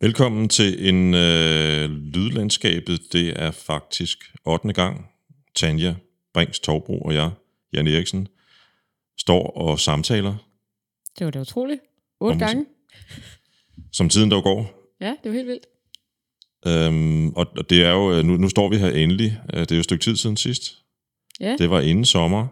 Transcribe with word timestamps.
Velkommen 0.00 0.48
til 0.48 0.88
en 0.88 1.14
øh, 1.14 1.90
lydlandskabet. 1.90 3.00
Det 3.12 3.42
er 3.42 3.50
faktisk 3.50 4.18
8. 4.44 4.72
gang. 4.72 5.06
Tanja 5.54 5.94
Brings 6.34 6.58
Torbro 6.60 7.00
og 7.00 7.14
jeg, 7.14 7.30
Jan 7.72 7.86
Eriksen, 7.86 8.28
står 9.18 9.50
og 9.50 9.80
samtaler, 9.80 10.34
Det 11.18 11.24
var 11.24 11.30
da 11.30 11.40
utroligt. 11.40 11.80
Otte 12.20 12.32
Om 12.32 12.36
musik. 12.36 12.46
gange. 12.46 12.66
som 13.92 14.08
tiden 14.08 14.30
der 14.30 14.40
går. 14.40 14.90
Ja, 15.00 15.14
det 15.24 15.30
var 15.30 15.36
helt 15.36 15.48
vildt. 15.48 15.66
Øhm, 16.66 17.28
og, 17.28 17.46
og 17.56 17.70
det 17.70 17.84
er 17.84 17.90
jo, 17.90 18.12
øh, 18.12 18.24
nu, 18.24 18.36
nu 18.36 18.48
står 18.48 18.68
vi 18.68 18.76
her 18.76 18.90
endelig. 18.90 19.38
Øh, 19.54 19.60
Det 19.60 19.70
er 19.72 19.76
jo 19.76 19.80
et 19.80 19.84
stykke 19.84 20.02
tid 20.04 20.16
siden 20.16 20.36
sidst. 20.36 20.78
Ja, 21.40 21.56
Det 21.58 21.70
var 21.70 21.80
inden 21.80 22.04
sommer. 22.04 22.46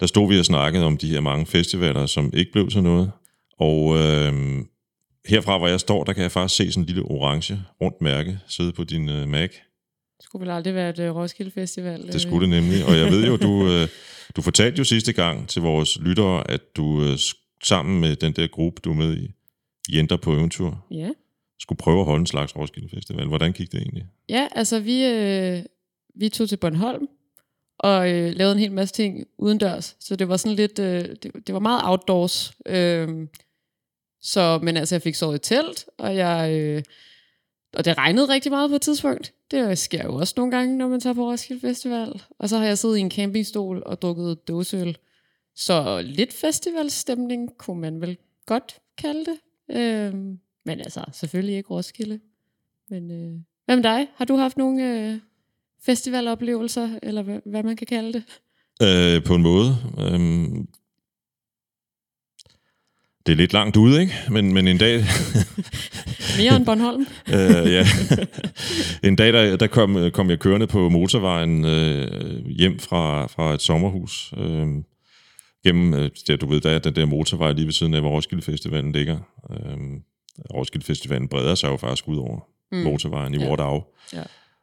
Der 0.00 0.06
stod 0.06 0.28
vi 0.28 0.38
og 0.38 0.44
snakkede 0.44 0.84
om 0.84 0.96
de 0.96 1.08
her 1.08 1.20
mange 1.20 1.46
festivaler, 1.46 2.06
som 2.06 2.30
ikke 2.34 2.52
blev 2.52 2.70
til 2.70 2.82
noget. 2.82 3.12
Og 3.58 3.96
øhm, 3.98 4.66
herfra, 5.26 5.58
hvor 5.58 5.68
jeg 5.68 5.80
står, 5.80 6.04
der 6.04 6.12
kan 6.12 6.22
jeg 6.22 6.32
faktisk 6.32 6.56
se 6.56 6.72
sådan 6.72 6.82
en 6.82 6.86
lille 6.86 7.02
orange 7.02 7.60
rundt 7.82 8.00
mærke 8.00 8.38
sidde 8.48 8.72
på 8.72 8.84
din 8.84 9.08
øh, 9.08 9.28
Mac. 9.28 9.50
det 10.16 10.24
skulle 10.24 10.40
vel 10.46 10.50
aldrig 10.54 10.74
være 10.74 10.90
et 10.90 10.98
uh, 11.10 11.16
Roskilde 11.16 11.50
Festival. 11.50 12.12
Det 12.12 12.20
skulle 12.20 12.40
det 12.40 12.62
nemlig. 12.62 12.84
Og 12.86 12.96
jeg 12.98 13.10
ved 13.10 13.26
jo, 13.26 13.36
du, 13.36 13.68
øh, 13.68 13.88
du 14.36 14.42
fortalte 14.42 14.78
jo 14.78 14.84
sidste 14.84 15.12
gang 15.12 15.48
til 15.48 15.62
vores 15.62 15.98
lyttere, 16.00 16.50
at 16.50 16.60
du 16.76 17.02
øh, 17.04 17.18
sammen 17.64 18.00
med 18.00 18.16
den 18.16 18.32
der 18.32 18.46
gruppe, 18.46 18.80
du 18.84 18.90
er 18.90 18.94
med 18.94 19.16
i, 19.16 19.30
Jenter 19.96 20.16
på 20.16 20.32
eventyr, 20.32 20.70
Ja. 20.90 21.08
skulle 21.60 21.76
prøve 21.78 21.98
at 22.00 22.04
holde 22.06 22.20
en 22.20 22.26
slags 22.26 22.56
Roskilde 22.56 22.88
Festival. 22.88 23.26
Hvordan 23.26 23.52
gik 23.52 23.72
det 23.72 23.80
egentlig? 23.80 24.06
ja, 24.28 24.48
altså 24.52 24.80
vi, 24.80 25.04
øh, 25.04 25.62
vi 26.14 26.28
tog 26.28 26.48
til 26.48 26.56
Bornholm 26.56 27.06
og 27.78 28.10
øh, 28.12 28.32
lavede 28.36 28.52
en 28.52 28.58
hel 28.58 28.72
masse 28.72 28.94
ting 28.94 29.26
udendørs. 29.38 29.96
Så 30.00 30.16
det 30.16 30.28
var 30.28 30.36
sådan 30.36 30.56
lidt, 30.56 30.78
øh, 30.78 31.04
det, 31.22 31.30
det 31.46 31.52
var 31.52 31.58
meget 31.58 31.80
outdoors. 31.84 32.52
Øh, 32.66 33.08
så, 34.24 34.58
men 34.62 34.76
altså 34.76 34.94
jeg 34.94 35.02
fik 35.02 35.14
sovet 35.14 35.34
i 35.34 35.54
telt, 35.54 35.84
og 35.98 36.16
jeg... 36.16 36.52
Øh, 36.52 36.82
og 37.74 37.84
det 37.84 37.98
regnede 37.98 38.28
rigtig 38.28 38.52
meget 38.52 38.70
på 38.70 38.76
et 38.76 38.82
tidspunkt. 38.82 39.32
Det 39.50 39.78
sker 39.78 40.04
jo 40.04 40.14
også 40.14 40.34
nogle 40.36 40.56
gange, 40.56 40.78
når 40.78 40.88
man 40.88 41.00
tager 41.00 41.14
på 41.14 41.30
Roskilde 41.30 41.60
Festival. 41.60 42.22
Og 42.38 42.48
så 42.48 42.58
har 42.58 42.64
jeg 42.64 42.78
siddet 42.78 42.96
i 42.96 43.00
en 43.00 43.10
campingstol 43.10 43.82
og 43.86 44.02
drukket 44.02 44.48
dåseøl. 44.48 44.96
Så 45.54 46.02
lidt 46.04 46.32
festivalstemning 46.32 47.58
kunne 47.58 47.80
man 47.80 48.00
vel 48.00 48.18
godt 48.46 48.80
kalde 48.98 49.24
det. 49.24 49.38
Øh, 49.76 50.14
men 50.64 50.80
altså, 50.80 51.04
selvfølgelig 51.12 51.56
ikke 51.56 51.70
Roskilde. 51.70 52.20
Men 52.90 53.10
øh, 53.10 53.40
hvad 53.64 53.76
med 53.76 53.82
dig? 53.82 54.06
Har 54.14 54.24
du 54.24 54.36
haft 54.36 54.56
nogle 54.56 55.10
øh, 55.10 55.18
festivaloplevelser, 55.82 56.98
eller 57.02 57.22
hvad, 57.22 57.40
hvad 57.44 57.62
man 57.62 57.76
kan 57.76 57.86
kalde 57.86 58.12
det? 58.12 58.22
Øh, 58.82 59.24
på 59.24 59.34
en 59.34 59.42
måde. 59.42 59.76
Øh, 59.98 60.64
det 63.26 63.32
er 63.32 63.36
lidt 63.36 63.52
langt 63.52 63.76
ude, 63.76 64.00
ikke? 64.00 64.14
Men, 64.30 64.54
men 64.54 64.68
en 64.68 64.78
dag, 64.78 65.04
Mere 66.38 66.56
end 66.56 66.66
Bornholm? 66.66 67.06
øh, 67.34 67.72
ja. 67.72 67.86
en 69.02 69.16
dag 69.16 69.32
der, 69.32 69.56
der 69.56 69.66
kom, 69.66 70.10
kom 70.10 70.30
jeg 70.30 70.38
kørende 70.38 70.66
på 70.66 70.88
motorvejen 70.88 71.64
øh, 71.64 72.46
hjem 72.46 72.78
fra, 72.78 73.26
fra 73.26 73.54
et 73.54 73.62
sommerhus. 73.62 74.32
Øh, 74.36 74.66
gennem, 75.64 75.94
øh, 75.94 76.10
der, 76.26 76.36
du 76.36 76.46
ved, 76.46 76.60
der 76.60 76.70
er 76.70 76.78
den 76.78 76.96
der 76.96 77.06
motorvej 77.06 77.52
lige 77.52 77.66
ved 77.66 77.72
siden 77.72 77.94
af, 77.94 78.00
hvor 78.00 78.10
Roskilde 78.10 78.42
Festivalen 78.42 78.92
ligger. 78.92 79.18
Øh, 79.50 79.78
Roskilde 80.54 80.86
Festivalen 80.86 81.28
breder 81.28 81.54
sig 81.54 81.68
jo 81.68 81.76
faktisk 81.76 82.08
ud 82.08 82.16
over 82.16 82.40
mm. 82.72 82.78
motorvejen 82.78 83.34
i 83.34 83.38
Ja. 83.38 83.48
Vortau. 83.48 83.84
Ja. 84.12 84.22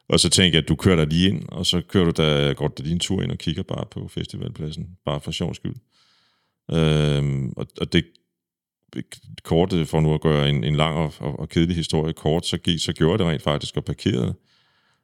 Og 0.09 0.19
så 0.19 0.29
tænkte 0.29 0.55
jeg, 0.55 0.63
at 0.63 0.69
du 0.69 0.75
kører 0.75 0.95
der 0.95 1.05
lige 1.05 1.29
ind, 1.29 1.43
og 1.47 1.65
så 1.65 1.81
kører 1.87 2.05
du 2.05 2.11
der, 2.21 2.53
går 2.53 2.67
der 2.67 2.91
en 2.91 2.99
tur 2.99 3.21
ind 3.21 3.31
og 3.31 3.37
kigger 3.37 3.63
bare 3.63 3.85
på 3.91 4.07
festivalpladsen, 4.07 4.87
bare 5.05 5.19
for 5.21 5.31
sjov 5.31 5.53
skyld. 5.53 5.75
Øhm, 6.71 7.53
og, 7.57 7.67
og 7.81 7.93
det 7.93 8.05
kort, 9.44 9.73
for 9.86 10.00
nu 10.00 10.14
at 10.14 10.22
gøre 10.22 10.50
en, 10.50 10.64
en 10.64 10.75
lang 10.75 10.95
og, 10.95 11.14
og, 11.20 11.39
og 11.39 11.50
kedelig 11.50 11.75
historie 11.75 12.14
kort, 12.14 12.45
så, 12.45 12.58
gik, 12.58 12.80
så 12.80 12.94
gjorde 12.94 13.12
jeg 13.12 13.19
det 13.19 13.28
rent 13.28 13.41
faktisk 13.41 13.78
og 13.78 13.85
parkerede. 13.85 14.34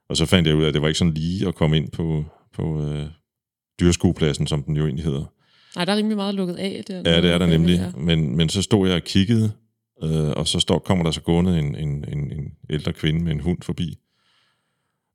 Og 0.09 0.17
så 0.17 0.25
fandt 0.25 0.47
jeg 0.47 0.55
ud 0.55 0.63
af, 0.63 0.67
at 0.67 0.73
det 0.73 0.81
var 0.81 0.87
ikke 0.87 0.97
sådan 0.97 1.13
lige 1.13 1.47
at 1.47 1.55
komme 1.55 1.77
ind 1.77 1.91
på, 1.91 2.25
på 2.53 2.83
øh, 2.83 3.05
dyrskuepladsen, 3.79 4.47
som 4.47 4.63
den 4.63 4.75
jo 4.75 4.85
egentlig 4.85 5.05
hedder. 5.05 5.25
Nej, 5.75 5.85
der 5.85 5.93
er 5.93 5.97
rimelig 5.97 6.17
meget 6.17 6.35
lukket 6.35 6.55
af. 6.55 6.83
Der 6.87 6.95
Ja, 7.05 7.21
det 7.21 7.31
er 7.31 7.37
der 7.37 7.45
nemlig. 7.45 7.93
Men, 7.97 8.37
men 8.37 8.49
så 8.49 8.61
stod 8.61 8.87
jeg 8.87 8.95
og 8.95 9.03
kiggede, 9.03 9.51
øh, 10.03 10.29
og 10.29 10.47
så 10.47 10.59
står, 10.59 10.79
kommer 10.79 11.03
der 11.03 11.11
så 11.11 11.21
gående 11.21 11.59
en, 11.59 11.75
en, 11.75 12.05
en, 12.07 12.31
en 12.31 12.51
ældre 12.69 12.93
kvinde 12.93 13.23
med 13.23 13.31
en 13.31 13.39
hund 13.39 13.61
forbi. 13.61 13.97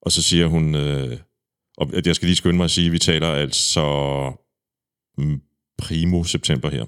Og 0.03 0.13
så 0.13 0.23
siger 0.23 0.47
hun, 0.47 0.75
øh, 0.75 1.19
og 1.77 1.91
at 1.95 2.07
jeg 2.07 2.17
skal 2.17 2.27
lige 2.27 2.37
skynde 2.37 2.57
mig 2.57 2.65
at 2.65 2.71
sige, 2.71 2.87
at 2.87 2.93
vi 2.93 2.99
taler 2.99 3.29
altså 3.29 3.83
mm, 5.19 5.41
primo 5.79 6.25
september 6.25 6.71
her. 6.71 6.85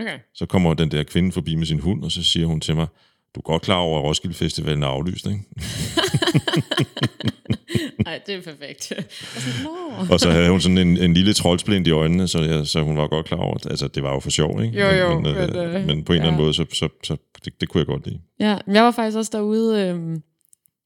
Okay. 0.00 0.18
Så 0.34 0.46
kommer 0.46 0.74
den 0.74 0.90
der 0.90 1.02
kvinde 1.02 1.32
forbi 1.32 1.54
med 1.54 1.66
sin 1.66 1.80
hund, 1.80 2.04
og 2.04 2.12
så 2.12 2.22
siger 2.22 2.46
hun 2.46 2.60
til 2.60 2.76
mig, 2.76 2.86
du 3.34 3.40
er 3.40 3.42
godt 3.42 3.62
klar 3.62 3.76
over, 3.76 3.98
at 3.98 4.04
Roskilde 4.04 4.34
Festivalen 4.34 4.82
er 4.82 4.86
aflyst, 4.86 5.26
ikke? 5.26 5.38
Nej, 8.04 8.20
det 8.26 8.34
er 8.34 8.42
perfekt. 8.42 8.92
Og 9.98 10.02
sådan. 10.02 10.12
Og 10.12 10.20
så 10.20 10.30
havde 10.30 10.50
hun 10.50 10.60
sådan 10.60 10.78
en, 10.78 10.96
en 10.96 11.14
lille 11.14 11.32
troldsplint 11.32 11.86
i 11.86 11.90
øjnene, 11.90 12.28
så, 12.28 12.42
jeg, 12.42 12.66
så 12.66 12.82
hun 12.82 12.96
var 12.96 13.06
godt 13.06 13.26
klar 13.26 13.38
over, 13.38 13.54
at 13.54 13.66
altså, 13.66 13.88
det 13.88 14.02
var 14.02 14.12
jo 14.12 14.20
for 14.20 14.30
sjov, 14.30 14.62
ikke? 14.62 14.80
Jo, 14.80 14.88
jo, 14.88 15.20
men, 15.20 15.34
men, 15.34 15.56
øh, 15.56 15.74
øh, 15.74 15.86
men 15.86 16.04
på 16.04 16.12
en 16.12 16.16
eller 16.16 16.28
anden 16.28 16.40
ja. 16.40 16.44
måde, 16.44 16.54
så, 16.54 16.66
så, 16.72 16.88
så 17.04 17.16
det, 17.44 17.60
det 17.60 17.68
kunne 17.68 17.78
jeg 17.78 17.86
godt 17.86 18.06
lide. 18.06 18.20
Ja, 18.40 18.58
men 18.66 18.74
jeg 18.74 18.84
var 18.84 18.90
faktisk 18.90 19.16
også 19.16 19.30
derude, 19.34 19.82
øhm, 19.82 20.22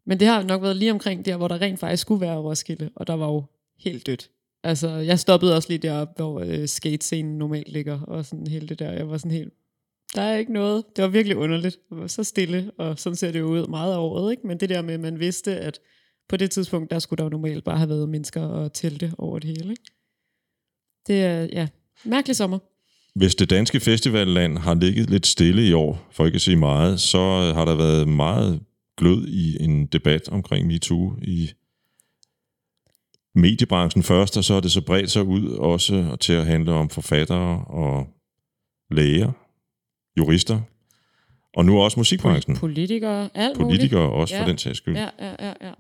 men 0.06 0.20
det 0.20 0.28
har 0.28 0.42
nok 0.42 0.62
været 0.62 0.76
lige 0.76 0.92
omkring 0.92 1.24
der, 1.24 1.36
hvor 1.36 1.48
der 1.48 1.60
rent 1.60 1.80
faktisk 1.80 2.00
skulle 2.00 2.20
være 2.20 2.36
Roskilde, 2.36 2.90
og 2.96 3.06
der 3.06 3.14
var 3.14 3.26
jo 3.26 3.44
helt 3.84 4.06
dødt. 4.06 4.28
Altså, 4.62 4.88
jeg 4.88 5.18
stoppede 5.18 5.56
også 5.56 5.68
lige 5.68 5.78
deroppe, 5.78 6.12
hvor 6.16 6.40
øh, 6.40 6.68
skatescenen 6.68 7.38
normalt 7.38 7.72
ligger, 7.72 8.00
og 8.00 8.24
sådan 8.24 8.46
hele 8.46 8.68
det 8.68 8.78
der. 8.78 8.92
Jeg 8.92 9.08
var 9.08 9.18
sådan 9.18 9.30
helt, 9.30 9.52
der 10.14 10.22
er 10.22 10.36
ikke 10.36 10.52
noget. 10.52 10.84
Det 10.96 11.02
var 11.04 11.08
virkelig 11.08 11.36
underligt. 11.36 11.78
Det 11.90 11.98
var 11.98 12.06
så 12.06 12.24
stille, 12.24 12.70
og 12.78 12.98
sådan 12.98 13.16
ser 13.16 13.32
det 13.32 13.40
jo 13.40 13.46
ud 13.46 13.66
meget 13.66 13.92
af 13.92 13.98
året, 13.98 14.30
ikke? 14.30 14.46
Men 14.46 14.60
det 14.60 14.68
der 14.68 14.82
med, 14.82 14.94
at 14.94 15.00
man 15.00 15.20
vidste, 15.20 15.56
at 15.56 15.78
på 16.28 16.36
det 16.36 16.50
tidspunkt, 16.50 16.90
der 16.90 16.98
skulle 16.98 17.18
der 17.18 17.24
jo 17.24 17.28
normalt 17.28 17.64
bare 17.64 17.78
have 17.78 17.88
været 17.88 18.08
mennesker 18.08 18.42
og 18.42 18.72
telte 18.72 19.12
over 19.18 19.38
det 19.38 19.48
hele, 19.48 19.70
ikke? 19.70 19.82
Det 21.06 21.24
er, 21.24 21.48
ja, 21.52 21.68
mærkelig 22.04 22.36
sommer. 22.36 22.58
Hvis 23.14 23.34
det 23.34 23.50
danske 23.50 23.80
festivalland 23.80 24.58
har 24.58 24.74
ligget 24.74 25.10
lidt 25.10 25.26
stille 25.26 25.68
i 25.68 25.72
år, 25.72 26.08
for 26.12 26.26
ikke 26.26 26.36
at 26.36 26.42
sige 26.42 26.56
meget, 26.56 27.00
så 27.00 27.18
har 27.54 27.64
der 27.64 27.74
været 27.74 28.08
meget 28.08 28.60
glød 28.96 29.28
i 29.28 29.62
en 29.64 29.86
debat 29.86 30.28
omkring 30.28 30.66
MeToo 30.66 31.16
i 31.22 31.50
mediebranchen 33.34 34.02
først, 34.02 34.36
og 34.36 34.44
så 34.44 34.54
er 34.54 34.60
det 34.60 34.72
så 34.72 34.80
bredt 34.80 35.10
sig 35.10 35.22
ud 35.22 35.48
også 35.50 36.16
til 36.20 36.32
at 36.32 36.46
handle 36.46 36.72
om 36.72 36.88
forfattere 36.90 37.64
og 37.64 38.06
læger, 38.90 39.32
jurister, 40.18 40.60
og 41.56 41.64
nu 41.64 41.80
også 41.80 42.00
musikbranchen. 42.00 42.56
Politikere, 42.56 43.28
alt 43.34 43.58
muligt. 43.58 43.78
Politikere 43.78 44.10
også 44.12 44.34
for 44.34 44.42
Ja. 44.42 44.48
den 44.48 44.58
sags 44.58 44.76
skyld. 44.78 44.96
Ja, 44.96 45.08
ja, 45.18 45.34
ja, 45.46 45.52
ja. 45.60 45.72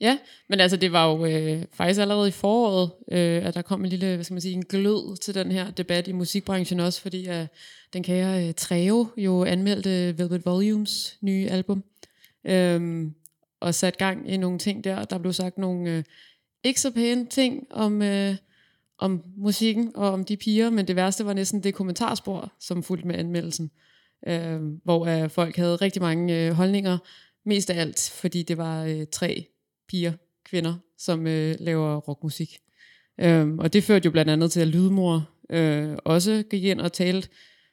Ja, 0.00 0.18
men 0.48 0.60
altså 0.60 0.76
det 0.76 0.92
var 0.92 1.06
jo 1.10 1.24
øh, 1.26 1.64
faktisk 1.72 2.00
allerede 2.00 2.28
i 2.28 2.30
foråret, 2.30 2.90
øh, 3.12 3.46
at 3.46 3.54
der 3.54 3.62
kom 3.62 3.84
en 3.84 3.90
lille, 3.90 4.14
hvad 4.14 4.24
skal 4.24 4.34
man 4.34 4.40
sige, 4.40 4.54
en 4.54 4.64
glød 4.64 5.16
til 5.16 5.34
den 5.34 5.52
her 5.52 5.70
debat 5.70 6.08
i 6.08 6.12
musikbranchen 6.12 6.80
også, 6.80 7.02
fordi 7.02 7.28
øh, 7.28 7.46
den 7.92 8.02
kære 8.02 8.48
øh, 8.48 8.54
Treo 8.54 9.06
jo 9.16 9.44
anmeldte 9.44 10.18
Velvet 10.18 10.46
Volumes 10.46 11.16
nye 11.20 11.48
album, 11.50 11.84
øhm, 12.46 13.14
og 13.60 13.74
sat 13.74 13.98
gang 13.98 14.30
i 14.30 14.36
nogle 14.36 14.58
ting 14.58 14.84
der. 14.84 15.04
Der 15.04 15.18
blev 15.18 15.32
sagt 15.32 15.58
nogle 15.58 15.90
øh, 15.90 16.04
ikke 16.64 16.80
så 16.80 16.90
pæne 16.90 17.26
ting 17.26 17.66
om, 17.70 18.02
øh, 18.02 18.36
om 18.98 19.22
musikken 19.36 19.92
og 19.94 20.10
om 20.10 20.24
de 20.24 20.36
piger, 20.36 20.70
men 20.70 20.88
det 20.88 20.96
værste 20.96 21.24
var 21.24 21.32
næsten 21.32 21.62
det 21.62 21.74
kommentarspor, 21.74 22.52
som 22.60 22.82
fulgte 22.82 23.06
med 23.06 23.14
anmeldelsen, 23.14 23.70
øh, 24.28 24.60
hvor 24.84 25.06
øh, 25.06 25.30
folk 25.30 25.56
havde 25.56 25.76
rigtig 25.76 26.02
mange 26.02 26.46
øh, 26.46 26.52
holdninger, 26.52 26.98
mest 27.44 27.70
af 27.70 27.80
alt, 27.80 28.12
fordi 28.14 28.42
det 28.42 28.58
var 28.58 28.84
øh, 28.84 29.06
tre 29.12 29.46
piger, 29.88 30.12
kvinder, 30.44 30.74
som 30.98 31.26
øh, 31.26 31.54
laver 31.60 31.96
rockmusik. 31.96 32.58
Øh, 33.20 33.48
og 33.48 33.72
det 33.72 33.84
førte 33.84 34.06
jo 34.06 34.10
blandt 34.10 34.30
andet 34.30 34.52
til, 34.52 34.60
at 34.60 34.68
Lydmor 34.68 35.28
øh, 35.50 35.96
også 36.04 36.42
gik 36.50 36.64
ind 36.64 36.80
og 36.80 36.92
talte, 36.92 37.28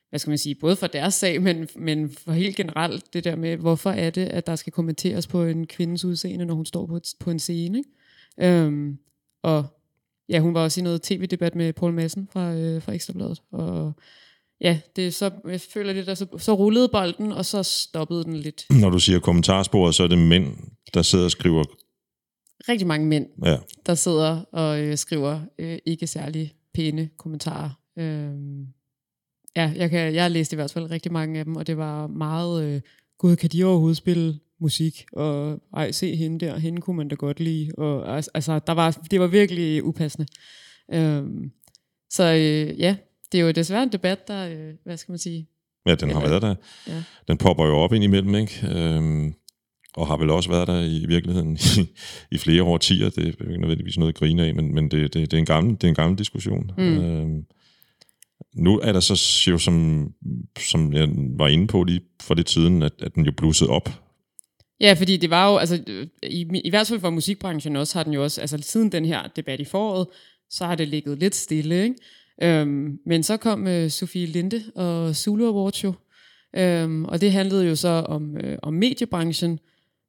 hvad 0.09 0.19
skal 0.19 0.31
man 0.31 0.37
sige, 0.37 0.55
både 0.55 0.75
for 0.75 0.87
deres 0.87 1.13
sag, 1.13 1.41
men, 1.41 1.67
men 1.75 2.09
for 2.09 2.31
helt 2.31 2.55
generelt 2.55 3.13
det 3.13 3.23
der 3.23 3.35
med, 3.35 3.57
hvorfor 3.57 3.89
er 3.89 4.09
det, 4.09 4.25
at 4.25 4.47
der 4.47 4.55
skal 4.55 4.73
kommenteres 4.73 5.27
på 5.27 5.43
en 5.43 5.67
kvindes 5.67 6.05
udseende, 6.05 6.45
når 6.45 6.55
hun 6.55 6.65
står 6.65 6.85
på, 6.85 6.95
et, 6.95 7.13
på 7.19 7.31
en 7.31 7.39
scene. 7.39 7.77
Ikke? 7.77 7.89
Øhm, 8.41 8.97
og 9.43 9.65
ja, 10.29 10.39
hun 10.39 10.53
var 10.53 10.63
også 10.63 10.79
i 10.79 10.83
noget 10.83 11.01
tv-debat 11.01 11.55
med 11.55 11.73
Paul 11.73 11.93
Madsen 11.93 12.27
fra, 12.33 12.53
øh, 12.53 12.81
fra 12.81 12.93
Ekstrabladet, 12.93 13.41
og 13.51 13.93
ja, 14.61 14.79
det 14.95 15.07
er 15.07 15.11
så, 15.11 15.31
jeg 15.47 15.61
føler 15.61 15.93
lidt, 15.93 16.09
at 16.09 16.17
så, 16.17 16.25
så 16.37 16.53
rullede 16.53 16.89
bolden, 16.89 17.31
og 17.31 17.45
så 17.45 17.63
stoppede 17.63 18.23
den 18.23 18.35
lidt. 18.35 18.65
Når 18.81 18.89
du 18.89 18.99
siger 18.99 19.19
kommentarsporet, 19.19 19.95
så 19.95 20.03
er 20.03 20.07
det 20.07 20.17
mænd, 20.17 20.57
der 20.93 21.01
sidder 21.01 21.25
og 21.25 21.31
skriver, 21.31 21.63
Rigtig 22.69 22.87
mange 22.87 23.07
mænd, 23.07 23.27
ja, 23.45 23.57
der 23.85 23.95
sidder 23.95 24.41
og 24.51 24.81
øh, 24.81 24.97
skriver 24.97 25.39
øh, 25.59 25.77
ikke 25.85 26.07
særlig 26.07 26.53
pæne 26.73 27.09
kommentarer. 27.17 27.69
Øhm, 27.97 28.67
ja, 29.55 29.73
jeg, 29.75 29.89
kan, 29.89 30.13
jeg 30.13 30.23
har 30.23 30.29
læst 30.29 30.53
i 30.53 30.55
hvert 30.55 30.71
fald 30.71 30.91
rigtig 30.91 31.11
mange 31.11 31.39
af 31.39 31.45
dem, 31.45 31.55
og 31.55 31.67
det 31.67 31.77
var 31.77 32.07
meget, 32.07 32.63
øh, 32.63 32.81
gud, 33.17 33.35
kan 33.35 33.49
de 33.49 33.63
overhovedet 33.63 33.97
spille 33.97 34.39
musik? 34.61 35.05
Og 35.13 35.59
ej, 35.73 35.91
se 35.91 36.15
hende 36.15 36.45
der, 36.45 36.57
hende 36.57 36.81
kunne 36.81 36.97
man 36.97 37.07
da 37.07 37.15
godt 37.15 37.39
lide. 37.39 37.71
Og, 37.77 38.17
al- 38.17 38.27
altså, 38.33 38.59
der 38.67 38.73
var, 38.73 38.91
det 39.11 39.19
var 39.19 39.27
virkelig 39.27 39.83
upassende. 39.83 40.27
Øhm, 40.93 41.51
så 42.09 42.23
øh, 42.23 42.79
ja, 42.79 42.95
det 43.31 43.39
er 43.39 43.43
jo 43.45 43.51
desværre 43.51 43.83
en 43.83 43.91
debat, 43.91 44.27
der, 44.27 44.49
øh, 44.49 44.73
hvad 44.83 44.97
skal 44.97 45.11
man 45.11 45.19
sige, 45.19 45.47
Ja, 45.87 45.95
den 45.95 46.09
har 46.09 46.21
Eller- 46.21 46.29
været 46.29 46.41
der. 46.41 46.55
ja. 46.93 47.03
Den 47.27 47.37
popper 47.37 47.65
jo 47.65 47.77
op 47.77 47.93
ind 47.93 48.03
imellem, 48.03 48.35
ikke? 48.35 48.67
Øhm, 48.71 49.33
og 49.93 50.07
har 50.07 50.17
vel 50.17 50.29
også 50.29 50.49
været 50.49 50.67
der 50.67 50.81
i 50.81 51.05
virkeligheden 51.07 51.57
i, 51.77 51.87
i 52.31 52.37
flere 52.37 52.63
årtier. 52.63 53.09
Det 53.09 53.23
er 53.23 53.27
ikke 53.27 53.57
nødvendigvis 53.61 53.97
noget 53.97 54.13
at 54.13 54.19
grine 54.19 54.45
af, 54.45 54.55
men, 54.55 54.73
men 54.75 54.91
det, 54.91 55.13
det, 55.13 55.31
det, 55.31 55.33
er 55.33 55.37
en 55.37 55.45
gammel, 55.45 55.73
det 55.75 55.83
er 55.83 55.87
en 55.87 55.95
gammel 55.95 56.17
diskussion. 56.19 56.71
Mm. 56.77 56.83
Øhm, 56.83 57.45
nu 58.55 58.79
er 58.79 58.91
der 58.91 58.99
så 58.99 59.45
jo, 59.51 59.57
som, 59.57 60.07
som 60.59 60.93
jeg 60.93 61.09
var 61.37 61.47
inde 61.47 61.67
på 61.67 61.83
lige 61.83 62.01
for 62.21 62.35
lidt 62.35 62.49
siden, 62.49 62.83
at, 62.83 62.93
at 62.99 63.15
den 63.15 63.25
jo 63.25 63.31
blussede 63.37 63.69
op. 63.69 63.89
Ja, 64.79 64.93
fordi 64.93 65.17
det 65.17 65.29
var 65.29 65.51
jo, 65.51 65.57
altså 65.57 65.83
øh, 65.87 66.07
i, 66.23 66.61
i 66.63 66.69
hvert 66.69 66.87
fald 66.87 66.99
for 66.99 67.09
musikbranchen 67.09 67.75
også, 67.75 67.97
har 67.99 68.03
den 68.03 68.13
jo 68.13 68.23
også, 68.23 68.41
altså 68.41 68.57
siden 68.61 68.91
den 68.91 69.05
her 69.05 69.27
debat 69.35 69.59
i 69.59 69.65
foråret, 69.65 70.07
så 70.49 70.65
har 70.65 70.75
det 70.75 70.87
ligget 70.87 71.19
lidt 71.19 71.35
stille, 71.35 71.83
ikke? 71.83 71.95
Øhm, 72.41 72.99
men 73.05 73.23
så 73.23 73.37
kom 73.37 73.67
øh, 73.67 73.89
Sofie 73.89 74.25
Linde 74.25 74.63
og 74.75 75.15
Zulu 75.15 75.47
Awards 75.47 75.83
jo, 75.83 75.93
øhm, 76.55 77.05
og 77.05 77.21
det 77.21 77.31
handlede 77.31 77.67
jo 77.67 77.75
så 77.75 77.89
om, 77.89 78.37
øh, 78.37 78.57
om 78.61 78.73
mediebranchen, 78.73 79.59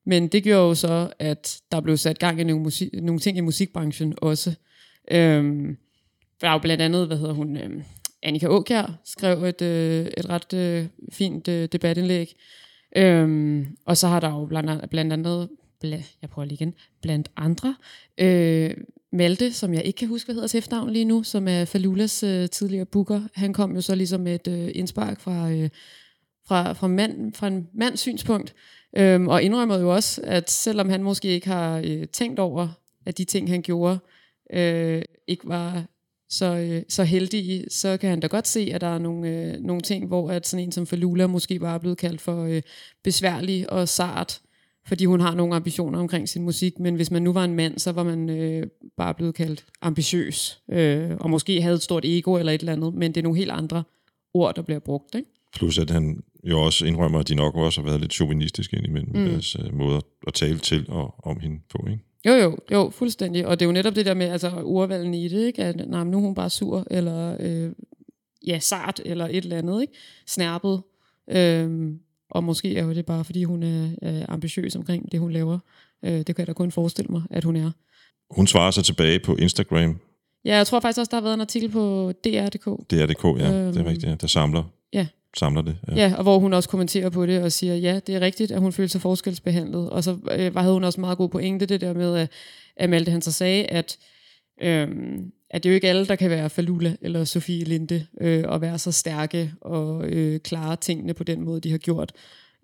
men 0.07 0.29
det 0.29 0.43
gjorde 0.43 0.69
jo 0.69 0.75
så, 0.75 1.13
at 1.19 1.61
der 1.73 1.81
blev 1.81 1.97
sat 1.97 2.19
gang 2.19 2.41
i 2.41 2.45
nogle, 2.45 2.63
musik, 2.63 2.93
nogle 2.93 3.21
ting 3.21 3.39
i 3.39 3.41
musikbranchen 3.41 4.15
også. 4.17 4.55
Øhm, 5.11 5.77
der 6.41 6.49
er 6.49 6.53
jo 6.53 6.59
blandt 6.59 6.83
andet, 6.83 7.07
hvad 7.07 7.17
hedder 7.17 7.35
hun, 7.35 7.57
øhm, 7.57 7.83
Annika 8.23 8.47
Åkjær 8.47 9.01
skrev 9.05 9.45
et, 9.45 9.63
øh, 9.63 10.07
et 10.17 10.29
ret 10.29 10.55
øh, 10.55 10.87
fint 11.13 11.49
øh, 11.49 11.69
debatindlæg, 11.73 12.35
Øhm, 12.97 13.77
og 13.85 13.97
så 13.97 14.09
har 14.09 14.21
der 14.21 14.31
jo 14.31 14.47
blandt 14.47 14.71
andet, 14.71 14.91
blandt 14.91 15.13
andet 15.13 15.49
bla, 15.81 16.03
jeg 16.23 16.31
prøver 16.31 16.47
lige 16.47 16.55
igen, 16.55 16.75
blandt 17.03 17.31
andre, 17.37 17.77
øh, 18.19 18.75
Malte, 19.13 19.53
som 19.53 19.75
jeg 19.75 19.85
ikke 19.85 19.97
kan 19.97 20.09
huske, 20.09 20.27
hvad 20.27 20.35
hedder 20.35 20.49
til 20.49 20.59
efternavn 20.59 20.91
lige 20.91 21.05
nu, 21.05 21.23
som 21.23 21.49
er 21.49 21.65
Falulas 21.65 22.23
øh, 22.23 22.49
tidligere 22.49 22.87
booker, 22.87 23.21
han 23.35 23.53
kom 23.53 23.75
jo 23.75 23.81
så 23.81 23.95
ligesom 23.95 24.21
med 24.21 24.35
et 24.35 24.49
øh, 24.49 24.71
indspark 24.75 25.21
fra, 25.21 25.51
øh, 25.51 25.71
fra, 26.49 26.73
fra, 26.73 26.87
mand, 26.87 27.33
fra 27.35 27.47
en 27.47 27.69
mands 27.75 28.01
synspunkt, 28.01 28.55
øhm, 28.97 29.29
og 29.29 29.43
indrømmer 29.43 29.79
jo 29.79 29.95
også, 29.95 30.21
at 30.25 30.51
selvom 30.51 30.89
han 30.89 31.03
måske 31.03 31.29
ikke 31.29 31.47
har 31.47 31.83
øh, 31.85 32.07
tænkt 32.07 32.39
over, 32.39 32.69
at 33.07 33.19
de 33.19 33.25
ting, 33.25 33.51
han 33.51 33.63
gjorde, 33.63 33.99
øh, 34.53 35.03
ikke 35.27 35.49
var 35.49 35.85
så, 36.31 36.57
øh, 36.57 36.83
så 36.89 37.05
heldige, 37.05 37.65
så 37.71 37.97
kan 37.97 38.11
han 38.11 38.21
da 38.21 38.27
godt 38.27 38.49
se, 38.49 38.71
at 38.75 38.81
der 38.81 38.87
er 38.87 38.99
nogle, 38.99 39.29
øh, 39.29 39.61
nogle 39.61 39.83
ting, 39.83 40.07
hvor 40.07 40.31
at 40.31 40.47
sådan 40.47 40.65
en 40.65 40.73
som 40.73 40.87
Falula 40.87 41.27
måske 41.27 41.59
bare 41.59 41.75
er 41.75 41.79
blevet 41.79 41.99
kaldt 41.99 42.21
for 42.21 42.45
øh, 42.45 42.63
besværlig 43.05 43.73
og 43.73 43.89
sart, 43.89 44.41
fordi 44.87 45.05
hun 45.05 45.21
har 45.21 45.35
nogle 45.35 45.55
ambitioner 45.55 45.99
omkring 45.99 46.29
sin 46.29 46.43
musik, 46.43 46.79
men 46.79 46.95
hvis 46.95 47.11
man 47.11 47.23
nu 47.23 47.33
var 47.33 47.45
en 47.45 47.55
mand, 47.55 47.79
så 47.79 47.93
var 47.93 48.03
man 48.03 48.31
øh, 48.31 48.67
bare 48.97 49.15
blevet 49.15 49.35
kaldt 49.35 49.65
ambitiøs, 49.83 50.63
øh, 50.71 51.11
og 51.21 51.31
måske 51.31 51.63
havde 51.63 51.75
et 51.75 51.83
stort 51.83 52.05
ego 52.05 52.37
eller 52.37 52.53
et 52.53 52.61
eller 52.61 52.73
andet, 52.73 52.95
men 52.95 53.13
det 53.13 53.21
er 53.21 53.23
nogle 53.23 53.39
helt 53.39 53.51
andre 53.51 53.83
ord, 54.35 54.55
der 54.55 54.63
bliver 54.63 54.81
brugt, 54.81 55.15
ikke? 55.15 55.31
Plus 55.55 55.79
at 55.79 55.91
han 55.91 56.23
jo 56.45 56.61
også 56.61 56.87
indrømmer, 56.87 57.19
at 57.19 57.29
de 57.29 57.35
nok 57.35 57.57
også 57.57 57.81
har 57.81 57.89
været 57.89 58.01
lidt 58.01 58.13
chauvinistiske 58.13 58.77
indimellem 58.77 59.17
mm. 59.17 59.25
Deres 59.25 59.59
uh, 59.59 59.75
måde 59.75 60.01
at 60.27 60.35
tale 60.35 60.59
til 60.59 60.87
og 60.89 61.15
om 61.25 61.41
hende 61.41 61.61
på. 61.71 61.87
Ikke? 61.91 62.03
Jo, 62.27 62.33
jo, 62.33 62.57
jo, 62.73 62.91
fuldstændig. 62.91 63.47
Og 63.47 63.61
det 63.61 63.65
er 63.65 63.69
jo 63.69 63.73
netop 63.73 63.95
det 63.95 64.07
der 64.07 64.15
med 64.15 64.27
altså, 64.27 64.51
ordvalgen 64.65 65.15
i 65.15 65.29
det, 65.29 65.47
ikke? 65.47 65.65
at 65.65 65.89
nej, 65.89 66.05
nu 66.05 66.17
er 66.17 66.21
hun 66.21 66.35
bare 66.35 66.51
sur, 66.51 66.87
eller 66.91 67.37
øh, 67.41 67.73
ja, 68.47 68.59
sart, 68.59 69.01
eller 69.05 69.27
et 69.29 69.37
eller 69.37 69.59
andet, 69.59 69.81
ikke? 69.81 69.93
snærpet. 70.27 70.83
Øhm, 71.31 71.99
og 72.31 72.45
måske 72.45 72.77
er 72.77 72.85
jo 72.85 72.95
det 72.95 73.07
bare, 73.07 73.25
fordi 73.25 73.45
hun 73.45 73.63
er, 73.63 73.89
er 74.03 74.27
ambitiøs 74.29 74.77
omkring 74.77 75.13
det, 75.13 75.21
hun 75.21 75.31
laver. 75.33 75.59
Øh, 76.05 76.13
det 76.13 76.27
kan 76.27 76.39
jeg 76.39 76.47
da 76.47 76.53
kun 76.53 76.71
forestille 76.73 77.11
mig, 77.11 77.23
at 77.31 77.45
hun 77.45 77.57
er. 77.57 77.71
Hun 78.31 78.47
svarer 78.47 78.71
så 78.71 78.83
tilbage 78.83 79.19
på 79.21 79.37
Instagram, 79.37 79.99
Ja, 80.45 80.57
jeg 80.57 80.67
tror 80.67 80.81
faktisk 80.81 80.99
også, 80.99 81.11
der 81.11 81.17
har 81.17 81.23
været 81.23 81.35
en 81.35 81.41
artikel 81.41 81.69
på 81.71 82.13
DR.dk. 82.25 82.65
DRDK, 82.65 83.25
ja, 83.25 83.53
øhm, 83.53 83.73
det 83.73 83.77
er 83.77 83.79
Øhm, 83.79 83.87
rigtigt, 83.87 84.11
ja, 84.11 84.15
der 84.15 84.27
samler, 84.27 84.65
ja 84.93 85.07
samler 85.37 85.63
det. 85.63 85.77
Ja. 85.89 85.95
Ja, 85.95 86.15
og 86.17 86.23
hvor 86.23 86.39
hun 86.39 86.53
også 86.53 86.69
kommenterer 86.69 87.11
på 87.11 87.27
det 87.27 87.43
og 87.43 87.53
siger, 87.53 87.75
ja, 87.77 88.01
det 88.07 88.15
er 88.15 88.21
rigtigt, 88.21 88.53
at 88.53 88.61
hun 88.61 88.73
følte 88.73 88.93
sig 88.93 89.01
forskelsbehandlet. 89.01 89.91
Og 89.91 90.05
så 90.05 90.17
øh, 90.39 90.55
var- 90.55 90.61
havde 90.61 90.75
hun 90.75 90.85
også 90.85 91.01
meget 91.01 91.19
god 91.19 91.29
pointe, 91.29 91.67
det 91.67 91.81
der 91.81 91.95
med, 91.95 92.17
at, 92.17 92.31
at 92.77 92.91
Malte 92.91 93.11
han 93.11 93.23
så 93.23 93.33
sagde, 93.33 93.65
at, 93.65 93.99
øh, 94.63 94.89
at 95.51 95.63
det 95.63 95.69
er 95.69 95.73
jo 95.73 95.75
ikke 95.75 95.89
alle, 95.89 96.07
der 96.07 96.17
kan 96.17 96.31
være 96.31 96.51
Falula 96.51 96.97
eller 97.03 97.25
Sofie 97.25 97.65
Linde, 97.65 98.07
øh, 98.21 98.45
og 98.47 98.61
være 98.61 98.79
så 98.79 98.93
stærke 98.93 99.53
og 99.61 100.05
øh, 100.09 100.41
klare 100.41 100.77
tingene 100.77 101.15
på 101.15 101.25
den 101.25 101.41
måde, 101.45 101.61
de 101.61 101.71
har 101.71 101.79
gjort. 101.79 102.13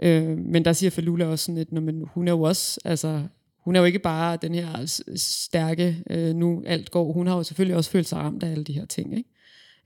Øh, 0.02 0.38
men 0.38 0.64
der 0.64 0.72
siger 0.72 0.90
Falula 0.90 1.26
også 1.26 1.44
sådan 1.44 1.58
lidt, 1.58 1.72
når 1.72 1.80
men 1.80 2.02
hun 2.14 2.28
er 2.28 2.32
jo 2.32 2.42
også, 2.42 2.80
altså, 2.84 3.22
hun 3.64 3.76
er 3.76 3.80
jo 3.80 3.86
ikke 3.86 3.98
bare 3.98 4.38
den 4.42 4.54
her 4.54 5.00
stærke, 5.16 5.96
øh, 6.10 6.34
nu 6.34 6.62
alt 6.66 6.90
går. 6.90 7.12
Hun 7.12 7.26
har 7.26 7.36
jo 7.36 7.42
selvfølgelig 7.42 7.76
også 7.76 7.90
følt 7.90 8.08
sig 8.08 8.18
ramt 8.18 8.42
af 8.42 8.50
alle 8.50 8.64
de 8.64 8.72
her 8.72 8.86
ting, 8.86 9.16
ikke? 9.16 9.30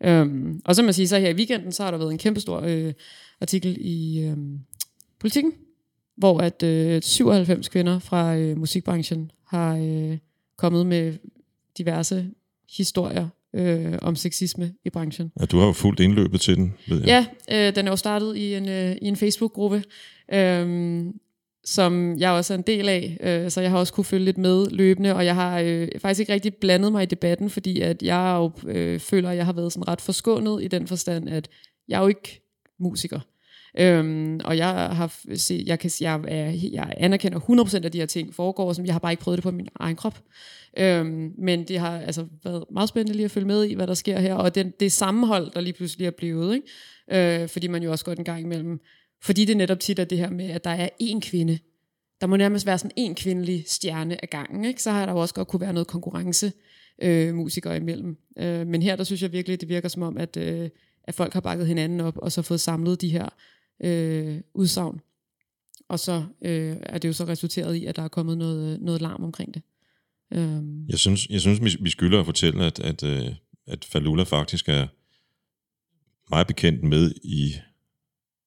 Øhm, 0.05 0.61
og 0.65 0.77
så 0.77 0.83
må 0.83 0.87
man 0.87 0.95
sige, 0.95 1.09
så 1.09 1.19
her 1.19 1.29
i 1.29 1.35
weekenden, 1.35 1.73
så 1.73 1.83
har 1.83 1.91
der 1.91 1.99
været 1.99 2.12
en 2.12 2.19
kæmpestor 2.19 2.61
øh, 2.61 2.93
artikel 3.41 3.77
i 3.81 4.21
øh, 4.21 4.37
Politiken, 5.21 5.53
hvor 6.17 6.39
at 6.41 6.62
øh, 6.62 7.03
97 7.03 7.69
kvinder 7.69 7.99
fra 7.99 8.37
øh, 8.37 8.59
musikbranchen 8.59 9.31
har 9.47 9.77
øh, 9.77 10.19
kommet 10.56 10.87
med 10.87 11.15
diverse 11.79 12.31
historier 12.77 13.29
øh, 13.55 13.99
om 14.03 14.17
sexisme 14.17 14.75
i 14.85 14.91
branchen. 14.91 15.33
ja. 15.41 15.45
Du 15.45 15.59
har 15.59 15.67
jo 15.67 15.73
fuldt 15.73 16.00
indløbet 16.00 16.41
til 16.41 16.56
den, 16.56 16.75
ved 16.89 17.00
jeg. 17.00 17.27
Ja, 17.49 17.67
øh, 17.69 17.75
den 17.75 17.87
er 17.87 17.91
jo 17.91 17.97
startet 17.97 18.37
i 18.37 18.55
en, 18.55 18.69
øh, 18.69 18.97
i 19.03 19.09
en 19.09 19.17
Facebook-gruppe, 19.17 19.83
øh, 20.33 21.05
som 21.75 22.19
jeg 22.19 22.31
også 22.31 22.55
er 22.55 22.59
en 22.59 22.65
del 22.67 22.88
af, 22.88 23.19
øh, 23.20 23.50
så 23.50 23.61
jeg 23.61 23.70
har 23.70 23.79
også 23.79 23.93
kunne 23.93 24.05
følge 24.05 24.25
lidt 24.25 24.38
med 24.38 24.67
løbende, 24.70 25.15
og 25.15 25.25
jeg 25.25 25.35
har 25.35 25.61
øh, 25.61 25.88
faktisk 25.99 26.20
ikke 26.20 26.32
rigtig 26.32 26.55
blandet 26.55 26.93
mig 26.93 27.03
i 27.03 27.06
debatten, 27.06 27.50
fordi 27.50 27.81
at 27.81 28.03
jeg 28.03 28.35
jo 28.37 28.70
øh, 28.70 29.00
føler, 29.00 29.31
at 29.31 29.37
jeg 29.37 29.47
har 29.47 29.53
været 29.53 29.73
sådan 29.73 29.88
ret 29.88 30.00
forskånet 30.00 30.62
i 30.62 30.69
den 30.69 30.87
forstand, 30.87 31.29
at 31.29 31.49
jeg 31.88 31.97
er 31.97 32.00
jo 32.00 32.09
ikke 32.09 32.43
musiker. 32.81 33.20
Øhm, 33.79 34.41
og 34.44 34.56
jeg 34.56 34.69
har 34.69 35.37
se, 35.37 35.65
jeg 35.67 35.79
kan 35.79 35.91
jeg, 36.00 36.20
er, 36.29 36.69
jeg 36.73 36.94
anerkender 36.97 37.41
100% 37.41 37.85
af 37.85 37.93
de 37.93 37.99
her 37.99 38.06
ting 38.06 38.35
foregår, 38.35 38.73
som 38.73 38.87
jeg 38.87 38.94
har 38.94 38.99
bare 38.99 39.12
ikke 39.12 39.23
prøvet 39.23 39.37
det 39.37 39.43
på 39.43 39.50
min 39.50 39.69
egen 39.81 39.97
krop. 39.97 40.19
Øhm, 40.79 41.32
men 41.38 41.64
det 41.64 41.79
har 41.79 42.00
altså 42.00 42.26
været 42.44 42.64
meget 42.73 42.88
spændende 42.88 43.17
lige 43.17 43.25
at 43.25 43.31
følge 43.31 43.47
med 43.47 43.64
i, 43.64 43.75
hvad 43.75 43.87
der 43.87 43.94
sker 43.94 44.19
her, 44.21 44.35
og 44.35 44.55
den, 44.55 44.73
det 44.81 44.93
sammenhold, 44.93 45.50
der 45.50 45.61
lige 45.61 45.73
pludselig 45.73 46.06
er 46.06 46.11
blevet, 46.11 46.55
ikke? 46.55 47.43
Øh, 47.43 47.49
fordi 47.49 47.67
man 47.67 47.82
jo 47.82 47.91
også 47.91 48.05
godt 48.05 48.19
en 48.19 48.25
gang 48.25 48.41
imellem, 48.41 48.81
fordi 49.23 49.44
det 49.44 49.56
netop 49.56 49.81
tit 49.81 49.99
er 49.99 50.05
det 50.05 50.19
her 50.19 50.31
med, 50.31 50.50
at 50.50 50.65
der 50.65 50.70
er 50.70 50.88
én 51.03 51.20
kvinde, 51.20 51.59
der 52.20 52.26
må 52.26 52.37
nærmest 52.37 52.67
være 52.67 52.79
sådan 52.79 52.93
en 52.97 53.15
kvindelig 53.15 53.65
stjerne 53.67 54.23
af 54.23 54.31
gangen, 54.31 54.65
ikke? 54.65 54.82
så 54.82 54.91
har 54.91 55.06
der 55.06 55.12
jo 55.12 55.19
også 55.19 55.35
godt 55.35 55.49
kunne 55.49 55.61
være 55.61 55.73
noget 55.73 55.87
konkurrence 55.87 56.53
øh, 57.03 57.35
musikere 57.35 57.76
imellem. 57.76 58.17
Øh, 58.38 58.67
men 58.67 58.82
her, 58.82 58.97
der 58.97 59.05
synes 59.05 59.23
jeg 59.23 59.32
virkelig, 59.32 59.61
det 59.61 59.69
virker 59.69 59.88
som 59.88 60.03
om, 60.03 60.17
at, 60.17 60.37
øh, 60.37 60.70
at 61.05 61.15
folk 61.15 61.32
har 61.32 61.41
bakket 61.41 61.66
hinanden 61.66 62.00
op, 62.00 62.16
og 62.19 62.33
så 62.33 62.43
fået 62.43 62.61
samlet 62.61 63.00
de 63.00 63.09
her 63.09 63.28
øh, 63.85 64.40
udsagn. 64.54 65.00
Og 65.88 65.99
så 65.99 66.25
øh, 66.43 66.76
er 66.83 66.99
det 66.99 67.09
jo 67.09 67.12
så 67.12 67.25
resulteret 67.25 67.75
i, 67.75 67.87
at 67.87 67.97
der 67.97 68.02
er 68.02 68.09
kommet 68.09 68.38
noget, 68.38 68.75
øh, 68.75 68.81
noget 68.81 69.02
larm 69.02 69.25
omkring 69.25 69.54
det. 69.54 69.62
Øh. 70.33 70.62
Jeg 70.88 70.99
synes, 70.99 71.26
jeg 71.31 71.40
synes 71.40 71.61
vi- 71.85 71.90
skylder 71.90 72.21
at 72.21 72.26
fortælle, 72.26 72.64
at, 72.64 72.81
at, 72.81 73.02
øh, 73.02 73.35
at 73.66 73.85
Falula 73.85 74.23
faktisk 74.23 74.69
er 74.69 74.87
meget 76.31 76.47
bekendt 76.47 76.85
med 76.85 77.12
i 77.25 77.54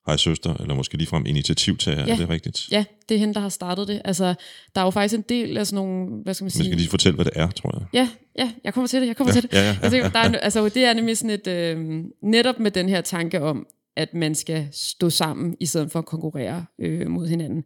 Hej 0.05 0.17
Søster, 0.17 0.53
eller 0.62 0.74
måske 0.75 0.98
ligefrem 0.98 1.25
initiativtager, 1.25 2.05
Ja. 2.08 2.13
er 2.13 2.17
det 2.17 2.29
rigtigt? 2.29 2.72
Ja, 2.72 2.86
det 3.10 3.15
er 3.15 3.20
hende, 3.20 3.34
der 3.34 3.39
har 3.39 3.50
startet 3.50 3.88
det. 3.88 4.01
Altså, 4.05 4.34
der 4.75 4.81
er 4.81 4.86
jo 4.86 4.89
faktisk 4.91 5.15
en 5.15 5.25
del 5.29 5.58
af 5.58 5.67
sådan 5.67 5.75
nogle, 5.86 6.24
hvad 6.24 6.34
skal 6.34 6.43
man 6.43 6.46
Man 6.46 6.51
sige... 6.51 6.63
skal 6.65 6.77
lige 6.77 6.89
fortælle, 6.89 7.15
hvad 7.15 7.25
det 7.25 7.34
er, 7.36 7.50
tror 7.51 7.72
jeg. 7.79 7.88
Ja, 7.93 8.10
ja, 8.46 8.51
jeg 8.63 8.74
kommer 8.74 8.88
til 8.88 9.01
det, 9.01 9.08
jeg 9.08 9.15
kommer 9.15 9.34
Ja, 9.36 9.41
til 9.41 9.50
det. 9.51 9.58
ja, 9.58 9.62
ja, 9.63 9.77
altså, 9.84 9.98
ja, 9.98 10.10
der 10.13 10.20
er, 10.20 10.38
altså, 10.48 10.70
det 10.70 10.86
er 10.86 10.93
nemlig 10.93 11.17
sådan 11.17 11.29
et, 11.29 11.48
øh, 11.48 12.03
netop 12.24 12.60
med 12.60 12.72
den 12.72 12.89
her 12.89 13.01
tanke 13.01 13.41
om, 13.41 13.67
at 13.96 14.13
man 14.13 14.36
skal 14.36 14.67
stå 14.72 15.10
sammen, 15.10 15.55
i 15.60 15.65
stedet 15.65 15.91
for 15.91 16.00
at 16.00 16.05
konkurrere 16.05 16.65
øh, 16.79 17.08
mod 17.10 17.27
hinanden. 17.27 17.63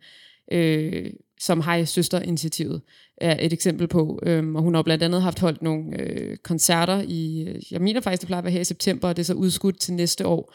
Øh, 0.52 1.06
som 1.42 1.62
Hej 1.62 1.86
Søster-initiativet 1.86 2.82
er 3.18 3.38
et 3.46 3.54
eksempel 3.54 3.88
på. 3.88 4.20
Øhm, 4.24 4.56
og 4.56 4.62
hun 4.62 4.76
har 4.76 4.82
blandt 4.82 5.04
andet 5.04 5.22
haft 5.22 5.40
holdt 5.40 5.62
nogle 5.62 6.02
øh, 6.02 6.38
koncerter 6.38 7.02
i, 7.08 7.48
jeg 7.72 7.82
mener 7.82 8.02
faktisk, 8.02 8.22
det 8.22 8.28
plejer 8.28 8.38
at 8.42 8.44
være 8.46 8.52
her 8.54 8.60
i 8.62 8.64
september, 8.64 9.08
og 9.08 9.16
det 9.18 9.22
er 9.24 9.26
så 9.26 9.34
udskudt 9.34 9.80
til 9.80 9.94
næste 9.94 10.26
år. 10.28 10.54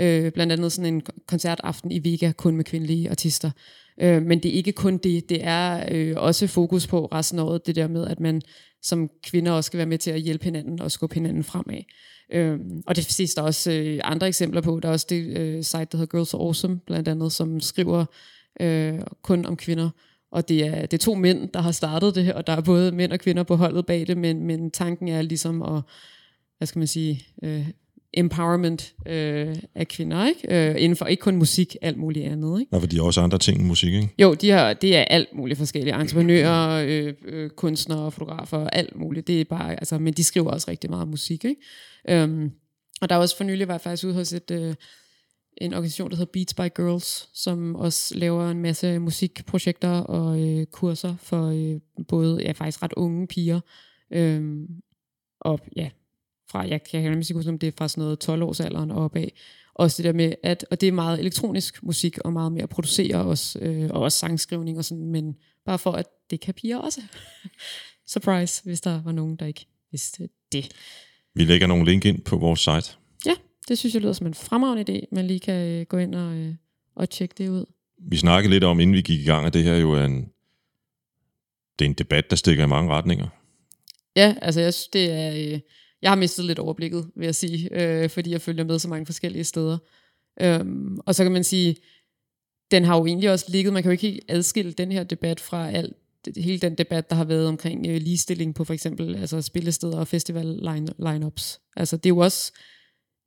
Øh, 0.00 0.32
blandt 0.32 0.52
andet 0.52 0.72
sådan 0.72 0.94
en 0.94 1.02
koncertaften 1.26 1.92
i 1.92 2.10
Vega, 2.10 2.32
kun 2.32 2.56
med 2.56 2.64
kvindelige 2.64 3.10
artister. 3.10 3.50
Øh, 4.00 4.22
men 4.22 4.38
det 4.42 4.48
er 4.48 4.52
ikke 4.52 4.72
kun 4.72 4.98
det, 4.98 5.28
det 5.28 5.44
er 5.44 5.84
øh, 5.90 6.14
også 6.16 6.46
fokus 6.46 6.86
på 6.86 7.06
resten 7.06 7.38
af 7.38 7.42
året, 7.42 7.66
det 7.66 7.76
der 7.76 7.88
med, 7.88 8.06
at 8.06 8.20
man 8.20 8.42
som 8.82 9.10
kvinder 9.24 9.52
også 9.52 9.66
skal 9.66 9.78
være 9.78 9.86
med 9.86 9.98
til 9.98 10.10
at 10.10 10.20
hjælpe 10.20 10.44
hinanden 10.44 10.80
og 10.80 10.90
skubbe 10.90 11.14
hinanden 11.14 11.44
fremad. 11.44 11.82
Øh, 12.32 12.60
og 12.86 12.96
det 12.96 13.04
ses 13.04 13.34
der 13.34 13.42
også 13.42 13.72
øh, 13.72 14.00
andre 14.04 14.28
eksempler 14.28 14.60
på. 14.60 14.80
Der 14.80 14.88
er 14.88 14.92
også 14.92 15.06
det 15.08 15.38
øh, 15.38 15.62
site, 15.62 15.84
der 15.84 15.96
hedder 15.96 16.16
Girls 16.16 16.34
Are 16.34 16.42
Awesome, 16.42 16.80
blandt 16.86 17.08
andet, 17.08 17.32
som 17.32 17.60
skriver 17.60 18.04
øh, 18.60 19.00
kun 19.22 19.46
om 19.46 19.56
kvinder. 19.56 19.90
Og 20.30 20.48
det 20.48 20.66
er, 20.66 20.80
det 20.80 20.94
er 20.94 21.04
to 21.04 21.14
mænd, 21.14 21.48
der 21.48 21.60
har 21.60 21.72
startet 21.72 22.14
det, 22.14 22.34
og 22.34 22.46
der 22.46 22.52
er 22.52 22.60
både 22.60 22.92
mænd 22.92 23.12
og 23.12 23.18
kvinder 23.18 23.42
på 23.42 23.56
holdet 23.56 23.86
bag 23.86 24.06
det, 24.06 24.16
men, 24.16 24.46
men 24.46 24.70
tanken 24.70 25.08
er 25.08 25.22
ligesom 25.22 25.62
at, 25.62 25.82
hvad 26.58 26.66
skal 26.66 26.78
man 26.78 26.86
sige, 26.86 27.26
øh, 27.42 27.66
empowerment 28.14 28.94
øh, 29.06 29.56
af 29.74 29.88
kvinder, 29.88 30.26
ikke? 30.26 30.70
Øh, 30.70 30.82
inden 30.82 30.96
for 30.96 31.06
ikke 31.06 31.20
kun 31.20 31.36
musik, 31.36 31.76
alt 31.82 31.96
muligt 31.96 32.26
andet, 32.26 32.60
ikke? 32.60 32.70
Der 32.70 32.80
er 32.80 32.86
de 32.86 33.02
også 33.02 33.20
andre 33.20 33.38
ting 33.38 33.58
end 33.58 33.66
musik, 33.66 33.94
ikke? 33.94 34.08
Jo, 34.18 34.34
de 34.34 34.50
har, 34.50 34.72
det 34.72 34.96
er 34.96 35.04
alt 35.04 35.28
muligt 35.34 35.58
forskellige. 35.58 36.00
Entreprenører, 36.00 36.84
øh, 36.88 37.14
øh, 37.24 37.50
kunstnere, 37.50 38.10
fotografer, 38.10 38.68
alt 38.68 38.96
muligt. 38.96 39.26
Det 39.26 39.40
er 39.40 39.44
bare, 39.44 39.70
altså, 39.70 39.98
men 39.98 40.12
de 40.12 40.24
skriver 40.24 40.50
også 40.50 40.70
rigtig 40.70 40.90
meget 40.90 41.08
musik. 41.08 41.44
Ikke? 41.44 41.60
Øhm, 42.08 42.50
og 43.00 43.08
der 43.08 43.14
er 43.14 43.18
også 43.18 43.36
for 43.36 43.44
nylig 43.44 43.68
var 43.68 43.74
jeg 43.74 43.80
faktisk 43.80 44.04
ude 44.04 44.14
hos 44.14 44.32
et, 44.32 44.50
øh, 44.50 44.74
en 45.56 45.72
organisation, 45.72 46.10
der 46.10 46.16
hedder 46.16 46.32
Beats 46.32 46.54
by 46.54 46.76
Girls, 46.76 47.28
som 47.34 47.74
også 47.74 48.18
laver 48.18 48.50
en 48.50 48.60
masse 48.60 48.98
musikprojekter 48.98 49.90
og 49.90 50.40
øh, 50.40 50.66
kurser 50.66 51.14
for 51.18 51.46
øh, 51.46 52.04
både, 52.08 52.42
ja 52.42 52.52
faktisk 52.52 52.82
ret 52.82 52.92
unge 52.96 53.26
piger, 53.26 53.60
øh, 54.10 54.68
og 55.40 55.60
ja, 55.76 55.90
fra, 56.52 56.68
jeg 56.68 56.82
kan 56.82 57.02
nemlig 57.02 57.26
sige, 57.26 57.48
om 57.48 57.58
det 57.58 57.66
er 57.66 57.72
fra 57.78 57.88
sådan 57.88 58.02
noget 58.02 58.18
12 58.18 58.42
års 58.42 58.60
alderen 58.60 58.90
og 58.90 59.04
opad. 59.04 59.28
Også 59.74 60.02
det 60.02 60.04
der 60.04 60.12
med, 60.12 60.34
at, 60.42 60.64
og 60.70 60.80
det 60.80 60.88
er 60.88 60.92
meget 60.92 61.20
elektronisk 61.20 61.82
musik, 61.82 62.18
og 62.18 62.32
meget 62.32 62.52
mere 62.52 62.62
at 62.62 62.68
producere 62.68 63.24
også, 63.24 63.58
øh, 63.58 63.90
og 63.90 64.02
også 64.02 64.18
sangskrivning 64.18 64.78
og 64.78 64.84
sådan, 64.84 65.06
men 65.06 65.36
bare 65.66 65.78
for, 65.78 65.92
at 65.92 66.06
det 66.30 66.40
kan 66.40 66.54
piger 66.54 66.78
også. 66.78 67.00
Surprise, 68.12 68.64
hvis 68.64 68.80
der 68.80 69.02
var 69.02 69.12
nogen, 69.12 69.36
der 69.36 69.46
ikke 69.46 69.66
vidste 69.90 70.28
det. 70.52 70.68
Vi 71.34 71.44
lægger 71.44 71.66
nogle 71.66 71.84
link 71.84 72.04
ind 72.04 72.20
på 72.20 72.36
vores 72.36 72.60
site. 72.60 72.96
Ja, 73.26 73.34
det 73.68 73.78
synes 73.78 73.94
jeg 73.94 74.02
lyder 74.02 74.12
som 74.12 74.26
en 74.26 74.34
fremragende 74.34 74.92
idé, 74.92 75.06
man 75.12 75.26
lige 75.26 75.40
kan 75.40 75.68
øh, 75.68 75.86
gå 75.86 75.96
ind 75.96 76.14
og, 76.14 76.34
øh, 76.34 76.54
og 76.94 77.10
tjekke 77.10 77.34
det 77.38 77.48
ud. 77.48 77.64
Vi 77.98 78.16
snakkede 78.16 78.52
lidt 78.52 78.64
om, 78.64 78.80
inden 78.80 78.96
vi 78.96 79.02
gik 79.02 79.20
i 79.20 79.24
gang, 79.24 79.46
at 79.46 79.54
det 79.54 79.64
her 79.64 79.76
jo 79.76 79.92
er 79.92 80.04
en, 80.04 80.28
det 81.78 81.84
er 81.84 81.88
en 81.88 81.94
debat, 81.94 82.30
der 82.30 82.36
stikker 82.36 82.64
i 82.64 82.68
mange 82.68 82.92
retninger. 82.92 83.28
Ja, 84.16 84.34
altså 84.42 84.60
jeg 84.60 84.74
synes, 84.74 84.88
det 84.88 85.12
er... 85.12 85.54
Øh, 85.54 85.60
jeg 86.02 86.10
har 86.10 86.16
mistet 86.16 86.44
lidt 86.44 86.58
overblikket, 86.58 87.06
vil 87.16 87.24
jeg 87.24 87.34
sige, 87.34 87.68
øh, 87.82 88.10
fordi 88.10 88.30
jeg 88.30 88.40
følger 88.40 88.64
med 88.64 88.78
så 88.78 88.88
mange 88.88 89.06
forskellige 89.06 89.44
steder. 89.44 89.78
Øhm, 90.40 90.98
og 91.06 91.14
så 91.14 91.22
kan 91.22 91.32
man 91.32 91.44
sige, 91.44 91.76
den 92.70 92.84
har 92.84 92.96
jo 92.96 93.06
egentlig 93.06 93.30
også 93.30 93.46
ligget, 93.48 93.72
man 93.72 93.82
kan 93.82 93.90
jo 93.90 93.92
ikke 93.92 94.20
adskille 94.28 94.72
den 94.72 94.92
her 94.92 95.04
debat 95.04 95.40
fra 95.40 95.70
alt, 95.70 95.96
hele 96.36 96.58
den 96.58 96.74
debat, 96.74 97.10
der 97.10 97.16
har 97.16 97.24
været 97.24 97.48
omkring 97.48 97.86
øh, 97.86 97.96
ligestilling 97.96 98.54
på 98.54 98.64
for 98.64 98.74
eksempel 98.74 99.16
altså 99.16 99.42
spillesteder 99.42 99.98
og 99.98 100.08
festival 100.08 100.46
line, 100.46 100.88
lineups. 100.98 101.60
Altså 101.76 101.96
det 101.96 102.06
er 102.06 102.14
jo 102.14 102.18
også 102.18 102.52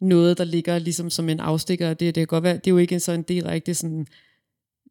noget, 0.02 0.38
der 0.38 0.44
ligger 0.44 0.80
ligesom 0.80 1.10
som 1.10 1.30
en 1.30 1.40
afstikker. 1.40 1.90
Det, 1.90 2.00
det 2.00 2.16
kan 2.16 2.28
godt 2.28 2.44
være, 2.44 2.56
det 2.56 2.68
er 2.68 2.72
jo 2.72 2.78
ikke 2.78 3.00
så 3.00 3.12
en 3.12 3.24
direkte 3.24 3.74
sådan 3.74 4.08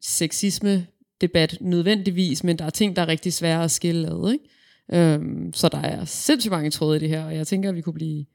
sexisme 0.01 0.87
debat 1.21 1.57
nødvendigvis, 1.61 2.43
men 2.43 2.59
der 2.59 2.65
er 2.65 2.69
ting, 2.69 2.95
der 2.95 3.01
er 3.01 3.07
rigtig 3.07 3.33
svære 3.33 3.63
at 3.63 3.71
skille 3.71 4.07
ad, 4.07 4.31
ikke? 4.31 4.45
Øhm, 4.93 5.53
så 5.53 5.69
der 5.69 5.77
er 5.77 6.05
sindssygt 6.05 6.51
mange 6.51 6.69
tråde 6.69 6.97
i 6.97 6.99
det 6.99 7.09
her, 7.09 7.25
og 7.25 7.35
jeg 7.35 7.47
tænker, 7.47 7.69
at 7.69 7.75
vi 7.75 7.81
kunne 7.81 7.93
blive 7.93 8.25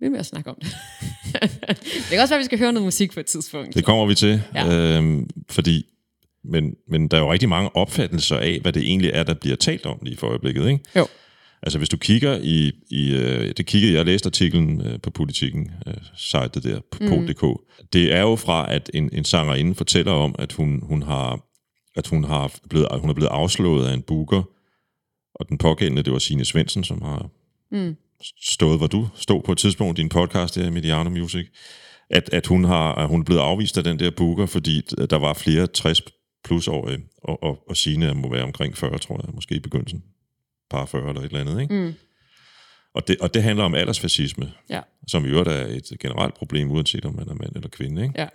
ved 0.00 0.10
med 0.10 0.18
at 0.18 0.26
snakke 0.26 0.50
om 0.50 0.56
det. 0.60 0.76
det 1.80 2.10
kan 2.10 2.20
også 2.20 2.34
være, 2.34 2.38
at 2.38 2.40
vi 2.40 2.44
skal 2.44 2.58
høre 2.58 2.72
noget 2.72 2.86
musik 2.86 3.12
på 3.12 3.20
et 3.20 3.26
tidspunkt. 3.26 3.74
Det 3.74 3.84
kommer 3.84 4.06
vi 4.06 4.14
til, 4.14 4.42
ja. 4.54 4.96
øhm, 4.96 5.30
fordi 5.50 5.86
men, 6.48 6.74
men 6.88 7.08
der 7.08 7.16
er 7.16 7.20
jo 7.20 7.32
rigtig 7.32 7.48
mange 7.48 7.76
opfattelser 7.76 8.36
af, 8.36 8.58
hvad 8.62 8.72
det 8.72 8.82
egentlig 8.82 9.10
er, 9.14 9.22
der 9.22 9.34
bliver 9.34 9.56
talt 9.56 9.86
om 9.86 9.98
lige 10.02 10.16
for 10.16 10.26
øjeblikket, 10.26 10.68
ikke? 10.68 10.84
Jo. 10.96 11.06
Altså 11.62 11.78
hvis 11.78 11.88
du 11.88 11.96
kigger 11.96 12.38
i, 12.42 12.72
i 12.90 13.14
øh, 13.14 13.52
det 13.56 13.66
kiggede 13.66 13.94
jeg, 13.94 14.04
læste 14.04 14.26
artiklen 14.26 14.80
øh, 14.80 15.00
på 15.00 15.10
politikken, 15.10 15.70
øh, 15.86 15.94
sitet 16.16 16.64
der, 16.64 16.80
på 16.90 17.16
mm. 17.16 17.26
.dk. 17.26 17.44
Det 17.92 18.14
er 18.14 18.20
jo 18.20 18.36
fra, 18.36 18.72
at 18.74 18.90
en, 18.94 19.10
en 19.12 19.24
sangerinde 19.24 19.74
fortæller 19.74 20.12
om, 20.12 20.34
at 20.38 20.52
hun, 20.52 20.80
hun 20.82 21.02
har 21.02 21.40
at 21.96 22.06
hun 22.06 22.24
har 22.24 22.52
blevet, 22.70 22.88
hun 23.00 23.10
er 23.10 23.14
blevet 23.14 23.30
afslået 23.30 23.88
af 23.88 23.94
en 23.94 24.02
booker, 24.02 24.42
og 25.40 25.48
den 25.48 25.58
pågældende, 25.58 26.02
det 26.02 26.12
var 26.12 26.18
Signe 26.18 26.44
Svendsen, 26.44 26.84
som 26.84 27.02
har 27.02 27.30
mm. 27.70 27.96
stået, 28.42 28.78
hvor 28.78 28.86
du 28.86 29.08
stod 29.14 29.42
på 29.42 29.52
et 29.52 29.58
tidspunkt 29.58 29.98
i 29.98 30.02
din 30.02 30.08
podcast 30.08 30.54
der, 30.54 30.70
Mediano 30.70 31.10
Music, 31.10 31.46
at, 32.10 32.30
at 32.32 32.46
hun, 32.46 32.64
har, 32.64 32.94
at 32.94 33.08
hun 33.08 33.20
er 33.20 33.24
blevet 33.24 33.40
afvist 33.40 33.78
af 33.78 33.84
den 33.84 33.98
der 33.98 34.10
booker, 34.10 34.46
fordi 34.46 34.80
der 34.80 35.16
var 35.16 35.34
flere 35.34 35.66
60 35.66 36.02
plus 36.44 36.68
år, 36.68 36.90
og, 37.22 37.42
og, 37.42 37.58
og 37.68 37.76
Signe 37.76 38.14
må 38.14 38.30
være 38.30 38.42
omkring 38.42 38.76
40, 38.76 38.98
tror 38.98 39.20
jeg, 39.26 39.34
måske 39.34 39.54
i 39.54 39.60
begyndelsen. 39.60 40.02
Par 40.70 40.86
40 40.86 41.08
eller 41.08 41.20
et 41.20 41.24
eller 41.24 41.40
andet, 41.40 41.60
ikke? 41.60 41.74
Mm. 41.74 41.94
Og 42.94 43.08
det, 43.08 43.16
og 43.20 43.34
det 43.34 43.42
handler 43.42 43.64
om 43.64 43.74
aldersfascisme, 43.74 44.52
ja. 44.70 44.80
som 45.08 45.24
i 45.24 45.28
øvrigt 45.28 45.48
er 45.48 45.66
et 45.66 45.98
generelt 46.00 46.34
problem, 46.34 46.70
uanset 46.70 47.04
om 47.04 47.14
man 47.14 47.28
er 47.28 47.34
mand 47.34 47.56
eller 47.56 47.68
kvinde. 47.68 48.02
Ikke? 48.02 48.14
Ja. 48.18 48.28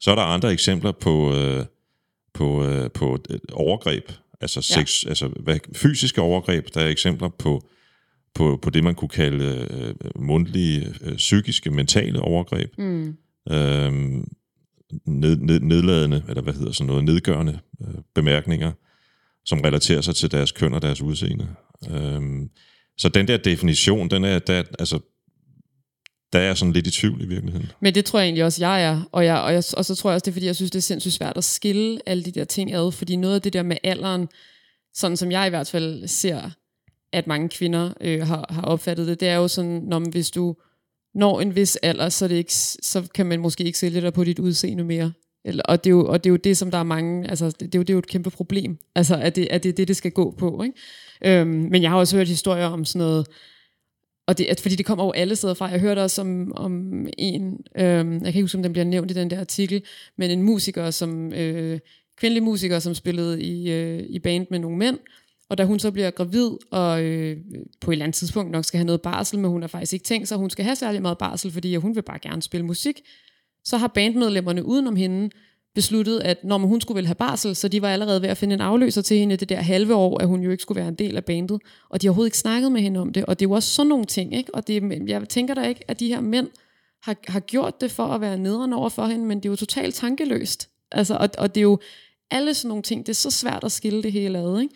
Så 0.00 0.10
er 0.10 0.14
der 0.14 0.22
andre 0.22 0.52
eksempler 0.52 0.92
på, 0.92 1.34
øh, 1.34 1.64
på, 2.34 2.64
øh, 2.64 2.90
på 2.90 3.18
overgreb, 3.52 4.12
altså, 4.40 4.62
sex, 4.62 5.04
ja. 5.04 5.08
altså 5.08 5.28
hvad, 5.28 5.58
fysiske 5.74 6.20
overgreb. 6.20 6.74
Der 6.74 6.80
er 6.80 6.88
eksempler 6.88 7.28
på, 7.28 7.68
på, 8.34 8.58
på 8.62 8.70
det, 8.70 8.84
man 8.84 8.94
kunne 8.94 9.08
kalde 9.08 9.68
øh, 9.70 9.94
mundtlige, 10.22 10.94
øh, 11.00 11.16
psykiske, 11.16 11.70
mentale 11.70 12.20
overgreb. 12.20 12.78
Mm. 12.78 13.16
Øhm, 13.50 14.28
ned, 15.06 15.36
ned, 15.36 15.60
nedladende, 15.60 16.24
eller 16.28 16.42
hvad 16.42 16.54
hedder 16.54 16.72
sådan 16.72 16.86
noget, 16.86 17.04
nedgørende 17.04 17.58
øh, 17.80 17.94
bemærkninger, 18.14 18.72
som 19.44 19.60
relaterer 19.60 20.00
sig 20.00 20.16
til 20.16 20.30
deres 20.30 20.52
køn 20.52 20.74
og 20.74 20.82
deres 20.82 21.00
udseende. 21.00 21.48
Øhm, 21.90 22.50
så 22.98 23.08
den 23.08 23.28
der 23.28 23.36
definition, 23.36 24.10
den 24.10 24.24
er, 24.24 24.38
der, 24.38 24.62
altså, 24.78 25.00
der 26.36 26.42
er 26.42 26.46
jeg 26.46 26.56
sådan 26.56 26.72
lidt 26.72 26.86
i 26.86 26.90
tvivl 26.90 27.22
i 27.22 27.26
virkeligheden. 27.26 27.72
Men 27.80 27.94
det 27.94 28.04
tror 28.04 28.18
jeg 28.18 28.26
egentlig 28.26 28.44
også, 28.44 28.64
jeg 28.64 28.84
er. 28.84 29.08
Og, 29.12 29.24
jeg, 29.24 29.38
og, 29.38 29.52
jeg, 29.52 29.62
og 29.76 29.84
så 29.84 29.94
tror 29.94 30.10
jeg 30.10 30.14
også, 30.14 30.24
det 30.24 30.30
er, 30.30 30.32
fordi 30.32 30.46
jeg 30.46 30.56
synes, 30.56 30.70
det 30.70 30.78
er 30.78 30.82
sindssygt 30.82 31.14
svært 31.14 31.36
at 31.36 31.44
skille 31.44 32.00
alle 32.06 32.24
de 32.24 32.30
der 32.30 32.44
ting 32.44 32.74
ad. 32.74 32.92
Fordi 32.92 33.16
noget 33.16 33.34
af 33.34 33.42
det 33.42 33.52
der 33.52 33.62
med 33.62 33.76
alderen, 33.84 34.28
sådan 34.94 35.16
som 35.16 35.30
jeg 35.30 35.46
i 35.46 35.50
hvert 35.50 35.68
fald 35.68 36.08
ser, 36.08 36.50
at 37.12 37.26
mange 37.26 37.48
kvinder 37.48 37.92
øh, 38.00 38.26
har, 38.26 38.46
har 38.50 38.62
opfattet 38.62 39.06
det, 39.06 39.20
det 39.20 39.28
er 39.28 39.36
jo 39.36 39.48
sådan, 39.48 39.82
når 39.88 39.98
man, 39.98 40.10
hvis 40.10 40.30
du 40.30 40.56
når 41.14 41.40
en 41.40 41.56
vis 41.56 41.76
alder, 41.76 42.08
så, 42.08 42.28
det 42.28 42.34
ikke, 42.34 42.54
så 42.54 43.08
kan 43.14 43.26
man 43.26 43.40
måske 43.40 43.64
ikke 43.64 43.78
sælge 43.78 44.00
dig 44.00 44.12
på 44.12 44.24
dit 44.24 44.38
udseende 44.38 44.84
mere. 44.84 45.12
Eller, 45.44 45.62
og, 45.62 45.84
det 45.84 45.90
er 45.90 45.94
jo, 45.94 46.06
og 46.06 46.24
det 46.24 46.30
er 46.30 46.32
jo 46.32 46.36
det, 46.36 46.56
som 46.56 46.70
der 46.70 46.78
er 46.78 46.82
mange, 46.82 47.30
altså 47.30 47.46
det, 47.46 47.60
det, 47.60 47.74
er, 47.74 47.78
jo, 47.78 47.82
det 47.82 47.90
er 47.90 47.94
jo 47.94 47.98
et 47.98 48.06
kæmpe 48.06 48.30
problem, 48.30 48.78
altså 48.94 49.16
at 49.16 49.36
det, 49.36 49.48
at 49.50 49.62
det 49.62 49.68
er 49.68 49.72
det, 49.72 49.88
det 49.88 49.96
skal 49.96 50.10
gå 50.10 50.34
på. 50.38 50.62
Ikke? 50.62 51.40
Øhm, 51.40 51.48
men 51.48 51.82
jeg 51.82 51.90
har 51.90 51.98
også 51.98 52.16
hørt 52.16 52.28
historier 52.28 52.66
om 52.66 52.84
sådan 52.84 53.06
noget, 53.06 53.26
og 54.26 54.38
det, 54.38 54.60
fordi 54.60 54.74
det 54.74 54.86
kommer 54.86 55.04
jo 55.04 55.10
alle 55.10 55.36
steder 55.36 55.54
fra. 55.54 55.66
Jeg 55.66 55.80
hørte 55.80 56.02
også 56.02 56.20
om, 56.20 56.52
om 56.56 57.06
en, 57.18 57.58
øh, 57.76 57.84
jeg 57.84 58.20
kan 58.20 58.26
ikke 58.26 58.42
huske, 58.42 58.58
om 58.58 58.62
den 58.62 58.72
bliver 58.72 58.84
nævnt 58.84 59.10
i 59.10 59.14
den 59.14 59.30
der 59.30 59.40
artikel, 59.40 59.82
men 60.18 60.30
en 60.30 60.42
musiker, 60.42 60.90
som 60.90 61.32
øh, 61.32 61.78
kvindelig 62.16 62.42
musiker, 62.42 62.78
som 62.78 62.94
spillede 62.94 63.42
i, 63.42 63.70
øh, 63.72 64.04
i 64.08 64.18
band 64.18 64.46
med 64.50 64.58
nogle 64.58 64.76
mænd, 64.76 64.98
og 65.48 65.58
da 65.58 65.64
hun 65.64 65.78
så 65.78 65.90
bliver 65.90 66.10
gravid, 66.10 66.50
og 66.70 67.02
øh, 67.02 67.36
på 67.80 67.90
et 67.90 67.94
eller 67.94 68.04
andet 68.04 68.14
tidspunkt 68.14 68.50
nok 68.50 68.64
skal 68.64 68.78
have 68.78 68.86
noget 68.86 69.02
barsel, 69.02 69.38
men 69.38 69.50
hun 69.50 69.62
har 69.62 69.68
faktisk 69.68 69.92
ikke 69.92 70.04
tænkt 70.04 70.28
sig, 70.28 70.36
at 70.36 70.40
hun 70.40 70.50
skal 70.50 70.64
have 70.64 70.76
særlig 70.76 71.02
meget 71.02 71.18
barsel, 71.18 71.50
fordi 71.50 71.76
hun 71.76 71.96
vil 71.96 72.02
bare 72.02 72.18
gerne 72.18 72.42
spille 72.42 72.66
musik, 72.66 73.00
så 73.64 73.76
har 73.76 73.88
bandmedlemmerne 73.88 74.64
udenom 74.64 74.96
hende 74.96 75.30
besluttet, 75.76 76.20
at 76.20 76.44
når 76.44 76.58
hun 76.58 76.80
skulle 76.80 76.96
vel 76.96 77.06
have 77.06 77.14
barsel, 77.14 77.56
så 77.56 77.68
de 77.68 77.82
var 77.82 77.90
allerede 77.90 78.22
ved 78.22 78.28
at 78.28 78.36
finde 78.36 78.54
en 78.54 78.60
afløser 78.60 79.02
til 79.02 79.18
hende 79.18 79.36
det 79.36 79.48
der 79.48 79.56
halve 79.56 79.94
år, 79.94 80.18
at 80.18 80.28
hun 80.28 80.42
jo 80.42 80.50
ikke 80.50 80.62
skulle 80.62 80.80
være 80.80 80.88
en 80.88 80.94
del 80.94 81.16
af 81.16 81.24
bandet. 81.24 81.60
Og 81.88 82.02
de 82.02 82.06
har 82.06 82.10
overhovedet 82.10 82.28
ikke 82.28 82.38
snakket 82.38 82.72
med 82.72 82.80
hende 82.80 83.00
om 83.00 83.12
det. 83.12 83.24
Og 83.24 83.40
det 83.40 83.46
er 83.46 83.48
jo 83.48 83.54
også 83.54 83.68
sådan 83.68 83.88
nogle 83.88 84.04
ting. 84.04 84.36
Ikke? 84.36 84.54
Og 84.54 84.66
det, 84.66 85.08
jeg 85.08 85.28
tænker 85.28 85.54
da 85.54 85.62
ikke, 85.62 85.84
at 85.88 86.00
de 86.00 86.08
her 86.08 86.20
mænd 86.20 86.48
har, 87.02 87.16
har 87.28 87.40
gjort 87.40 87.80
det 87.80 87.90
for 87.90 88.04
at 88.06 88.20
være 88.20 88.38
nederen 88.38 88.72
over 88.72 88.88
for 88.88 89.06
hende, 89.06 89.24
men 89.24 89.38
det 89.38 89.44
er 89.44 89.50
jo 89.50 89.56
totalt 89.56 89.94
tankeløst. 89.94 90.68
Altså, 90.92 91.16
og, 91.16 91.28
og 91.38 91.54
det 91.54 91.60
er 91.60 91.62
jo 91.62 91.78
alle 92.30 92.54
sådan 92.54 92.68
nogle 92.68 92.82
ting, 92.82 93.06
det 93.06 93.12
er 93.12 93.14
så 93.14 93.30
svært 93.30 93.64
at 93.64 93.72
skille 93.72 94.02
det 94.02 94.12
hele 94.12 94.38
ad. 94.38 94.60
Ikke? 94.60 94.74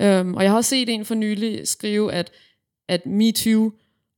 Øhm, 0.00 0.34
og 0.34 0.42
jeg 0.42 0.50
har 0.50 0.56
også 0.56 0.70
set 0.70 0.88
en 0.88 1.04
for 1.04 1.14
nylig 1.14 1.68
skrive, 1.68 2.12
at, 2.12 2.30
at 2.88 3.06
MeToo 3.06 3.72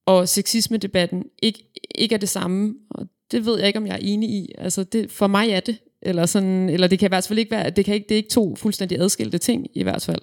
og 0.06 0.28
sexisme-debatten 0.28 1.24
ikke, 1.42 1.70
ikke 1.94 2.14
er 2.14 2.18
det 2.18 2.28
samme. 2.28 2.74
Og 2.90 3.06
det 3.30 3.46
ved 3.46 3.58
jeg 3.58 3.66
ikke, 3.66 3.78
om 3.78 3.86
jeg 3.86 3.94
er 3.94 4.00
enig 4.02 4.30
i. 4.30 4.52
Altså, 4.58 4.84
det, 4.84 5.10
for 5.10 5.26
mig 5.26 5.50
er 5.50 5.60
det 5.60 5.78
eller, 6.04 6.26
sådan, 6.26 6.68
eller 6.68 6.87
det 6.87 6.99
kan 6.99 7.06
i 7.06 7.08
hvert 7.08 7.26
fald 7.26 7.38
ikke 7.38 7.50
være, 7.50 7.70
det, 7.70 7.84
kan 7.84 7.94
ikke, 7.94 8.06
det 8.08 8.14
er 8.14 8.18
ikke 8.18 8.30
to 8.30 8.56
fuldstændig 8.56 9.00
adskilte 9.00 9.38
ting 9.38 9.66
i 9.75 9.82
hvert 9.82 10.02
fald. 10.02 10.20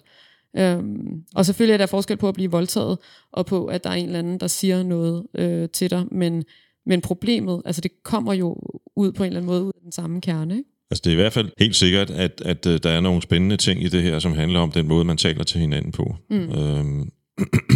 Øhm, 0.57 1.23
og 1.35 1.45
selvfølgelig 1.45 1.73
er 1.73 1.77
der 1.77 1.85
forskel 1.85 2.17
på 2.17 2.27
at 2.27 2.33
blive 2.33 2.51
voldtaget, 2.51 2.97
og 3.31 3.45
på 3.45 3.65
at 3.65 3.83
der 3.83 3.89
er 3.89 3.93
en 3.93 4.05
eller 4.05 4.19
anden, 4.19 4.39
der 4.39 4.47
siger 4.47 4.83
noget 4.83 5.23
øh, 5.35 5.69
til 5.69 5.91
dig, 5.91 6.05
men, 6.11 6.43
men 6.85 7.01
problemet, 7.01 7.61
altså 7.65 7.81
det 7.81 7.91
kommer 8.03 8.33
jo 8.33 8.57
ud 8.95 9.11
på 9.11 9.23
en 9.23 9.27
eller 9.27 9.39
anden 9.39 9.51
måde 9.51 9.63
ud 9.63 9.71
af 9.75 9.81
den 9.83 9.91
samme 9.91 10.21
kerne, 10.21 10.57
ikke? 10.57 10.69
Altså 10.91 11.01
det 11.03 11.09
er 11.09 11.13
i 11.13 11.21
hvert 11.21 11.33
fald 11.33 11.49
helt 11.59 11.75
sikkert, 11.75 12.09
at, 12.09 12.41
at, 12.45 12.67
at 12.67 12.83
der 12.83 12.89
er 12.89 12.99
nogle 12.99 13.21
spændende 13.21 13.57
ting 13.57 13.83
i 13.83 13.89
det 13.89 14.03
her, 14.03 14.19
som 14.19 14.33
handler 14.33 14.59
om 14.59 14.71
den 14.71 14.87
måde, 14.87 15.05
man 15.05 15.17
taler 15.17 15.43
til 15.43 15.61
hinanden 15.61 15.91
på. 15.91 16.15
Mm. 16.29 16.51
Øhm, 16.51 17.11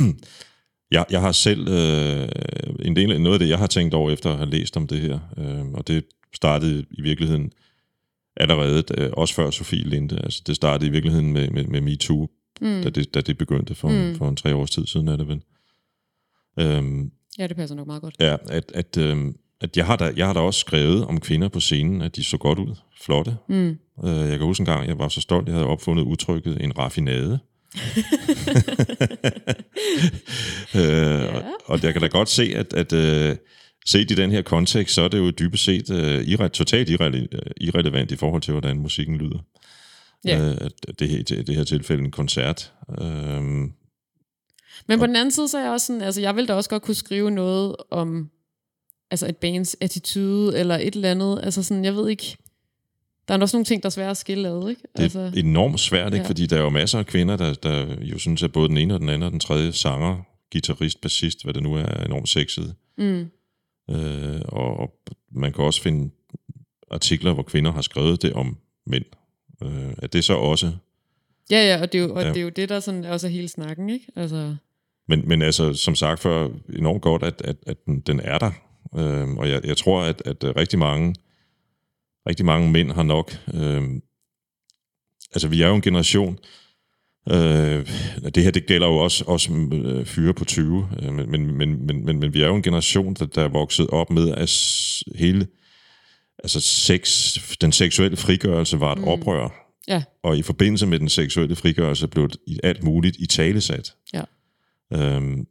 jeg, 0.91 1.05
jeg 1.11 1.21
har 1.21 1.31
selv 1.31 1.67
øh, 1.67 2.27
en 2.81 2.95
del 2.95 3.11
af 3.11 3.21
noget 3.21 3.35
af 3.35 3.39
det, 3.39 3.49
jeg 3.49 3.57
har 3.57 3.67
tænkt 3.67 3.93
over 3.93 4.11
efter 4.11 4.31
at 4.31 4.37
have 4.37 4.49
læst 4.49 4.77
om 4.77 4.87
det 4.87 5.01
her, 5.01 5.19
øh, 5.37 5.65
og 5.73 5.87
det 5.87 6.05
startede 6.33 6.85
i 6.91 7.01
virkeligheden 7.01 7.51
allerede, 8.37 8.81
da, 8.81 9.09
også 9.09 9.33
før 9.33 9.49
Sofie 9.49 9.83
Linde. 9.83 10.19
Altså, 10.23 10.41
det 10.47 10.55
startede 10.55 10.87
i 10.87 10.91
virkeligheden 10.91 11.33
med, 11.33 11.49
med, 11.49 11.63
med 11.63 11.81
MeToo, 11.81 12.27
mm. 12.61 12.81
da, 12.83 12.89
det, 12.89 13.13
da 13.13 13.21
det 13.21 13.37
begyndte 13.37 13.75
for, 13.75 13.89
mm. 13.89 14.15
for 14.17 14.29
en 14.29 14.35
tre 14.35 14.55
års 14.55 14.71
tid 14.71 14.87
siden, 14.87 15.07
er 15.07 15.17
det 15.17 15.27
vel. 15.27 15.41
Øhm, 16.59 17.11
ja, 17.39 17.47
det 17.47 17.55
passer 17.55 17.75
nok 17.75 17.87
meget 17.87 18.01
godt. 18.01 18.15
Ja, 18.19 18.35
at, 18.49 18.71
at, 18.73 18.97
øhm, 18.97 19.35
at 19.61 19.77
jeg, 19.77 19.85
har 19.85 19.95
da, 19.95 20.13
jeg 20.15 20.25
har 20.25 20.33
da 20.33 20.39
også 20.39 20.59
skrevet 20.59 21.05
om 21.05 21.19
kvinder 21.19 21.47
på 21.47 21.59
scenen, 21.59 22.01
at 22.01 22.15
de 22.15 22.23
så 22.23 22.37
godt 22.37 22.59
ud, 22.59 22.75
flotte. 23.01 23.37
Mm. 23.49 23.77
Øh, 24.05 24.29
jeg 24.29 24.37
kan 24.37 24.41
huske 24.41 24.61
en 24.61 24.65
gang, 24.65 24.87
jeg 24.87 24.99
var 24.99 25.07
så 25.07 25.21
stolt, 25.21 25.47
jeg 25.47 25.55
havde 25.55 25.67
opfundet 25.67 26.03
udtrykket 26.03 26.63
en 26.63 26.77
raffinade. 26.77 27.39
øh, 30.75 30.81
ja. 30.81 31.37
og, 31.37 31.43
og 31.65 31.83
jeg 31.83 31.93
kan 31.93 32.01
da 32.01 32.07
godt 32.07 32.29
se, 32.29 32.53
at, 32.55 32.73
at 32.73 32.93
øh, 32.93 33.35
set 33.85 34.11
i 34.11 34.15
den 34.15 34.31
her 34.31 34.41
kontekst, 34.41 34.95
så 34.95 35.01
er 35.01 35.07
det 35.07 35.17
jo 35.17 35.31
dybest 35.31 35.63
set 35.63 35.89
uh, 35.89 36.27
irre, 36.27 36.49
totalt 36.49 36.89
irre, 36.89 37.27
irrelevant 37.61 38.11
i 38.11 38.15
forhold 38.15 38.41
til, 38.41 38.51
hvordan 38.51 38.79
musikken 38.79 39.17
lyder. 39.17 39.39
Ja. 40.25 40.49
Uh, 40.49 40.67
det, 40.99 41.09
her, 41.09 41.23
det 41.23 41.55
her 41.55 41.63
tilfælde 41.63 42.03
en 42.03 42.11
koncert. 42.11 42.73
Uh, 43.01 43.05
Men 44.87 44.99
på 44.99 45.05
den 45.07 45.15
anden 45.15 45.31
side, 45.31 45.47
så 45.47 45.57
er 45.57 45.63
jeg 45.63 45.71
også 45.71 45.87
sådan, 45.87 46.01
altså 46.01 46.21
jeg 46.21 46.35
vil 46.35 46.47
da 46.47 46.53
også 46.53 46.69
godt 46.69 46.83
kunne 46.83 46.95
skrive 46.95 47.31
noget 47.31 47.75
om 47.91 48.29
altså 49.11 49.27
et 49.27 49.37
bands 49.37 49.77
attitude, 49.81 50.57
eller 50.59 50.75
et 50.75 50.95
eller 50.95 51.11
andet. 51.11 51.39
Altså 51.43 51.63
sådan, 51.63 51.85
jeg 51.85 51.95
ved 51.95 52.09
ikke, 52.09 52.37
der 53.27 53.33
er 53.35 53.41
også 53.41 53.57
nogle 53.57 53.65
ting, 53.65 53.83
der 53.83 53.87
er 53.87 53.91
svære 53.91 54.09
at 54.09 54.17
skille 54.17 54.47
ad, 54.47 54.69
ikke? 54.69 54.81
Det 54.81 54.99
er 54.99 55.03
Altså, 55.03 55.31
enormt 55.35 55.79
svært, 55.79 56.13
ikke? 56.13 56.23
Ja. 56.23 56.29
fordi 56.29 56.45
der 56.45 56.57
er 56.57 56.61
jo 56.61 56.69
masser 56.69 56.99
af 56.99 57.05
kvinder, 57.05 57.37
der, 57.37 57.53
der 57.53 57.95
jo 58.01 58.17
synes, 58.17 58.43
at 58.43 58.51
både 58.51 58.69
den 58.69 58.77
ene 58.77 58.93
og 58.93 58.99
den 58.99 59.09
anden 59.09 59.23
og 59.23 59.31
den 59.31 59.39
tredje 59.39 59.71
sanger, 59.71 60.17
guitarist, 60.51 61.01
bassist, 61.01 61.43
hvad 61.43 61.53
det 61.53 61.63
nu 61.63 61.73
er, 61.73 61.83
er 61.83 62.05
enormt 62.05 62.29
sexet. 62.29 62.75
mm, 62.97 63.25
Øh, 63.89 64.41
og, 64.45 64.77
og 64.79 64.99
man 65.31 65.53
kan 65.53 65.63
også 65.63 65.81
finde 65.81 66.11
artikler, 66.91 67.33
hvor 67.33 67.43
kvinder 67.43 67.71
har 67.71 67.81
skrevet 67.81 68.21
det 68.21 68.33
om 68.33 68.57
mænd. 68.85 69.05
Øh, 69.63 69.93
er 69.97 70.07
det 70.07 70.23
så 70.23 70.33
også... 70.33 70.71
ja, 71.51 71.63
ja, 71.75 71.81
og, 71.81 71.91
det 71.93 71.99
er, 71.99 72.03
jo, 72.03 72.15
og 72.15 72.21
Ja. 72.21 72.29
det 72.29 72.37
er 72.37 72.41
jo 72.41 72.49
det, 72.49 72.69
der 72.69 72.79
sådan 72.79 73.05
også 73.05 73.27
er 73.27 73.31
hele 73.31 73.47
snakken, 73.47 73.89
ikke? 73.89 74.05
Altså, 74.15 74.55
Men, 75.07 75.27
men 75.27 75.41
altså, 75.41 75.73
som 75.73 75.95
sagt 75.95 76.19
før, 76.19 76.49
enormt 76.75 77.01
godt, 77.01 77.23
at, 77.23 77.41
at, 77.41 77.55
at 77.67 77.85
den, 77.85 77.99
den 77.99 78.19
er 78.19 78.37
der. 78.37 78.51
Øh, 78.97 79.29
og 79.29 79.49
jeg, 79.49 79.65
jeg 79.65 79.77
tror, 79.77 80.01
at, 80.01 80.21
at 80.25 80.55
rigtig 80.57 80.79
mange 80.79 81.15
rigtig 82.29 82.45
mange 82.45 82.71
mænd 82.71 82.91
har 82.91 83.03
nok... 83.03 83.31
Øh, 83.53 83.83
altså, 85.33 85.47
vi 85.47 85.61
er 85.61 85.67
jo 85.67 85.75
en 85.75 85.81
generation... 85.81 86.33
Øh, 86.33 86.64
det 88.35 88.43
her, 88.43 88.51
det 88.51 88.65
gælder 88.65 88.87
jo 88.87 88.95
også, 88.95 89.23
også 89.27 89.51
øh, 89.73 90.05
fyre 90.05 90.33
på 90.33 90.45
20, 90.45 90.89
øh, 91.03 91.13
men, 91.13 91.31
men, 91.31 91.57
men, 91.57 91.85
men, 91.85 92.05
men, 92.05 92.19
men 92.19 92.33
vi 92.33 92.41
er 92.41 92.47
jo 92.47 92.55
en 92.55 92.61
generation, 92.61 93.13
der, 93.13 93.25
der 93.25 93.43
er 93.43 93.47
vokset 93.47 93.87
op 93.87 94.09
med, 94.09 94.31
at 94.31 94.49
hele... 95.15 95.47
Altså, 96.43 96.61
sex, 96.61 97.33
den 97.61 97.71
seksuelle 97.71 98.17
frigørelse 98.17 98.79
var 98.79 98.91
et 98.91 98.97
mm. 98.97 99.07
oprør. 99.07 99.71
ja, 99.87 100.03
Og 100.23 100.37
i 100.37 100.41
forbindelse 100.41 100.87
med 100.87 100.99
den 100.99 101.09
seksuelle 101.09 101.55
frigørelse 101.55 102.07
blev 102.07 102.29
alt 102.63 102.83
muligt 102.83 103.15
i 103.19 103.25
talesat. 103.25 103.93
ja. 104.13 104.21
Øhm, 104.93 105.47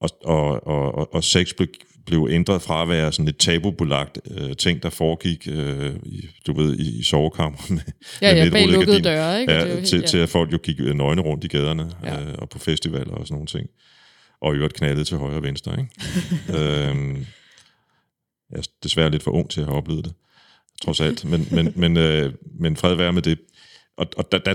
og, 0.00 0.10
og, 0.24 0.66
og, 0.66 0.94
og, 0.94 1.14
og 1.14 1.24
sex 1.24 1.54
blev, 1.56 1.68
blev 2.06 2.28
ændret 2.30 2.62
fra 2.62 2.82
at 2.82 2.88
være 2.88 3.12
sådan 3.12 3.28
et 3.28 3.36
tabubelagt 3.36 4.18
øh, 4.30 4.56
ting, 4.56 4.82
der 4.82 4.90
foregik, 4.90 5.48
øh, 5.50 5.96
i, 6.02 6.28
du 6.46 6.52
ved, 6.52 6.76
i, 6.78 6.98
i 6.98 7.02
sovekammer 7.02 7.58
med, 7.70 7.80
Ja, 8.22 8.34
ja, 8.36 8.50
bag 8.50 8.68
lukkede 8.68 9.00
døre, 9.02 9.40
ikke? 9.40 9.52
Ja, 9.52 9.66
helt- 9.74 9.86
til, 9.88 10.00
ja. 10.00 10.06
til 10.06 10.18
at 10.18 10.28
folk 10.28 10.52
jo 10.52 10.58
gik 10.62 10.80
øh, 10.80 10.94
nøgne 10.94 11.22
rundt 11.22 11.44
i 11.44 11.48
gaderne 11.48 11.90
Ja. 12.04 12.20
øh, 12.20 12.34
og 12.38 12.48
på 12.48 12.58
festivaler 12.58 13.12
og 13.12 13.26
sådan 13.26 13.34
nogle 13.34 13.46
ting. 13.46 13.68
Og 14.40 14.54
i 14.54 14.56
øvrigt 14.56 14.74
knaldede 14.74 15.04
til 15.04 15.16
højre 15.16 15.36
og 15.36 15.42
venstre, 15.42 15.72
ikke? 15.80 15.90
øhm, 16.88 17.26
jeg 18.50 18.58
er 18.58 18.62
desværre 18.82 19.10
lidt 19.10 19.22
for 19.22 19.30
ung 19.30 19.50
til 19.50 19.60
at 19.60 19.66
have 19.66 19.76
oplevet 19.76 20.04
det, 20.04 20.12
trods 20.82 21.00
alt. 21.00 21.24
Men, 21.24 21.48
men, 21.50 21.72
men, 21.76 21.96
øh, 21.96 22.32
men 22.60 22.76
fred 22.76 22.94
være 22.94 23.12
med 23.12 23.22
det. 23.22 23.38
Og, 23.96 24.06
og 24.16 24.32
der, 24.32 24.38
der, 24.38 24.54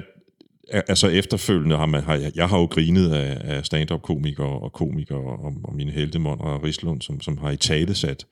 altså 0.71 1.07
efterfølgende 1.07 1.77
har 1.77 1.85
man, 1.85 2.03
har 2.03 2.15
jeg, 2.15 2.31
jeg 2.35 2.49
har 2.49 2.59
jo 2.59 2.65
grinet 2.65 3.11
af, 3.11 3.55
af 3.55 3.65
stand-up-komikere 3.65 4.59
og 4.59 4.73
komikere 4.73 5.17
og, 5.17 5.53
og 5.63 5.75
mine 5.75 5.91
heldemond 5.91 6.39
og 6.41 6.63
Rislund, 6.63 7.01
som, 7.01 7.21
som 7.21 7.37
har 7.37 7.51
i 7.51 7.57
tale 7.57 7.95
sat 7.95 8.25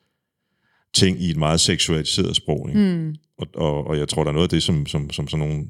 ting 0.93 1.21
i 1.21 1.29
et 1.29 1.37
meget 1.37 1.59
seksualiseret 1.59 2.35
sprog. 2.35 2.69
Ikke? 2.69 2.81
Mm, 2.81 3.15
Og, 3.37 3.47
og, 3.55 3.87
og 3.87 3.97
jeg 3.97 4.09
tror, 4.09 4.23
der 4.23 4.29
er 4.29 4.33
noget 4.33 4.45
af 4.45 4.49
det, 4.49 4.63
som, 4.63 4.85
som, 4.85 5.09
som 5.09 5.27
sådan 5.27 5.47
nogle, 5.47 5.67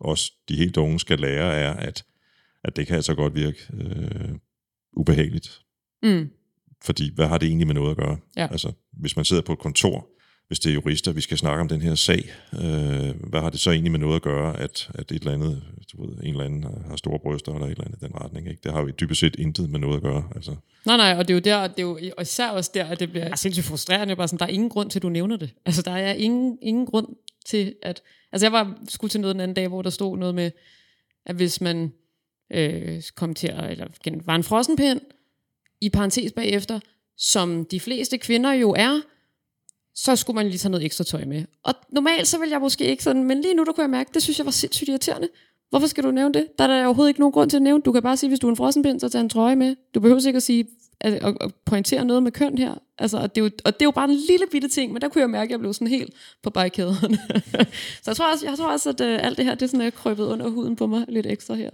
også 0.00 0.32
de 0.48 0.56
helt 0.56 0.76
unge 0.76 1.00
skal 1.00 1.18
lære, 1.18 1.54
er, 1.54 1.72
at, 1.72 2.04
at 2.64 2.76
det 2.76 2.86
kan 2.86 2.96
altså 2.96 3.14
godt 3.14 3.34
virke 3.34 3.58
øh, 3.74 4.34
ubehageligt. 4.92 5.60
mm, 6.02 6.30
Fordi 6.82 7.14
hvad 7.14 7.26
har 7.26 7.38
det 7.38 7.46
egentlig 7.46 7.66
med 7.66 7.74
noget 7.74 7.90
at 7.90 7.96
gøre? 7.96 8.16
Ja. 8.36 8.48
Altså, 8.50 8.72
hvis 8.92 9.16
man 9.16 9.24
sidder 9.24 9.42
på 9.42 9.52
et 9.52 9.58
kontor, 9.58 10.08
hvis 10.48 10.58
det 10.60 10.70
er 10.70 10.74
jurister, 10.74 11.12
vi 11.12 11.20
skal 11.20 11.38
snakke 11.38 11.60
om 11.60 11.68
den 11.68 11.80
her 11.82 11.94
sag, 11.94 12.30
øh, 12.52 13.28
hvad 13.28 13.40
har 13.40 13.50
det 13.50 13.60
så 13.60 13.70
egentlig 13.70 13.90
med 13.92 14.00
noget 14.00 14.16
at 14.16 14.22
gøre, 14.22 14.60
at, 14.60 14.90
at 14.94 15.12
et 15.12 15.18
eller 15.18 15.32
andet, 15.32 15.62
du 15.92 16.06
ved, 16.06 16.16
en 16.22 16.28
eller 16.30 16.44
anden 16.44 16.62
har- 16.62 16.96
store 16.96 17.18
bryster, 17.18 17.52
eller 17.54 17.66
et 17.66 17.70
eller 17.70 17.84
andet 17.84 18.02
i 18.02 18.04
den 18.04 18.14
retning, 18.14 18.48
ikke? 18.48 18.60
Det 18.64 18.72
har 18.72 18.80
jo 18.80 18.90
dybest 19.00 19.20
set 19.20 19.36
intet 19.38 19.70
med 19.70 19.80
noget 19.80 19.96
at 19.96 20.02
gøre, 20.02 20.28
altså. 20.34 20.56
Nej, 20.86 20.96
nej, 20.96 21.14
og 21.18 21.28
det 21.28 21.30
er 21.30 21.34
jo 21.34 21.40
der, 21.60 21.66
det 21.66 21.78
er 21.78 21.82
jo 21.82 21.98
og 22.16 22.22
især 22.22 22.50
også 22.50 22.70
der, 22.74 22.84
at 22.84 23.00
det 23.00 23.10
bliver 23.10 23.24
altså 23.24 23.42
sindssygt 23.42 23.66
frustrerende. 23.66 24.16
Bare 24.16 24.28
sådan, 24.28 24.38
der 24.38 24.44
er 24.44 24.48
ingen 24.50 24.68
grund 24.68 24.90
til, 24.90 24.98
at 24.98 25.02
du 25.02 25.08
nævner 25.08 25.36
det. 25.36 25.50
Altså, 25.66 25.82
der 25.82 25.90
er 25.90 26.12
ingen, 26.12 26.58
ingen 26.62 26.86
grund 26.86 27.06
til, 27.46 27.74
at... 27.82 28.02
Altså, 28.32 28.46
jeg 28.46 28.52
var 28.52 28.78
skulle 28.88 29.10
til 29.10 29.20
noget 29.20 29.34
den 29.34 29.40
anden 29.40 29.54
dag, 29.54 29.68
hvor 29.68 29.82
der 29.82 29.90
stod 29.90 30.18
noget 30.18 30.34
med, 30.34 30.50
at 31.26 31.36
hvis 31.36 31.60
man 31.60 31.92
øh, 32.52 33.02
kom 33.14 33.34
til 33.34 33.48
at... 33.48 33.70
Eller 33.70 33.86
gen- 34.04 34.22
var 34.26 34.34
en 34.34 34.42
frossenpind, 34.44 35.00
i 35.80 35.88
parentes 35.88 36.32
bagefter, 36.32 36.80
som 37.16 37.64
de 37.64 37.80
fleste 37.80 38.18
kvinder 38.18 38.52
jo 38.52 38.70
er, 38.78 39.00
så 40.04 40.16
skulle 40.16 40.34
man 40.34 40.46
lige 40.46 40.58
tage 40.58 40.70
noget 40.70 40.84
ekstra 40.84 41.04
tøj 41.04 41.24
med. 41.24 41.44
Og 41.62 41.74
normalt 41.90 42.28
så 42.28 42.38
vil 42.38 42.48
jeg 42.48 42.60
måske 42.60 42.84
ikke 42.84 43.02
sådan, 43.02 43.24
men 43.24 43.40
lige 43.40 43.54
nu 43.54 43.64
der 43.64 43.72
kunne 43.72 43.82
jeg 43.82 43.90
mærke, 43.90 44.10
det 44.14 44.22
synes 44.22 44.38
jeg 44.38 44.44
var 44.46 44.52
sindssygt 44.52 44.88
irriterende. 44.88 45.28
Hvorfor 45.70 45.86
skal 45.86 46.04
du 46.04 46.10
nævne 46.10 46.34
det? 46.34 46.46
Der 46.58 46.64
er 46.64 46.68
der 46.68 46.84
overhovedet 46.84 47.10
ikke 47.10 47.20
nogen 47.20 47.32
grund 47.32 47.50
til 47.50 47.56
at 47.56 47.62
nævne. 47.62 47.82
Du 47.82 47.92
kan 47.92 48.02
bare 48.02 48.16
sige, 48.16 48.30
hvis 48.30 48.40
du 48.40 48.46
er 48.46 48.50
en 48.50 48.56
frossenpind, 48.56 49.00
så 49.00 49.08
tag 49.08 49.20
en 49.20 49.28
trøje 49.28 49.56
med. 49.56 49.76
Du 49.94 50.00
behøver 50.00 50.26
ikke 50.26 50.36
at 50.36 50.42
sige, 50.42 50.66
at, 51.00 51.12
at, 51.12 51.36
at 51.40 51.54
pointere 51.64 52.04
noget 52.04 52.22
med 52.22 52.32
køn 52.32 52.58
her. 52.58 52.74
Altså, 52.98 53.18
og, 53.18 53.34
det 53.34 53.40
er 53.40 53.44
jo, 53.44 53.50
og 53.64 53.74
det 53.74 53.82
er 53.82 53.86
jo 53.86 53.90
bare 53.90 54.10
en 54.10 54.16
lille 54.28 54.46
bitte 54.52 54.68
ting, 54.68 54.92
men 54.92 55.02
der 55.02 55.08
kunne 55.08 55.20
jeg 55.20 55.30
mærke, 55.30 55.48
at 55.48 55.50
jeg 55.50 55.58
blev 55.58 55.74
sådan 55.74 55.88
helt 55.88 56.14
på 56.42 56.50
barrikaderne. 56.50 57.18
så 58.02 58.10
jeg 58.10 58.16
tror 58.16 58.32
også, 58.32 58.46
jeg 58.46 58.56
tror 58.56 58.72
også 58.72 58.90
at 58.90 59.00
uh, 59.00 59.26
alt 59.26 59.38
det 59.38 59.44
her, 59.44 59.54
det 59.54 59.62
er 59.62 59.66
sådan 59.66 59.92
krøbet 59.92 60.24
under 60.24 60.48
huden 60.48 60.76
på 60.76 60.86
mig 60.86 61.04
lidt 61.08 61.26
ekstra 61.26 61.54
her. 61.54 61.70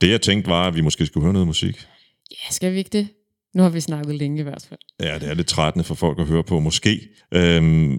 Det 0.00 0.10
jeg 0.10 0.22
tænkte 0.22 0.50
var, 0.50 0.68
at 0.68 0.74
vi 0.74 0.80
måske 0.80 1.06
skulle 1.06 1.24
høre 1.24 1.32
noget 1.32 1.46
musik. 1.46 1.86
Ja, 2.30 2.50
skal 2.50 2.72
vi 2.72 2.78
ikke 2.78 2.90
det? 2.90 3.08
Nu 3.54 3.62
har 3.62 3.70
vi 3.70 3.80
snakket 3.80 4.14
længe 4.14 4.40
i 4.40 4.42
hvert 4.42 4.66
fald. 4.68 4.80
Ja, 5.00 5.18
det 5.18 5.28
er 5.28 5.34
lidt 5.34 5.46
trættende 5.46 5.84
for 5.84 5.94
folk 5.94 6.18
at 6.18 6.26
høre 6.26 6.44
på, 6.44 6.60
måske. 6.60 7.08
Øhm, 7.34 7.98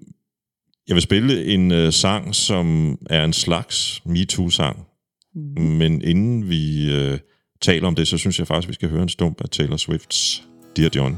jeg 0.87 0.95
vil 0.95 1.01
spille 1.01 1.45
en 1.45 1.71
øh, 1.71 1.93
sang, 1.93 2.35
som 2.35 2.97
er 3.09 3.25
en 3.25 3.33
slags 3.33 4.01
MeToo-sang. 4.05 4.79
Mm. 5.35 5.61
Men 5.61 6.01
inden 6.01 6.49
vi 6.49 6.91
øh, 6.91 7.19
taler 7.61 7.87
om 7.87 7.95
det, 7.95 8.07
så 8.07 8.17
synes 8.17 8.39
jeg 8.39 8.47
faktisk, 8.47 8.67
vi 8.67 8.73
skal 8.73 8.89
høre 8.89 9.03
en 9.03 9.09
stump 9.09 9.41
af 9.41 9.49
Taylor 9.49 9.77
Swifts 9.77 10.43
Dear 10.77 10.89
John. 10.95 11.17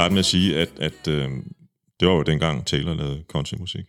Starte 0.00 0.12
med 0.14 0.18
at 0.18 0.24
sige, 0.26 0.58
at, 0.58 0.70
at 0.80 1.08
øh, 1.08 1.30
det 2.00 2.08
var 2.08 2.14
jo 2.14 2.22
dengang 2.22 2.66
Taylor 2.66 2.94
lavede 2.94 3.22
countrymusik. 3.28 3.84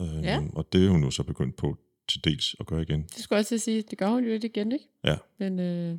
Øh, 0.00 0.22
Ja. 0.24 0.40
Og 0.52 0.68
det 0.72 0.84
er 0.86 0.88
hun 0.90 1.04
jo 1.04 1.10
så 1.10 1.22
begyndt 1.22 1.56
på 1.56 1.78
til 2.08 2.24
dels 2.24 2.56
at 2.60 2.66
gøre 2.66 2.82
igen. 2.82 3.02
Det 3.02 3.22
skulle 3.24 3.36
jeg 3.36 3.40
også 3.40 3.58
sige, 3.58 3.82
det 3.90 3.98
gør 3.98 4.08
hun 4.08 4.24
jo 4.24 4.30
lidt 4.30 4.44
igen, 4.44 4.72
ikke? 4.72 4.84
Ja. 5.04 5.16
Men 5.38 5.58
øh, 5.60 5.98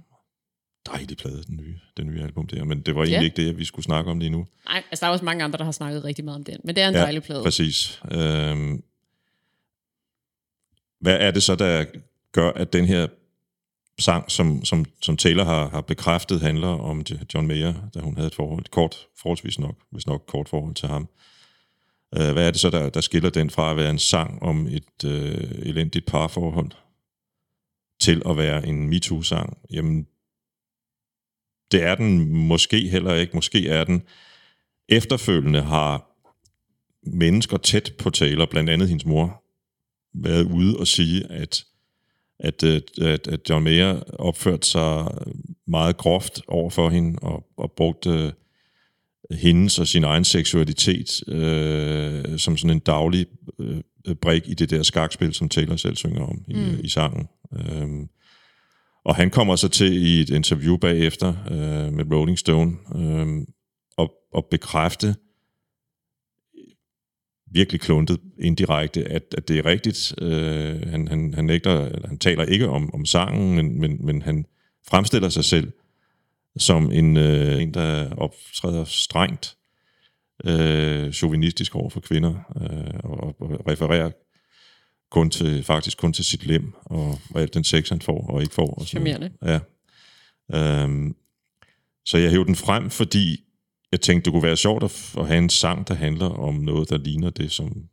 Dejlig 0.85 1.17
plade, 1.17 1.43
den 1.43 1.57
nye, 1.57 1.79
den 1.97 2.07
nye 2.07 2.21
album 2.23 2.47
der. 2.47 2.63
Men 2.63 2.81
det 2.81 2.95
var 2.95 3.01
egentlig 3.01 3.17
Ja. 3.17 3.23
ikke 3.23 3.35
det, 3.47 3.57
vi 3.57 3.65
skulle 3.65 3.83
snakke 3.85 4.11
om 4.11 4.19
lige 4.19 4.29
nu. 4.29 4.47
nej, 4.65 4.83
altså 4.91 5.05
der 5.05 5.07
er 5.07 5.11
også 5.13 5.25
mange 5.25 5.43
andre, 5.43 5.57
der 5.57 5.63
har 5.63 5.71
snakket 5.71 6.03
rigtig 6.03 6.25
meget 6.25 6.35
om 6.37 6.43
den. 6.43 6.57
Men 6.63 6.75
det 6.75 6.83
er 6.83 6.87
en 6.87 6.93
Ja, 6.95 6.99
dejlig 7.01 7.23
plade. 7.23 7.43
Præcis. 7.43 8.01
Øhm, 8.11 8.83
hvad 10.99 11.17
er 11.19 11.31
det 11.31 11.43
så, 11.43 11.55
der 11.55 11.85
gør, 12.31 12.49
at 12.51 12.73
den 12.73 12.85
her 12.85 13.07
sang, 13.99 14.31
som, 14.31 14.65
som, 14.65 14.85
som 15.01 15.17
Taylor 15.17 15.43
har, 15.43 15.69
har 15.69 15.81
bekræftet, 15.81 16.41
handler 16.41 16.67
om 16.67 17.03
John 17.33 17.47
Mayer, 17.47 17.73
da 17.93 17.99
hun 17.99 18.15
havde 18.15 18.27
et 18.27 18.35
forhold, 18.35 18.61
et 18.61 18.71
kort, 18.71 19.07
forholdsvis 19.17 19.59
nok, 19.59 19.75
hvis 19.91 20.07
nok 20.07 20.23
kort 20.27 20.49
forhold 20.49 20.75
til 20.75 20.87
ham. 20.87 21.09
Øh, 22.17 22.31
hvad 22.33 22.47
er 22.47 22.51
det 22.51 22.59
så, 22.59 22.69
der, 22.69 22.89
der 22.89 23.01
skiller 23.01 23.29
den 23.29 23.49
fra 23.49 23.71
at 23.71 23.77
være 23.77 23.89
en 23.89 23.99
sang 23.99 24.43
om 24.43 24.67
et 24.67 25.03
øh, 25.05 25.51
elendigt 25.51 26.05
parforhold, 26.05 26.71
til 28.01 28.21
at 28.25 28.37
være 28.37 28.67
en 28.67 28.89
MeToo-sang? 28.89 29.57
Jamen, 29.71 30.07
det 31.71 31.83
er 31.83 31.95
den 31.95 32.35
måske 32.35 32.89
heller 32.89 33.13
ikke. 33.13 33.35
Måske 33.35 33.69
er 33.69 33.83
den 33.83 34.03
efterfølgende 34.89 35.61
har 35.61 36.09
mennesker 37.03 37.57
tæt 37.57 37.93
på 37.99 38.09
Taylor, 38.09 38.45
blandt 38.45 38.69
andet 38.69 38.87
hendes 38.89 39.05
mor, 39.05 39.43
været 40.13 40.43
ude 40.43 40.77
og 40.77 40.87
sige, 40.87 41.31
at, 41.31 41.65
at, 42.43 42.63
øh, 42.63 42.81
at, 43.01 43.27
at 43.27 43.49
John 43.49 43.63
Mayer 43.63 43.99
opførte 44.19 44.67
sig 44.67 45.07
meget 45.67 45.97
groft 45.97 46.41
over 46.47 46.69
for 46.69 46.89
hende 46.89 47.19
og, 47.21 47.45
og 47.57 47.71
brugte 47.71 48.09
øh, 48.09 48.31
hendes 49.37 49.79
og 49.79 49.87
sin 49.87 50.03
egen 50.03 50.23
seksualitet 50.23 51.27
øh, 51.27 52.39
som 52.39 52.57
sådan 52.57 52.77
en 52.77 52.79
daglig 52.79 53.25
øh, 53.59 54.15
brik 54.21 54.49
i 54.49 54.53
det 54.53 54.69
der 54.69 54.83
skakspil, 54.83 55.33
som 55.33 55.49
Taylor 55.49 55.75
selv 55.75 55.95
synger 55.95 56.21
om 56.21 56.43
i, 56.47 56.53
mm. 56.53 56.79
i 56.83 56.89
sangen. 56.89 57.27
Øhm, 57.53 58.09
og 59.05 59.15
han 59.15 59.29
kommer 59.29 59.55
så 59.55 59.67
til 59.67 60.05
i 60.05 60.21
et 60.21 60.29
interview 60.29 60.77
bagefter 60.77 61.33
øh, 61.51 61.93
med 61.93 62.11
Rolling 62.11 62.39
Stone 62.39 62.71
øh, 62.95 63.27
at, 63.97 64.09
at 64.37 64.45
bekræfte 64.51 65.15
virkelig 67.53 67.81
kluntet 67.81 68.19
indirekte, 68.39 69.05
at, 69.05 69.23
at 69.37 69.47
det 69.47 69.57
er 69.57 69.65
rigtigt. 69.65 70.13
Øh, 70.21 70.89
han, 70.89 71.07
han, 71.07 71.33
han, 71.33 71.45
nægter, 71.45 72.07
han 72.07 72.17
taler 72.17 72.45
ikke 72.45 72.69
om, 72.69 72.93
om 72.93 73.05
sangen, 73.05 73.55
men, 73.55 73.81
men, 73.81 74.05
men 74.05 74.21
han 74.21 74.45
fremstiller 74.87 75.29
sig 75.29 75.45
selv 75.45 75.71
som 76.57 76.91
en, 76.91 77.17
øh, 77.17 77.61
en 77.61 77.73
der 77.73 78.15
optræder 78.15 78.83
strengt 78.83 79.55
øh, 80.45 81.11
chauvinistisk 81.11 81.75
over 81.75 81.89
for 81.89 81.99
kvinder, 81.99 82.33
øh, 82.61 82.99
og, 83.03 83.35
og 83.39 83.67
refererer 83.69 84.11
kun 85.11 85.29
til, 85.29 85.63
faktisk 85.63 85.97
kun 85.97 86.13
til 86.13 86.25
sit 86.25 86.45
lem, 86.45 86.73
og, 86.85 87.19
og 87.33 87.41
alt 87.41 87.53
den 87.53 87.63
sex, 87.63 87.89
han 87.89 88.01
får 88.01 88.27
og 88.27 88.41
ikke 88.41 88.53
får. 88.53 88.73
Og 88.73 88.87
sådan. 88.87 89.07
Charmerende. 89.07 89.31
Ja. 89.45 89.59
Øhm, 90.53 91.15
så 92.05 92.17
jeg 92.17 92.31
hævde 92.31 92.45
den 92.45 92.55
frem, 92.55 92.89
fordi 92.89 93.43
jeg 93.93 94.01
tænkte, 94.01 94.25
det 94.25 94.33
kunne 94.33 94.43
være 94.43 94.57
sjovt 94.57 94.83
at, 94.83 95.13
at 95.17 95.27
have 95.27 95.37
en 95.37 95.49
sang, 95.49 95.87
der 95.87 95.93
handler 95.93 96.29
om 96.29 96.55
noget, 96.55 96.89
der 96.89 96.97
ligner 96.97 97.29
det, 97.29 97.51
som, 97.51 97.83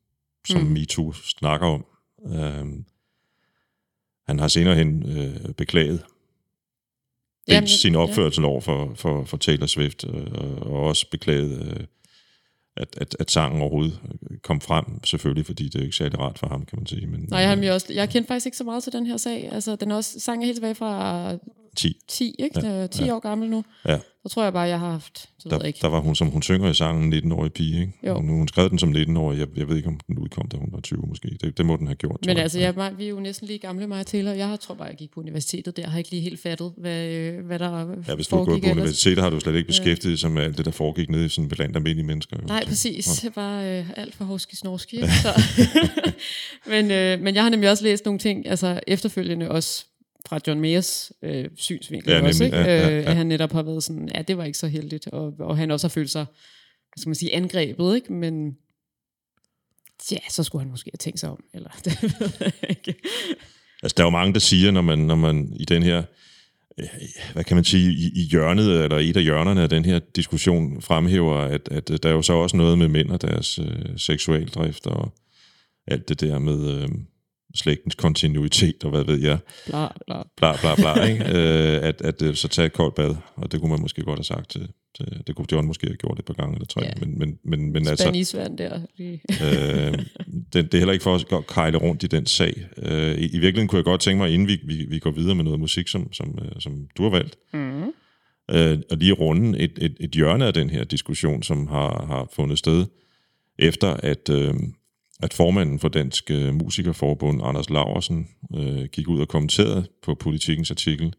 som 0.49 0.61
mm. 0.61 0.67
MeToo 0.67 1.13
snakker 1.13 1.67
om. 1.67 1.85
Øhm, 2.27 2.85
han 4.27 4.39
har 4.39 4.49
senere 4.49 4.75
hen 4.75 5.19
øh, 5.19 5.55
beklaget 5.55 6.03
Jamen, 7.49 7.69
sin 7.69 7.95
opførsel 7.95 8.45
over 8.45 8.61
for, 8.61 8.93
for, 8.95 9.25
for 9.25 9.37
Taylor 9.37 9.67
Swift, 9.67 10.05
øh, 10.05 10.57
og 10.61 10.83
også 10.83 11.11
beklaget, 11.11 11.63
øh, 11.63 11.87
at, 12.77 12.89
at, 12.97 13.17
at 13.21 13.31
sangen 13.31 13.61
overhovedet 13.61 14.01
kom 14.43 14.61
frem, 14.61 14.85
selvfølgelig, 15.05 15.47
fordi 15.47 15.65
det 15.65 15.75
er 15.75 15.85
ikke 15.85 15.97
særlig 15.97 16.19
rart 16.19 16.39
for 16.39 16.49
ham, 16.49 16.67
kan 16.67 16.79
man 16.79 16.87
sige. 16.87 17.07
Men, 17.07 17.27
Nej, 17.31 17.41
jeg, 17.41 17.59
har 17.59 17.73
også, 17.73 17.93
jeg 17.93 18.09
kendte 18.09 18.29
faktisk 18.29 18.47
ikke 18.47 18.57
så 18.57 18.65
meget 18.65 18.83
til 18.83 18.93
den 18.93 19.07
her 19.07 19.17
sag. 19.17 19.49
Altså, 19.53 19.77
den 19.77 19.91
er 19.91 19.97
også 19.97 20.21
sang 20.21 20.43
er 20.43 20.47
helt 20.47 20.57
tilbage 20.57 20.75
fra 20.75 21.33
10. 21.77 21.97
10, 22.09 22.35
ikke? 22.39 22.61
Ja, 22.67 22.81
Ja, 22.81 22.87
10 22.87 23.05
ja. 23.05 23.15
år 23.15 23.19
gammel 23.21 23.51
nu. 23.51 23.65
Ja. 23.89 23.99
Så 24.23 24.29
tror 24.29 24.43
jeg 24.43 24.53
bare, 24.53 24.63
jeg 24.69 24.81
har 24.81 24.91
haft, 24.91 25.19
så 25.19 25.29
ved 25.45 25.53
jeg 25.53 25.61
Der, 25.61 25.67
ikke. 25.67 25.79
der 25.83 25.89
var 25.89 26.01
hun, 26.01 26.15
som 26.15 26.29
hun 26.29 26.43
synger 26.43 26.71
i 26.71 26.75
sangen, 26.75 27.13
19-årig 27.15 27.53
pige. 27.53 27.81
Ikke? 27.81 27.93
Jo. 28.07 28.15
Hun, 28.15 28.29
hun 28.29 28.49
skrev 28.49 28.71
den 28.71 28.79
som 28.79 28.93
19-årig. 28.97 29.39
Jeg, 29.39 29.49
jeg 29.57 29.69
ved 29.69 29.77
ikke, 29.77 29.89
om 29.89 30.01
den 30.07 30.19
udkom, 30.19 30.49
da 30.49 30.57
hun 30.57 30.69
var 30.73 30.81
20 30.81 31.05
måske. 31.09 31.29
Det, 31.41 31.59
det 31.59 31.67
må 31.67 31.77
den 31.77 31.87
have 31.87 31.95
gjort. 31.97 32.19
Men 32.27 32.37
jeg. 32.37 32.43
altså, 32.43 32.59
jeg, 32.61 32.75
mig- 32.77 32.99
vi 32.99 33.05
er 33.05 33.09
jo 33.09 33.21
næsten 33.21 33.47
lige 33.47 33.59
gamle, 33.59 33.87
mig 33.87 34.01
og 34.01 34.07
Taylor. 34.07 34.31
Jeg 34.33 34.59
tror 34.61 34.75
bare, 34.75 34.89
jeg 34.89 34.97
gik 34.97 35.11
på 35.11 35.21
universitetet 35.21 35.77
der. 35.77 35.83
Jeg 35.83 35.91
har 35.91 35.99
ikke 35.99 36.11
lige 36.11 36.23
helt 36.23 36.41
fattet, 36.43 36.73
hvad, 36.77 37.07
øh, 37.09 37.47
hvad 37.47 37.59
der 37.59 37.95
Ja, 38.09 38.15
hvis 38.15 38.27
du 38.29 38.37
har 38.37 38.45
gået 38.45 38.63
på 38.63 38.71
universitetet, 38.71 39.23
har 39.25 39.31
du 39.31 39.41
slet 39.41 39.55
ikke 39.57 39.67
beskæftiget 39.67 40.13
dig 40.13 40.19
sig 40.19 40.31
med 40.31 40.43
alt 40.43 40.57
det, 40.59 40.65
der 40.65 40.71
foregik 40.71 41.11
nede 41.11 41.25
i 41.27 41.29
sådan 41.29 41.49
blandt 41.49 41.77
almindelige 41.77 42.07
mennesker. 42.07 42.37
jo. 42.43 42.47
Nej, 42.47 42.65
præcis. 42.67 43.27
Bare 43.35 43.79
øh, 43.79 43.91
alt 43.97 44.15
for 44.15 44.25
hovski 44.25 44.57
snorski. 44.57 44.97
ikke? 45.03 45.09
Så. 45.23 45.43
men, 46.71 46.91
øh, 46.91 47.21
men 47.21 47.35
jeg 47.35 47.43
har 47.43 47.51
nemlig 47.51 47.71
også 47.71 47.85
læst 47.85 48.05
nogle 48.05 48.19
ting, 48.19 48.47
altså 48.49 48.81
efterfølgende 48.87 49.51
også 49.51 49.85
fra 50.31 50.41
John 50.47 50.61
Mayers 50.61 51.13
øh, 51.23 51.45
synsvinkel 51.57 52.11
Ja, 52.13 52.23
også, 52.27 52.45
nemlig. 52.45 52.61
ikke? 52.61 52.71
Ja, 52.73 52.81
ja, 52.89 52.97
Øh, 52.99 53.03
ja. 53.05 53.11
at 53.11 53.17
han 53.17 53.27
netop 53.27 53.53
har 53.53 53.63
været 53.63 53.83
sådan, 53.85 54.11
ja, 54.15 54.23
det 54.23 54.37
var 54.37 54.45
ikke 54.45 54.59
så 54.59 54.67
heldigt, 54.69 55.07
og, 55.07 55.35
og 55.39 55.57
han 55.57 55.71
også 55.71 55.87
har 55.87 55.91
følt 55.91 56.11
sig, 56.11 56.25
hvad 56.25 57.01
skal 57.01 57.09
man 57.09 57.15
sige, 57.15 57.35
angrebet, 57.35 57.95
ikke? 57.97 58.13
Men 58.13 58.57
ja, 60.13 60.19
så 60.31 60.43
skulle 60.43 60.63
han 60.63 60.71
måske 60.71 60.91
have 60.93 60.99
tænkt 60.99 61.21
sig 61.21 61.31
om, 61.31 61.45
eller 61.55 61.71
det 61.85 62.03
ved 62.03 62.31
jeg 62.41 62.53
ikke. 62.69 62.95
Altså, 63.83 63.95
der 63.97 64.03
er 64.03 64.07
jo 64.07 64.11
mange, 64.11 64.35
der 64.35 64.41
siger, 64.41 64.71
når 64.71 64.81
man, 64.83 64.99
når 64.99 65.15
man 65.15 65.53
i 65.57 65.65
den 65.65 65.83
her, 65.83 66.03
øh, 66.79 66.87
hvad 67.33 67.45
kan 67.45 67.55
man 67.57 67.65
sige, 67.65 67.93
i, 67.93 68.11
i 68.15 68.23
hjørnet, 68.31 68.85
eller 68.85 68.99
et 68.99 69.17
af 69.17 69.23
hjørnerne 69.23 69.63
af 69.63 69.69
den 69.69 69.85
her 69.85 69.99
diskussion, 69.99 70.83
fremhæver, 70.83 71.37
at, 71.37 71.69
at 71.71 71.89
der 72.03 72.09
er 72.09 72.13
jo 72.13 72.23
så 72.23 72.33
også 72.33 72.57
noget 72.57 72.79
med 72.79 72.89
mænd 72.89 73.11
og 73.11 73.23
deres 73.23 73.59
øh, 73.59 73.99
seksualdrift, 73.99 74.87
og 74.87 75.13
alt 75.87 76.09
det 76.09 76.21
der 76.21 76.39
med 76.39 76.83
øh, 76.83 76.89
slægtens 77.55 77.95
kontinuitet, 77.95 78.85
og 78.85 78.91
hvad 78.91 79.05
ved 79.05 79.21
jeg, 79.21 79.39
Bla, 79.67 79.87
bla. 80.07 80.23
bla 80.37 80.53
bla 80.61 80.75
bla, 80.75 81.05
ikke? 81.05 81.25
øh, 81.39 81.89
at, 81.89 82.03
at 82.03 82.23
øh, 82.23 82.35
så 82.35 82.49
tage 82.49 82.67
et 82.67 82.73
koldt 82.73 82.95
bad, 82.95 83.17
og 83.37 83.53
det 83.53 83.61
kunne 83.61 83.71
man 83.71 83.81
måske 83.81 84.03
godt 84.03 84.19
have 84.19 84.25
sagt 84.25 84.51
til, 84.51 84.69
til 84.97 85.23
det 85.27 85.37
kunne 85.37 85.47
John 85.53 85.67
måske 85.67 85.87
have 85.87 85.97
gjort 85.97 86.19
et 86.19 86.25
par 86.25 86.35
gange 86.35 86.55
eller 86.55 86.67
tre, 86.67 86.81
Ja. 86.85 86.91
men, 87.01 87.19
men, 87.19 87.39
men, 87.45 87.73
men 87.73 87.89
altså, 87.89 88.25
Spand 88.25 88.59
der. 88.59 88.81
Lige. 88.97 89.21
øh, 89.31 89.99
det, 90.53 90.55
det 90.73 90.75
er 90.75 90.79
heller 90.79 90.93
ikke 90.93 91.03
for 91.03 91.15
at 91.15 91.29
gå- 91.29 91.41
kejle 91.49 91.79
rundt 91.79 92.03
i 92.03 92.07
den 92.07 92.27
sag. 92.27 92.67
Øh, 92.83 93.13
i, 93.19 93.25
I 93.27 93.39
virkeligheden 93.39 93.69
kunne 93.69 93.77
jeg 93.79 93.85
godt 93.85 94.01
tænke 94.01 94.19
mig, 94.23 94.31
inden 94.35 94.49
vi, 94.49 94.59
vi, 94.65 94.87
vi 94.91 94.99
går 94.99 95.11
videre 95.11 95.35
med 95.35 95.45
noget 95.45 95.61
musik, 95.61 95.89
som, 95.89 96.13
som, 96.13 96.39
øh, 96.45 96.51
som 96.61 96.87
du 96.97 97.03
har 97.03 97.11
valgt, 97.11 97.37
Mm. 97.53 97.83
øh, 98.51 98.79
at 98.91 98.99
lige 98.99 99.13
runde 99.13 99.59
et, 99.59 99.73
et, 99.81 99.97
et 100.01 100.11
hjørne 100.11 100.47
af 100.47 100.55
den 100.55 100.71
her 100.71 100.85
diskussion, 100.85 101.43
som 101.43 101.67
har, 101.67 102.07
har 102.07 102.29
fundet 102.33 102.59
sted, 102.59 102.87
efter 103.59 103.89
at, 103.89 104.29
øh, 104.31 104.55
at 105.23 105.35
formanden 105.35 105.79
for 105.79 105.89
Dansk 105.89 106.31
øh, 106.31 106.55
Musikerforbund, 106.55 107.41
Anders 107.45 107.71
Laversen, 107.71 108.29
øh, 108.55 108.85
gik 108.85 109.09
ud 109.09 109.21
og 109.21 109.29
kommenterede 109.29 109.87
på 110.03 110.15
politikens 110.15 110.71
artikel, 110.71 111.15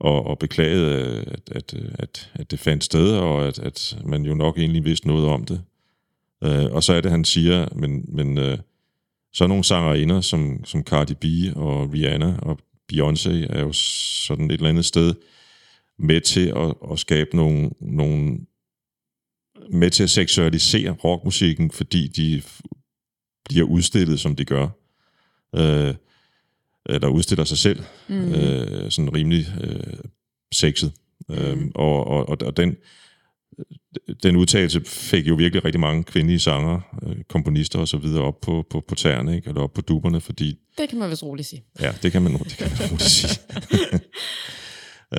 og, 0.00 0.26
og 0.26 0.38
beklagede, 0.38 1.24
at, 1.26 1.52
at, 1.52 1.74
at, 1.74 2.30
at 2.34 2.50
det 2.50 2.58
fandt 2.58 2.84
sted, 2.84 3.16
og 3.16 3.46
at, 3.46 3.58
at 3.58 3.98
man 4.04 4.22
jo 4.22 4.34
nok 4.34 4.58
egentlig 4.58 4.84
vidste 4.84 5.08
noget 5.08 5.26
om 5.26 5.44
det. 5.44 5.62
Øh, 6.44 6.66
og 6.72 6.82
så 6.82 6.92
er 6.92 7.00
det, 7.00 7.10
han 7.10 7.24
siger, 7.24 7.68
men, 7.76 8.04
men 8.08 8.38
øh, 8.38 8.58
så 9.32 9.46
nogle 9.46 9.64
sangerinder 9.64 10.20
som, 10.20 10.64
som 10.64 10.82
Cardi 10.82 11.14
B 11.14 11.56
og 11.56 11.92
Rihanna 11.92 12.38
og 12.42 12.58
Beyoncé 12.92 13.30
er 13.30 13.60
jo 13.60 13.72
sådan 13.72 14.44
et 14.44 14.54
eller 14.54 14.68
andet 14.68 14.84
sted 14.84 15.14
med 15.98 16.20
til 16.20 16.52
at, 16.56 16.74
at 16.92 16.98
skabe 16.98 17.36
nogle, 17.36 17.70
nogle 17.80 18.38
med 19.70 19.90
til 19.90 20.02
at 20.02 20.10
seksualisere 20.10 20.90
rockmusikken, 20.90 21.70
fordi 21.70 22.08
de 22.08 22.42
bliver 23.44 23.66
udstillet, 23.66 24.20
som 24.20 24.36
de 24.36 24.44
gør. 24.44 24.68
Øh, 25.56 25.94
eller 26.86 27.08
udstiller 27.08 27.44
sig 27.44 27.58
selv, 27.58 27.82
mm. 28.08 28.34
øh, 28.34 28.90
sådan 28.90 29.14
rimelig 29.14 29.46
øh, 29.60 29.98
sexet. 30.52 30.92
Mm. 31.28 31.34
Øhm, 31.34 31.72
og, 31.74 32.06
og, 32.06 32.28
og, 32.28 32.38
og 32.42 32.56
den, 32.56 32.76
den 34.22 34.36
udtalelse 34.36 34.80
fik 34.84 35.28
jo 35.28 35.34
virkelig 35.34 35.64
rigtig 35.64 35.80
mange 35.80 36.04
kvindelige 36.04 36.38
sanger, 36.38 36.80
øh, 37.02 37.16
komponister 37.28 37.78
og 37.78 37.88
så 37.88 37.96
videre 37.96 38.22
op 38.22 38.40
på, 38.40 38.66
på, 38.70 38.84
på 38.88 38.94
tæerne, 38.94 39.36
ikke? 39.36 39.48
eller 39.48 39.60
op 39.62 39.72
på 39.72 39.80
duberne, 39.80 40.20
fordi 40.20 40.58
Det 40.78 40.88
kan 40.88 40.98
man 40.98 41.10
vist 41.10 41.22
roligt 41.22 41.48
sige. 41.48 41.64
Ja, 41.80 41.92
det 42.02 42.12
kan 42.12 42.22
man, 42.22 42.32
det 42.32 42.56
kan 42.56 42.70
man 42.70 42.90
roligt 42.90 43.10
sige. 43.10 43.38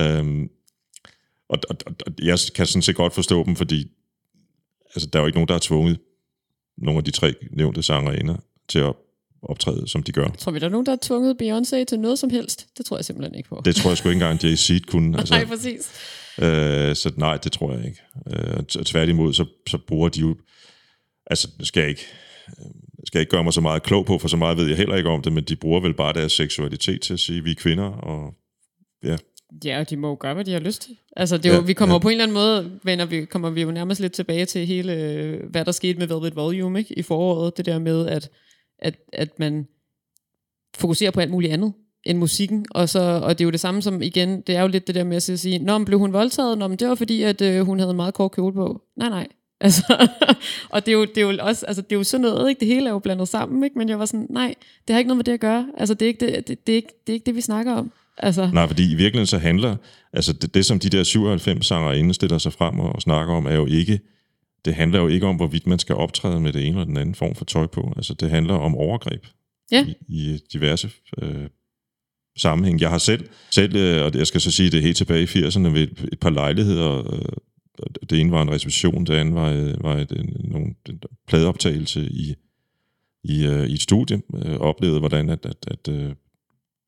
øhm, 0.00 0.48
og, 1.48 1.58
og, 1.70 1.76
og, 1.86 1.94
og 2.06 2.12
jeg 2.22 2.38
kan 2.54 2.66
sådan 2.66 2.82
set 2.82 2.96
godt 2.96 3.14
forstå 3.14 3.44
dem, 3.44 3.56
fordi 3.56 3.88
altså, 4.94 5.08
der 5.12 5.18
er 5.18 5.22
jo 5.22 5.26
ikke 5.26 5.36
nogen, 5.36 5.48
der 5.48 5.54
har 5.54 5.60
tvunget 5.62 5.98
nogle 6.78 6.98
af 6.98 7.04
de 7.04 7.10
tre 7.10 7.34
nævnte 7.50 7.82
sangerinder 7.82 8.36
til 8.68 8.78
at 8.78 8.94
optræde, 9.42 9.88
som 9.88 10.02
de 10.02 10.12
gør. 10.12 10.28
Tror 10.28 10.52
vi, 10.52 10.58
der 10.58 10.66
er 10.66 10.70
nogen, 10.70 10.86
der 10.86 10.92
har 10.92 10.98
tvunget 11.02 11.36
Beyoncé 11.42 11.84
til 11.84 12.00
noget 12.00 12.18
som 12.18 12.30
helst? 12.30 12.66
Det 12.78 12.86
tror 12.86 12.96
jeg 12.96 13.04
simpelthen 13.04 13.34
ikke 13.34 13.48
på. 13.48 13.62
Det 13.64 13.76
tror 13.76 13.90
jeg 13.90 13.98
sgu 13.98 14.08
ikke 14.08 14.24
engang, 14.24 14.44
Jay-Z 14.44 14.80
kunne. 14.90 15.16
Altså, 15.18 15.34
Nej, 15.34 15.44
præcis. 15.44 15.90
øh, 16.38 16.96
så 16.96 17.12
nej, 17.16 17.36
det 17.36 17.52
tror 17.52 17.72
jeg 17.72 17.84
ikke. 17.86 18.00
Øh, 18.26 18.64
tværtimod, 18.64 19.32
så, 19.32 19.44
så 19.68 19.78
bruger 19.88 20.08
de 20.08 20.20
jo... 20.20 20.36
Altså, 21.26 21.48
det 21.58 21.66
skal 21.66 21.80
jeg 21.80 21.90
ikke 21.90 22.06
øh, 22.48 22.70
skal 23.06 23.18
jeg 23.18 23.22
ikke 23.22 23.30
gøre 23.30 23.44
mig 23.44 23.52
så 23.52 23.60
meget 23.60 23.82
klog 23.82 24.06
på, 24.06 24.18
for 24.18 24.28
så 24.28 24.36
meget 24.36 24.56
ved 24.56 24.66
jeg 24.68 24.76
heller 24.76 24.96
ikke 24.96 25.08
om 25.10 25.22
det, 25.22 25.32
men 25.32 25.44
de 25.44 25.56
bruger 25.56 25.80
vel 25.80 25.94
bare 25.94 26.12
deres 26.12 26.32
seksualitet 26.32 27.00
til 27.00 27.12
at 27.12 27.20
sige, 27.20 27.38
at 27.38 27.44
vi 27.44 27.50
er 27.50 27.54
kvinder, 27.54 27.84
og 27.84 28.34
ja, 29.04 29.16
Ja, 29.64 29.80
og 29.80 29.90
de 29.90 29.96
må 29.96 30.08
jo 30.08 30.16
gøre, 30.20 30.34
hvad 30.34 30.44
de 30.44 30.52
har 30.52 30.60
lyst 30.60 30.82
til. 30.82 30.96
Altså, 31.16 31.36
det 31.36 31.46
er 31.46 31.50
jo, 31.50 31.60
Ja, 31.60 31.66
vi 31.66 31.72
kommer 31.72 31.94
ja. 31.94 31.98
ja. 31.98 32.02
på 32.02 32.08
en 32.08 32.12
eller 32.12 32.24
anden 32.24 32.34
måde, 32.34 32.80
vender 32.82 33.04
vi, 33.04 33.24
kommer 33.24 33.50
vi 33.50 33.62
jo 33.62 33.70
nærmest 33.70 34.00
lidt 34.00 34.12
tilbage 34.12 34.44
til 34.44 34.66
hele, 34.66 34.92
øh, 34.92 35.50
hvad 35.50 35.64
der 35.64 35.72
skete 35.72 35.98
med 35.98 36.06
Velvet 36.06 36.36
Volume 36.36 36.78
ikke? 36.78 36.98
i 36.98 37.02
foråret. 37.02 37.56
Det 37.56 37.66
der 37.66 37.78
med, 37.78 38.06
at, 38.06 38.30
at, 38.78 38.94
at 39.12 39.38
man 39.38 39.66
fokuserer 40.76 41.10
på 41.10 41.20
alt 41.20 41.30
muligt 41.30 41.52
andet 41.52 41.72
end 42.04 42.18
musikken. 42.18 42.66
Og, 42.70 42.88
så, 42.88 43.00
og 43.00 43.38
det 43.38 43.44
er 43.44 43.46
jo 43.46 43.50
det 43.50 43.60
samme 43.60 43.82
som, 43.82 44.02
igen, 44.02 44.40
det 44.40 44.56
er 44.56 44.62
jo 44.62 44.68
lidt 44.68 44.86
det 44.86 44.94
der 44.94 45.04
med 45.04 45.16
at 45.16 45.22
sige, 45.22 45.58
Nå, 45.58 45.78
men 45.78 45.84
blev 45.84 45.98
hun 45.98 46.12
voldtaget? 46.12 46.58
Nå, 46.58 46.68
men 46.68 46.78
det 46.78 46.88
var 46.88 46.94
fordi, 46.94 47.22
at 47.22 47.40
øh, 47.40 47.60
hun 47.60 47.78
havde 47.78 47.90
en 47.90 47.96
meget 47.96 48.14
kort 48.14 48.32
kjole 48.32 48.54
på. 48.54 48.82
Nej, 48.96 49.08
nej. 49.08 49.28
Altså, 49.64 50.08
og 50.70 50.86
det 50.86 50.92
er, 50.92 50.96
jo, 50.96 51.04
det 51.04 51.18
er 51.18 51.22
jo 51.22 51.38
også, 51.40 51.66
altså 51.66 51.82
det 51.82 51.92
er 51.92 51.96
jo 51.96 52.04
sådan 52.04 52.22
noget, 52.22 52.48
ikke? 52.48 52.60
Det 52.60 52.68
hele 52.68 52.86
er 52.86 52.92
jo 52.92 52.98
blandet 52.98 53.28
sammen, 53.28 53.64
ikke? 53.64 53.78
Men 53.78 53.88
jeg 53.88 53.98
var 53.98 54.04
sådan, 54.04 54.26
nej, 54.30 54.54
det 54.88 54.94
har 54.94 54.98
ikke 54.98 55.08
noget 55.08 55.16
med 55.16 55.24
det 55.24 55.32
at 55.32 55.40
gøre. 55.40 55.68
Altså, 55.76 55.94
det 55.94 56.06
er 56.06 56.06
ikke 56.06 56.26
det, 56.26 56.48
det, 56.48 56.66
det, 56.66 56.72
er 56.72 56.76
ikke, 56.76 56.88
det, 57.06 57.12
er 57.12 57.14
ikke 57.14 57.26
det 57.26 57.34
vi 57.34 57.40
snakker 57.40 57.72
om. 57.72 57.92
Altså, 58.22 58.50
Nej, 58.52 58.66
fordi 58.66 58.92
i 58.92 58.94
virkeligheden 58.94 59.26
så 59.26 59.38
handler, 59.38 59.76
altså 60.12 60.32
det, 60.32 60.54
det 60.54 60.66
som 60.66 60.78
de 60.78 60.88
der 60.88 61.02
97 61.02 61.66
sanger 61.66 61.92
inde 61.92 62.14
stiller 62.14 62.38
sig 62.38 62.52
frem 62.52 62.80
og, 62.80 63.02
snakker 63.02 63.34
om, 63.34 63.46
er 63.46 63.54
jo 63.54 63.66
ikke, 63.66 64.00
det 64.64 64.74
handler 64.74 65.00
jo 65.00 65.08
ikke 65.08 65.26
om, 65.26 65.36
hvorvidt 65.36 65.66
man 65.66 65.78
skal 65.78 65.94
optræde 65.94 66.40
med 66.40 66.52
det 66.52 66.66
ene 66.66 66.70
eller 66.70 66.84
den 66.84 66.96
anden 66.96 67.14
form 67.14 67.34
for 67.34 67.44
tøj 67.44 67.66
på. 67.66 67.92
Altså 67.96 68.14
det 68.14 68.30
handler 68.30 68.54
om 68.54 68.74
overgreb 68.74 69.26
Ja. 69.72 69.86
i, 69.86 69.94
i 70.08 70.38
diverse 70.52 70.90
øh, 71.22 71.48
sammenhæng. 72.36 72.80
Jeg 72.80 72.90
har 72.90 72.98
selv, 72.98 73.28
selv 73.50 73.76
øh, 73.76 74.04
og 74.04 74.14
jeg 74.14 74.26
skal 74.26 74.40
så 74.40 74.50
sige, 74.50 74.70
det 74.70 74.82
helt 74.82 74.96
tilbage 74.96 75.22
i 75.22 75.26
80'erne, 75.26 75.68
ved 75.68 75.82
et, 75.82 76.08
et 76.12 76.20
par 76.20 76.30
lejligheder, 76.30 77.14
øh, 77.14 77.32
det 78.10 78.20
ene 78.20 78.32
var 78.32 78.42
en 78.42 78.50
reception, 78.50 79.06
det 79.06 79.14
andet 79.14 79.34
var, 79.34 79.50
øh, 79.50 79.84
var 79.84 79.96
et, 79.96 80.12
en, 80.12 80.36
nogle, 80.44 80.74
en 80.88 81.00
pladeoptagelse 81.28 82.00
i, 82.00 82.34
i, 83.24 83.46
øh, 83.46 83.66
i 83.66 83.72
et 83.72 83.82
studie, 83.82 84.22
øh, 84.44 84.56
oplevede, 84.56 84.98
hvordan 84.98 85.30
at, 85.30 85.46
at, 85.46 85.56
at 85.66 85.88
øh, 85.88 86.14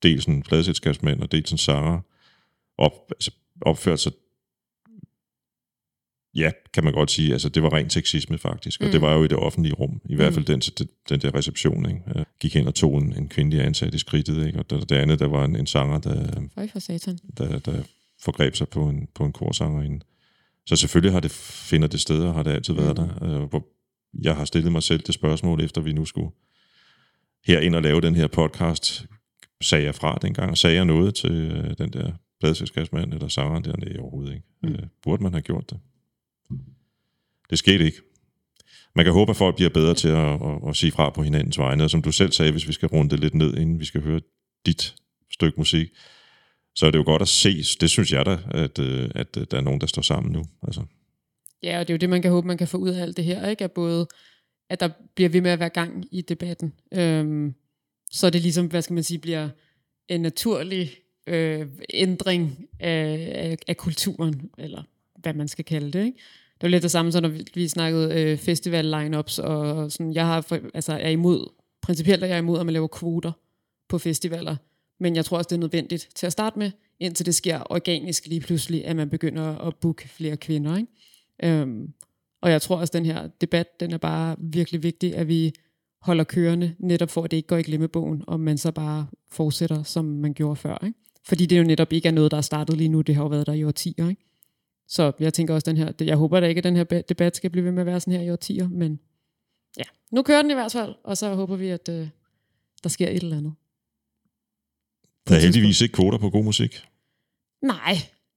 dels 0.05 0.25
en 0.25 0.43
pladeselskabsmand 0.43 1.21
og 1.21 1.33
dels 1.33 1.53
en 1.53 1.59
sanger 1.59 2.01
op, 2.79 2.93
altså, 3.11 3.31
opførte 3.61 4.03
sig 4.03 4.13
ja, 6.37 6.51
kan 6.73 6.85
man 6.85 6.93
godt 6.93 7.11
sige, 7.11 7.33
altså 7.33 7.49
det 7.49 7.63
var 7.63 7.73
ren 7.73 7.91
sexisme 7.91 8.39
faktisk, 8.39 8.81
og 8.81 8.87
Mm. 8.87 8.93
det 8.93 9.01
var 9.01 9.15
jo 9.15 9.25
i 9.25 9.29
det 9.29 9.37
offentlige 9.39 9.75
rum, 9.75 10.01
i 10.09 10.15
hvert 10.15 10.29
Mm. 10.33 10.35
fald 10.35 10.45
den, 10.45 10.61
den, 10.61 10.89
den 11.09 11.21
der 11.21 11.35
reception, 11.35 11.89
ikke? 11.91 12.25
Gik 12.41 12.55
hen 12.55 12.67
og 12.67 12.75
tog 12.75 12.99
en, 12.99 13.13
en 13.17 13.29
kvindelig 13.29 13.61
ansat 13.65 13.95
i 13.95 13.99
skridtet, 13.99 14.47
ikke? 14.47 14.59
og 14.59 14.71
det, 14.71 14.89
det 14.91 14.97
andet, 14.97 15.19
der 15.19 15.27
var 15.27 15.45
en, 15.45 15.57
en 15.57 15.67
sanger, 15.67 15.99
der, 15.99 16.49
Føj 16.55 16.69
for 16.73 16.79
satan. 16.79 17.19
der, 17.39 17.59
der 17.59 17.83
forgreb 18.21 18.55
sig 18.55 18.69
på 18.69 18.89
en, 18.89 19.09
på 19.15 19.25
en 19.25 19.33
korsangerinde. 19.33 20.05
Så 20.67 20.77
selvfølgelig 20.77 21.13
har 21.13 21.21
det, 21.21 21.31
finder 21.71 21.89
det 21.89 22.01
sted, 22.01 22.23
og 22.23 22.35
har 22.35 22.43
det 22.43 22.51
altid 22.51 22.75
været 22.75 22.99
Mm. 22.99 23.09
der. 23.29 23.43
Øh, 23.43 23.43
hvor 23.49 23.67
jeg 24.23 24.37
har 24.37 24.45
stillet 24.45 24.73
mig 24.73 24.83
selv 24.83 25.01
det 25.03 25.15
spørgsmål, 25.15 25.61
efter 25.65 25.81
vi 25.81 25.93
nu 25.93 26.05
skulle 26.05 26.31
herind 27.47 27.75
og 27.75 27.83
lave 27.83 28.01
den 28.01 28.15
her 28.17 28.27
podcast, 28.27 29.07
sagde 29.65 29.85
jeg 29.85 29.95
fra 29.95 30.19
dengang, 30.23 30.51
og 30.51 30.59
sagde 30.59 30.77
jeg 30.77 30.85
noget 30.85 31.15
til 31.15 31.31
øh, 31.31 31.75
den 31.79 31.93
der 31.93 32.13
pladselskabsmand 32.41 33.13
eller 33.13 33.29
sangeren 33.29 33.65
der? 33.65 33.77
Nej, 33.77 33.99
overhovedet 34.01 34.33
ikke. 34.35 34.47
Mm. 34.63 34.69
Øh, 34.69 34.79
burde 35.03 35.23
man 35.23 35.33
have 35.33 35.43
gjort 35.43 35.71
det? 35.71 35.79
Det 37.51 37.59
skete 37.59 37.85
ikke. 37.85 37.99
Man 38.95 39.05
kan 39.05 39.13
håbe, 39.13 39.31
at 39.31 39.37
folk 39.37 39.57
bliver 39.57 39.71
bedre 39.71 39.95
til 39.95 40.09
at, 40.09 40.33
at, 40.43 40.69
at 40.69 40.77
sige 40.77 40.93
fra 40.93 41.11
på 41.11 41.23
hinandens 41.23 41.59
vegne, 41.59 41.85
og 41.85 41.91
som 41.91 42.03
du 42.03 42.13
selv 42.13 42.33
sagde, 42.33 42.53
hvis 42.53 42.69
vi 42.69 42.73
skal 42.73 42.89
runde 42.89 43.11
det 43.11 43.21
lidt 43.21 43.35
ned, 43.35 43.57
inden 43.57 43.81
vi 43.81 43.85
skal 43.85 44.01
høre 44.01 44.21
dit 44.67 44.95
stykke 45.33 45.59
musik, 45.59 45.89
så 46.75 46.87
er 46.87 46.91
det 46.91 46.99
jo 46.99 47.05
godt 47.05 47.23
at 47.23 47.29
se, 47.29 47.63
det 47.81 47.91
synes 47.91 48.13
jeg 48.13 48.27
da, 48.27 48.39
at, 48.51 48.79
øh, 48.79 49.11
at 49.15 49.37
øh, 49.37 49.47
der 49.51 49.57
er 49.57 49.61
nogen, 49.61 49.81
der 49.81 49.87
står 49.87 50.03
sammen 50.03 50.33
nu. 50.33 50.45
Altså, 50.63 50.83
Ja, 51.65 51.81
og 51.81 51.89
det 51.89 51.95
er 51.95 51.97
jo 51.97 51.99
det, 51.99 52.11
man 52.11 52.23
kan 52.23 52.31
håbe, 52.31 52.47
man 52.47 52.59
kan 52.59 52.69
få 52.69 52.79
ud 52.79 52.89
af 52.91 53.03
alt 53.03 53.17
det 53.17 53.25
her, 53.25 53.49
ikke? 53.49 53.65
At 53.65 53.73
både, 53.73 54.07
at 54.69 54.81
der 54.81 54.89
bliver 55.15 55.29
ved 55.29 55.41
med 55.41 55.51
at 55.51 55.59
være 55.59 55.69
gang 55.69 56.05
i 56.11 56.21
debatten. 56.21 56.73
Øhm, 56.93 57.55
så 58.15 58.31
det 58.31 58.43
ligesom, 58.43 58.67
hvad 58.67 58.83
skal 58.83 58.95
man 58.95 59.05
sige, 59.05 59.19
bliver 59.19 59.49
en 60.09 60.21
naturlig 60.21 60.91
øh, 61.27 61.67
ændring 61.95 62.69
af, 62.81 63.33
af, 63.35 63.59
af 63.69 63.77
kulturen, 63.77 64.51
eller 64.59 64.83
hvad 65.19 65.35
man 65.35 65.49
skal 65.49 65.65
kalde 65.65 65.91
det, 65.99 66.05
ikke? 66.05 66.19
Det 66.55 66.63
var 66.63 66.69
lidt 66.69 66.83
det 66.83 66.91
samme, 66.91 67.13
som 67.13 67.23
når 67.23 67.29
vi, 67.29 67.45
vi 67.55 67.69
snakkede 67.69 68.15
øh, 68.15 68.39
festival 68.39 68.85
lineups 68.85 69.39
og 69.39 69.93
sådan, 69.93 70.13
jeg 70.13 70.27
har 70.27 70.41
for, 70.41 70.59
altså, 70.75 70.93
er 70.93 71.09
imod, 71.09 71.53
principielt 71.83 72.23
er 72.23 72.27
jeg 72.27 72.39
imod, 72.39 72.61
at 72.61 72.67
man 72.67 72.73
laver 72.73 72.87
kvoter 72.87 73.33
på 73.89 73.99
festivaler, 73.99 74.57
men 75.01 75.17
jeg 75.17 75.25
tror 75.25 75.37
også, 75.39 75.49
det 75.49 75.57
er 75.57 75.61
nødvendigt 75.61 76.09
til 76.15 76.27
at 76.27 76.33
starte 76.33 76.59
med, 76.59 76.71
indtil 77.01 77.27
det 77.27 77.35
sker 77.35 77.73
organisk 77.73 78.27
lige 78.27 78.41
pludselig, 78.41 78.87
at 78.87 78.97
man 78.97 79.11
begynder 79.11 79.59
at 79.59 79.77
booke 79.77 80.09
flere 80.09 80.37
kvinder, 80.37 80.77
ikke? 80.77 81.61
Øhm, 81.61 81.93
og 82.43 82.51
jeg 82.51 82.63
tror 82.63 82.77
også, 82.77 82.91
at 82.91 82.95
den 82.95 83.07
her 83.07 83.29
debat, 83.41 83.81
den 83.81 83.93
er 83.93 83.99
bare 83.99 84.37
virkelig 84.39 84.83
vigtig, 84.83 85.17
at 85.17 85.29
vi 85.29 85.53
holder 86.05 86.25
kørende, 86.25 86.75
netop 86.79 87.11
for 87.11 87.23
at 87.25 87.31
det 87.31 87.37
ikke 87.37 87.47
går 87.47 87.57
i 87.57 87.63
glemmebogen, 87.63 88.25
og 88.27 88.41
man 88.41 88.59
så 88.59 88.73
bare 88.73 89.07
fortsætter, 89.31 89.83
som 89.83 90.05
man 90.05 90.35
gjorde 90.35 90.57
før. 90.57 90.85
Ikke? 90.87 90.99
Fordi 91.25 91.47
det 91.47 91.59
jo 91.59 91.63
netop 91.65 91.93
ikke 91.93 92.09
er 92.09 92.13
noget, 92.13 92.31
der 92.31 92.37
er 92.37 92.41
startet 92.41 92.77
lige 92.77 92.89
nu, 92.89 93.01
det 93.01 93.15
har 93.15 93.23
jo 93.23 93.29
været 93.29 93.47
der 93.47 93.53
i 93.53 93.65
årtier. 93.65 94.09
Ikke? 94.09 94.23
Så 94.89 95.13
jeg 95.21 95.35
tænker 95.35 95.55
også, 95.55 95.71
den 95.71 95.77
her, 95.77 95.93
jeg 96.01 96.17
håber 96.17 96.41
da 96.41 96.47
ikke, 96.47 96.59
at 96.59 96.65
den 96.65 96.77
her 96.77 96.85
ba- 96.93 97.03
debat 97.09 97.37
skal 97.37 97.51
blive 97.51 97.65
ved 97.65 97.73
med 97.73 97.81
at 97.83 97.87
være 97.87 98.01
sådan 98.01 98.15
her 98.15 98.21
i 98.21 98.31
årtier, 98.31 98.69
men 98.69 99.01
ja, 99.79 99.83
nu 100.13 100.23
kører 100.23 100.43
den 100.43 100.51
i 100.51 100.55
hvert 100.55 100.73
fald, 100.73 100.95
og 101.05 101.17
så 101.17 101.35
håber 101.35 101.57
vi, 101.57 101.69
at 101.69 101.89
øh, 101.89 102.09
der 102.83 102.89
sker 102.89 103.09
et 103.09 103.23
eller 103.23 103.37
andet. 103.37 103.55
der 105.29 105.35
er 105.37 105.41
heldigvis 105.41 105.81
ikke 105.81 105.93
kvoter 105.93 106.19
på 106.19 106.31
god 106.31 106.45
musik. 106.45 106.83
Nej, 107.63 107.97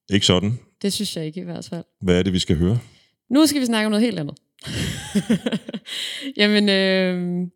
Ikke 0.09 0.25
sådan. 0.25 0.59
det 0.81 0.93
synes 0.93 1.17
jeg 1.17 1.25
ikke 1.25 1.41
i 1.41 1.43
hvert 1.43 1.65
fald. 1.65 1.83
Hvad 2.01 2.19
er 2.19 2.23
det, 2.23 2.33
vi 2.33 2.39
skal 2.39 2.57
høre? 2.57 2.79
Nu 3.29 3.45
skal 3.45 3.61
vi 3.61 3.65
snakke 3.65 3.85
om 3.85 3.91
noget 3.91 4.05
helt 4.05 4.19
andet. 4.19 4.37
Jamen, 6.37 6.69
øh, 6.69 7.47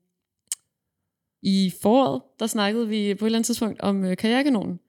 i 1.43 1.73
foråret, 1.81 2.21
der 2.39 2.47
snakkede 2.47 2.87
vi 2.87 3.15
på 3.15 3.25
et 3.25 3.27
eller 3.27 3.37
andet 3.37 3.45
tidspunkt 3.45 3.81
om 3.81 4.05
øh, 4.05 4.17
karrierekanonen. 4.17 4.79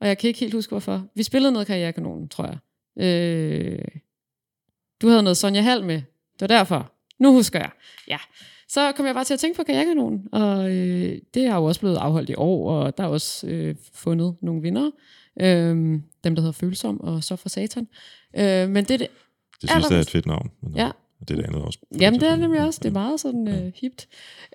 Og 0.00 0.08
jeg 0.08 0.18
kan 0.18 0.28
ikke 0.28 0.40
helt 0.40 0.54
huske, 0.54 0.70
hvorfor. 0.70 1.06
Vi 1.14 1.22
spillede 1.22 1.52
noget 1.52 1.66
karrierekanonen, 1.66 2.28
tror 2.28 2.44
jeg. 2.44 2.58
Øh, 3.04 3.84
du 5.02 5.08
havde 5.08 5.22
noget 5.22 5.36
Sonja 5.36 5.60
Hall 5.60 5.84
med. 5.84 5.94
Det 5.94 6.40
var 6.40 6.46
derfor. 6.46 6.92
Nu 7.18 7.32
husker 7.32 7.58
jeg. 7.58 7.70
Ja. 8.08 8.18
Så 8.68 8.92
kom 8.92 9.06
jeg 9.06 9.14
bare 9.14 9.24
til 9.24 9.34
at 9.34 9.40
tænke 9.40 9.56
på 9.56 9.62
karrierekanonen. 9.62 10.28
Og 10.32 10.70
øh, 10.70 11.18
det 11.34 11.44
er 11.44 11.54
jo 11.54 11.64
også 11.64 11.80
blevet 11.80 11.96
afholdt 11.96 12.30
i 12.30 12.34
år, 12.36 12.70
og 12.72 12.98
der 12.98 13.04
er 13.04 13.08
også 13.08 13.46
øh, 13.46 13.74
fundet 13.94 14.36
nogle 14.42 14.62
vinder. 14.62 14.90
Øh, 15.40 16.00
dem, 16.24 16.34
der 16.34 16.40
hedder 16.40 16.52
Følsom 16.52 17.00
og 17.00 17.24
Så 17.24 17.36
for 17.36 17.48
Satan. 17.48 17.88
Øh, 18.36 18.68
men 18.68 18.84
det 18.84 19.00
det 19.00 19.08
Det 19.62 19.70
sidste 19.70 19.94
er 19.94 20.00
et 20.00 20.10
fedt 20.10 20.26
navn. 20.26 20.50
Men 20.62 20.76
Ja. 20.76 20.90
Det 21.20 21.30
er 21.30 21.34
det 21.36 21.44
andet 21.44 21.62
også. 21.62 21.78
Jamen, 22.00 22.20
det 22.20 22.26
er 22.26 22.30
det 22.30 22.40
nemlig 22.40 22.60
også. 22.60 22.80
Det 22.82 22.88
er 22.88 22.92
meget 22.92 23.20
sådan 23.20 23.48
øh, 23.48 23.72
hipt. 23.74 24.08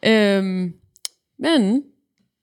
Øhm, 0.05 0.73
men 1.43 1.83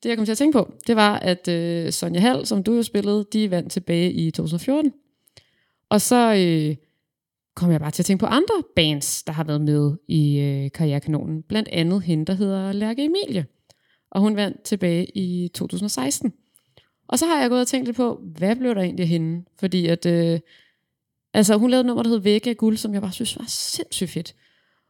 det, 0.02 0.08
jeg 0.08 0.16
kom 0.16 0.24
til 0.24 0.32
at 0.32 0.38
tænke 0.38 0.58
på, 0.58 0.72
det 0.86 0.96
var, 0.96 1.18
at 1.18 1.48
øh, 1.48 1.92
Sonja 1.92 2.20
Hall, 2.20 2.46
som 2.46 2.62
du 2.62 2.74
jo 2.74 2.82
spillede, 2.82 3.26
de 3.32 3.50
vandt 3.50 3.72
tilbage 3.72 4.12
i 4.12 4.30
2014. 4.30 4.92
Og 5.88 6.00
så 6.00 6.34
øh, 6.34 6.76
kom 7.54 7.70
jeg 7.70 7.80
bare 7.80 7.90
til 7.90 8.02
at 8.02 8.06
tænke 8.06 8.20
på 8.20 8.26
andre 8.26 8.54
bands, 8.76 9.22
der 9.22 9.32
har 9.32 9.44
været 9.44 9.60
med 9.60 9.96
i 10.08 10.38
øh, 10.38 10.70
Karrierekanonen. 10.70 11.42
Blandt 11.42 11.68
andet 11.68 12.02
hende, 12.02 12.24
der 12.24 12.32
hedder 12.32 12.72
Lærke 12.72 13.04
Emilie. 13.04 13.46
Og 14.10 14.20
hun 14.20 14.36
vandt 14.36 14.62
tilbage 14.62 15.18
i 15.18 15.48
2016. 15.48 16.32
Og 17.08 17.18
så 17.18 17.26
har 17.26 17.40
jeg 17.40 17.50
gået 17.50 17.60
og 17.60 17.66
tænkt 17.66 17.86
lidt 17.86 17.96
på, 17.96 18.20
hvad 18.38 18.56
blev 18.56 18.74
der 18.74 18.80
egentlig 18.80 19.02
af 19.02 19.08
hende? 19.08 19.44
Fordi 19.58 19.86
at... 19.86 20.06
Øh, 20.06 20.40
Altså, 21.34 21.56
hun 21.56 21.70
lavede 21.70 21.80
et 21.80 21.86
nummer, 21.86 22.02
der 22.02 22.10
hed 22.10 22.18
Vække 22.18 22.50
af 22.50 22.56
guld, 22.56 22.76
som 22.76 22.94
jeg 22.94 23.02
bare 23.02 23.12
synes 23.12 23.38
var 23.38 23.44
sindssygt 23.48 24.10
fedt. 24.10 24.34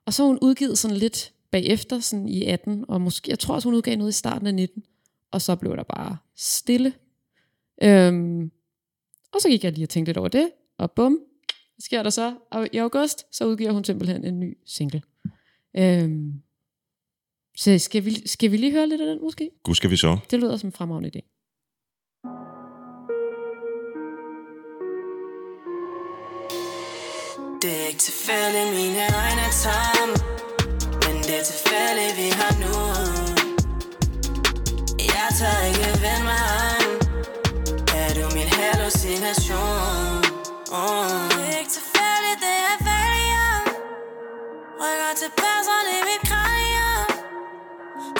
Og 0.07 0.13
så 0.13 0.23
har 0.23 0.29
hun 0.29 0.39
udgivet 0.43 0.79
sådan 0.79 0.97
lidt 0.97 1.33
bagefter, 1.51 2.01
sådan 2.01 2.29
i 2.29 2.45
18, 2.45 2.85
og 2.89 3.01
måske, 3.01 3.31
jeg 3.31 3.39
tror 3.39 3.55
også, 3.55 3.69
hun 3.69 3.75
udgav 3.75 3.97
noget 3.97 4.11
i 4.11 4.19
starten 4.19 4.47
af 4.47 4.55
19. 4.55 4.83
Og 5.31 5.43
så 5.43 5.57
blev 5.57 5.77
der 5.77 5.83
bare 5.83 6.17
stille. 6.37 6.93
Øhm, 7.83 8.51
og 9.35 9.41
så 9.41 9.49
gik 9.49 9.65
jeg 9.65 9.73
lige 9.73 9.85
og 9.85 9.89
tænkte 9.89 10.09
lidt 10.09 10.19
over 10.19 10.29
det, 10.29 10.51
og 10.79 10.91
bum, 10.93 11.13
hvad 11.13 11.83
sker 11.83 12.03
der 12.03 12.11
så? 12.11 12.35
Og 12.51 12.69
i 12.73 12.77
august, 12.77 13.37
så 13.37 13.47
udgiver 13.47 13.73
hun 13.73 13.85
simpelthen 13.85 14.25
en 14.25 14.41
ny 14.41 14.59
single. 14.67 15.03
Øhm, 15.77 16.43
så 17.57 17.79
skal 17.79 18.05
vi, 18.05 18.29
skal 18.29 18.51
vi 18.51 18.57
lige 18.57 18.73
høre 18.73 18.89
lidt 18.89 19.01
af 19.01 19.07
den 19.07 19.23
måske? 19.23 19.51
Gud 19.63 19.75
skal 19.75 19.91
vi 19.91 19.97
så. 19.97 20.19
Det 20.31 20.41
lyder 20.41 20.57
som 20.57 20.69
en 20.69 20.73
fremragende 20.73 21.09
idé. 21.09 21.21
Det 27.63 27.83
er 27.83 27.87
ikke 27.87 27.99
tilfældigt, 27.99 28.71
mine 28.81 29.03
øjne 29.23 29.43
er 29.49 29.55
tomme 29.65 30.50
det 31.31 31.39
er 31.39 31.45
tilfældigt, 31.45 32.17
vi 32.17 32.29
har 32.41 32.53
nu. 32.65 32.75
Jeg 35.17 35.29
tager 35.39 35.63
ikke 35.71 35.89
vende 36.05 36.25
mig 36.31 36.45
om. 36.71 36.89
Er 38.01 38.11
du 38.17 38.25
min 38.37 38.49
hallucination? 38.59 40.17
Oh. 40.81 41.21
Det 41.33 41.45
er 41.53 41.59
ikke 41.63 41.75
tilfældigt, 41.79 42.39
det 42.47 42.57
er 42.71 42.77
valium 42.89 43.65
Rykker 44.81 45.13
til 45.21 45.31
passerne 45.43 45.91
i 46.01 46.03
mit 46.11 46.23
kranium. 46.31 47.09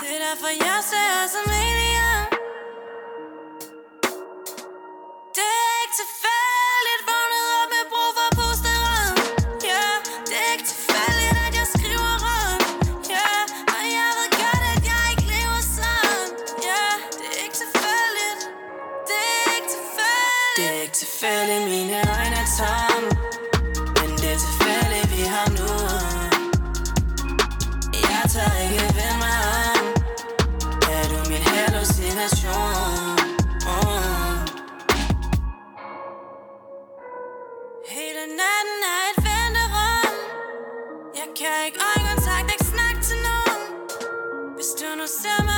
Det 0.01 0.09
er 0.17 0.21
derfor, 0.29 0.51
jeg 0.67 0.79
ser 0.91 1.15
som 1.35 1.47
alien. 1.63 2.23
Det 5.37 5.49
er 5.63 5.73
ikke 5.83 5.97
tilfældigt, 6.03 6.50
Hvis 45.11 45.50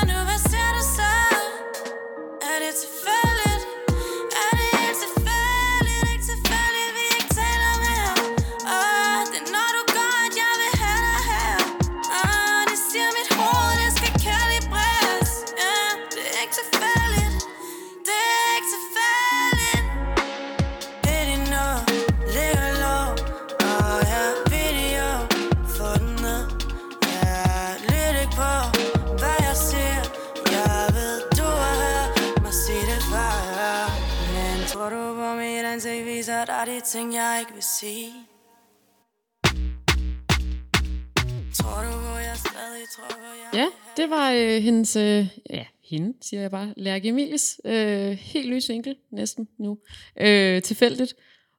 Ja, 43.54 43.66
det 43.96 44.10
var 44.10 44.32
øh, 44.32 44.62
hendes, 44.62 44.96
øh, 44.96 45.26
ja, 45.50 45.64
hende, 45.84 46.14
siger 46.20 46.40
jeg 46.40 46.50
bare, 46.50 46.74
Lærke 46.76 47.08
Emilies, 47.08 47.60
øh, 47.64 48.10
helt 48.10 48.50
ny 48.50 48.58
single, 48.58 48.94
næsten 49.10 49.48
nu, 49.58 49.78
øh, 50.20 50.62
tilfældigt. 50.62 51.14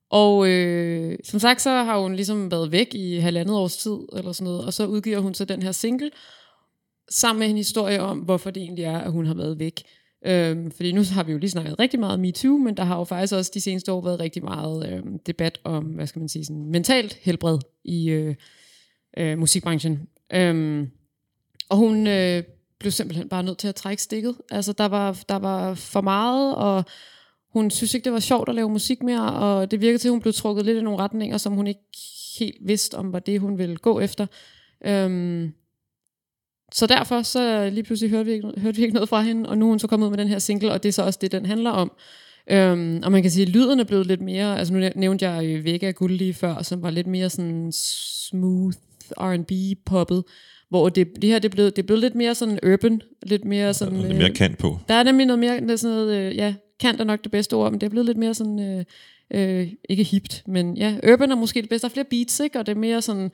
Og 0.09 0.47
øh, 0.47 1.17
som 1.23 1.39
sagt, 1.39 1.61
så 1.61 1.69
har 1.69 1.99
hun 1.99 2.15
ligesom 2.15 2.51
været 2.51 2.71
væk 2.71 2.93
i 2.93 3.15
halvandet 3.17 3.55
års 3.55 3.77
tid, 3.77 3.97
eller 4.17 4.31
sådan 4.31 4.43
noget, 4.43 4.65
og 4.65 4.73
så 4.73 4.85
udgiver 4.85 5.19
hun 5.19 5.33
så 5.33 5.45
den 5.45 5.61
her 5.61 5.71
single, 5.71 6.11
sammen 7.09 7.39
med 7.39 7.49
en 7.49 7.57
historie 7.57 8.01
om, 8.01 8.19
hvorfor 8.19 8.51
det 8.51 8.63
egentlig 8.63 8.85
er, 8.85 8.97
at 8.97 9.11
hun 9.11 9.25
har 9.25 9.33
været 9.33 9.59
væk. 9.59 9.83
Øhm, 10.25 10.71
fordi 10.71 10.91
nu 10.91 11.01
har 11.11 11.23
vi 11.23 11.31
jo 11.31 11.37
lige 11.37 11.49
snakket 11.49 11.79
rigtig 11.79 11.99
meget 11.99 12.13
om 12.13 12.19
MeToo, 12.19 12.57
men 12.57 12.77
der 12.77 12.83
har 12.83 12.97
jo 12.97 13.03
faktisk 13.03 13.33
også 13.33 13.51
de 13.53 13.61
seneste 13.61 13.91
år 13.91 14.01
været 14.01 14.19
rigtig 14.19 14.43
meget 14.43 14.93
øhm, 14.93 15.19
debat 15.19 15.59
om, 15.63 15.83
hvad 15.83 16.07
skal 16.07 16.19
man 16.19 16.29
sige, 16.29 16.45
sådan 16.45 16.65
mentalt 16.65 17.13
helbred 17.21 17.59
i 17.83 18.09
øh, 18.09 18.35
øh, 19.17 19.37
musikbranchen. 19.37 20.07
Øhm, 20.33 20.91
og 21.69 21.77
hun 21.77 22.07
øh, 22.07 22.43
blev 22.79 22.91
simpelthen 22.91 23.29
bare 23.29 23.43
nødt 23.43 23.57
til 23.57 23.67
at 23.67 23.75
trække 23.75 24.03
stikket. 24.03 24.35
Altså, 24.51 24.73
der 24.73 24.85
var, 24.85 25.23
der 25.29 25.35
var 25.35 25.73
for 25.73 26.01
meget, 26.01 26.55
og 26.55 26.83
hun 27.53 27.71
synes 27.71 27.93
ikke, 27.93 28.05
det 28.05 28.13
var 28.13 28.19
sjovt 28.19 28.49
at 28.49 28.55
lave 28.55 28.69
musik 28.69 29.03
mere, 29.03 29.33
og 29.33 29.71
det 29.71 29.81
virkede 29.81 29.97
til, 29.97 30.07
at 30.07 30.11
hun 30.11 30.21
blev 30.21 30.33
trukket 30.33 30.65
lidt 30.65 30.77
i 30.77 30.81
nogle 30.81 30.99
retninger, 30.99 31.37
som 31.37 31.53
hun 31.53 31.67
ikke 31.67 31.81
helt 32.39 32.57
vidste 32.61 32.95
om, 32.95 33.13
var 33.13 33.19
det, 33.19 33.39
hun 33.39 33.57
ville 33.57 33.77
gå 33.77 33.99
efter. 33.99 34.25
Øhm, 34.85 35.53
så 36.73 36.87
derfor 36.87 37.21
så 37.21 37.69
lige 37.69 37.83
pludselig 37.83 38.09
hørte 38.09 38.25
vi, 38.25 38.31
ikke, 38.31 38.53
hørte 38.57 38.77
vi 38.77 38.81
ikke 38.81 38.93
noget 38.93 39.09
fra 39.09 39.21
hende, 39.21 39.49
og 39.49 39.57
nu 39.57 39.65
er 39.65 39.69
hun 39.69 39.79
så 39.79 39.87
kommet 39.87 40.05
ud 40.07 40.11
med 40.11 40.17
den 40.17 40.27
her 40.27 40.39
single, 40.39 40.71
og 40.71 40.83
det 40.83 40.89
er 40.89 40.93
så 40.93 41.03
også 41.03 41.19
det, 41.21 41.31
den 41.31 41.45
handler 41.45 41.71
om. 41.71 41.91
Øhm, 42.47 43.01
og 43.03 43.11
man 43.11 43.21
kan 43.21 43.31
sige, 43.31 43.43
at 43.43 43.49
lyden 43.49 43.79
er 43.79 43.83
blevet 43.83 44.07
lidt 44.07 44.21
mere, 44.21 44.59
altså 44.59 44.73
nu 44.73 44.89
nævnte 44.95 45.29
jeg 45.29 45.63
Vega 45.63 45.91
Guld 45.91 46.13
lige 46.13 46.33
før, 46.33 46.61
som 46.61 46.81
var 46.81 46.89
lidt 46.89 47.07
mere 47.07 47.29
sådan 47.29 47.71
smooth 47.71 48.77
R&B-poppet, 49.17 50.23
hvor 50.73 50.89
det, 50.89 51.07
det 51.21 51.29
her 51.29 51.39
det 51.39 51.49
er, 51.49 51.53
blevet, 51.53 51.75
det 51.75 51.81
er 51.81 51.85
blevet 51.85 52.01
lidt 52.01 52.15
mere 52.15 52.35
sådan 52.35 52.59
urban, 52.73 53.01
lidt 53.23 53.45
mere 53.45 53.73
sådan... 53.73 54.01
Lidt 54.01 54.17
mere 54.17 54.33
kant 54.33 54.57
på. 54.57 54.79
Der 54.87 54.93
er 54.93 55.03
nemlig 55.03 55.25
noget 55.25 55.39
mere, 55.39 55.59
der 55.59 55.71
er 55.71 55.75
sådan 55.75 55.95
noget, 55.95 56.15
øh, 56.15 56.35
ja, 56.35 56.53
kant 56.79 56.99
er 57.01 57.03
nok 57.03 57.23
det 57.23 57.31
bedste 57.31 57.53
ord, 57.53 57.71
men 57.71 57.81
det 57.81 57.85
er 57.85 57.89
blevet 57.89 58.05
lidt 58.05 58.17
mere 58.17 58.33
sådan, 58.33 58.59
øh, 58.59 58.85
øh, 59.33 59.71
ikke 59.89 60.03
hipt, 60.03 60.43
men 60.47 60.77
ja, 60.77 60.95
urban 61.11 61.31
er 61.31 61.35
måske 61.35 61.61
det 61.61 61.69
bedste. 61.69 61.87
Der 61.87 61.89
er 61.89 61.93
flere 61.93 62.05
beats, 62.09 62.39
ikke? 62.39 62.59
og 62.59 62.65
det 62.65 62.71
er 62.71 62.79
mere 62.79 63.01
sådan 63.01 63.31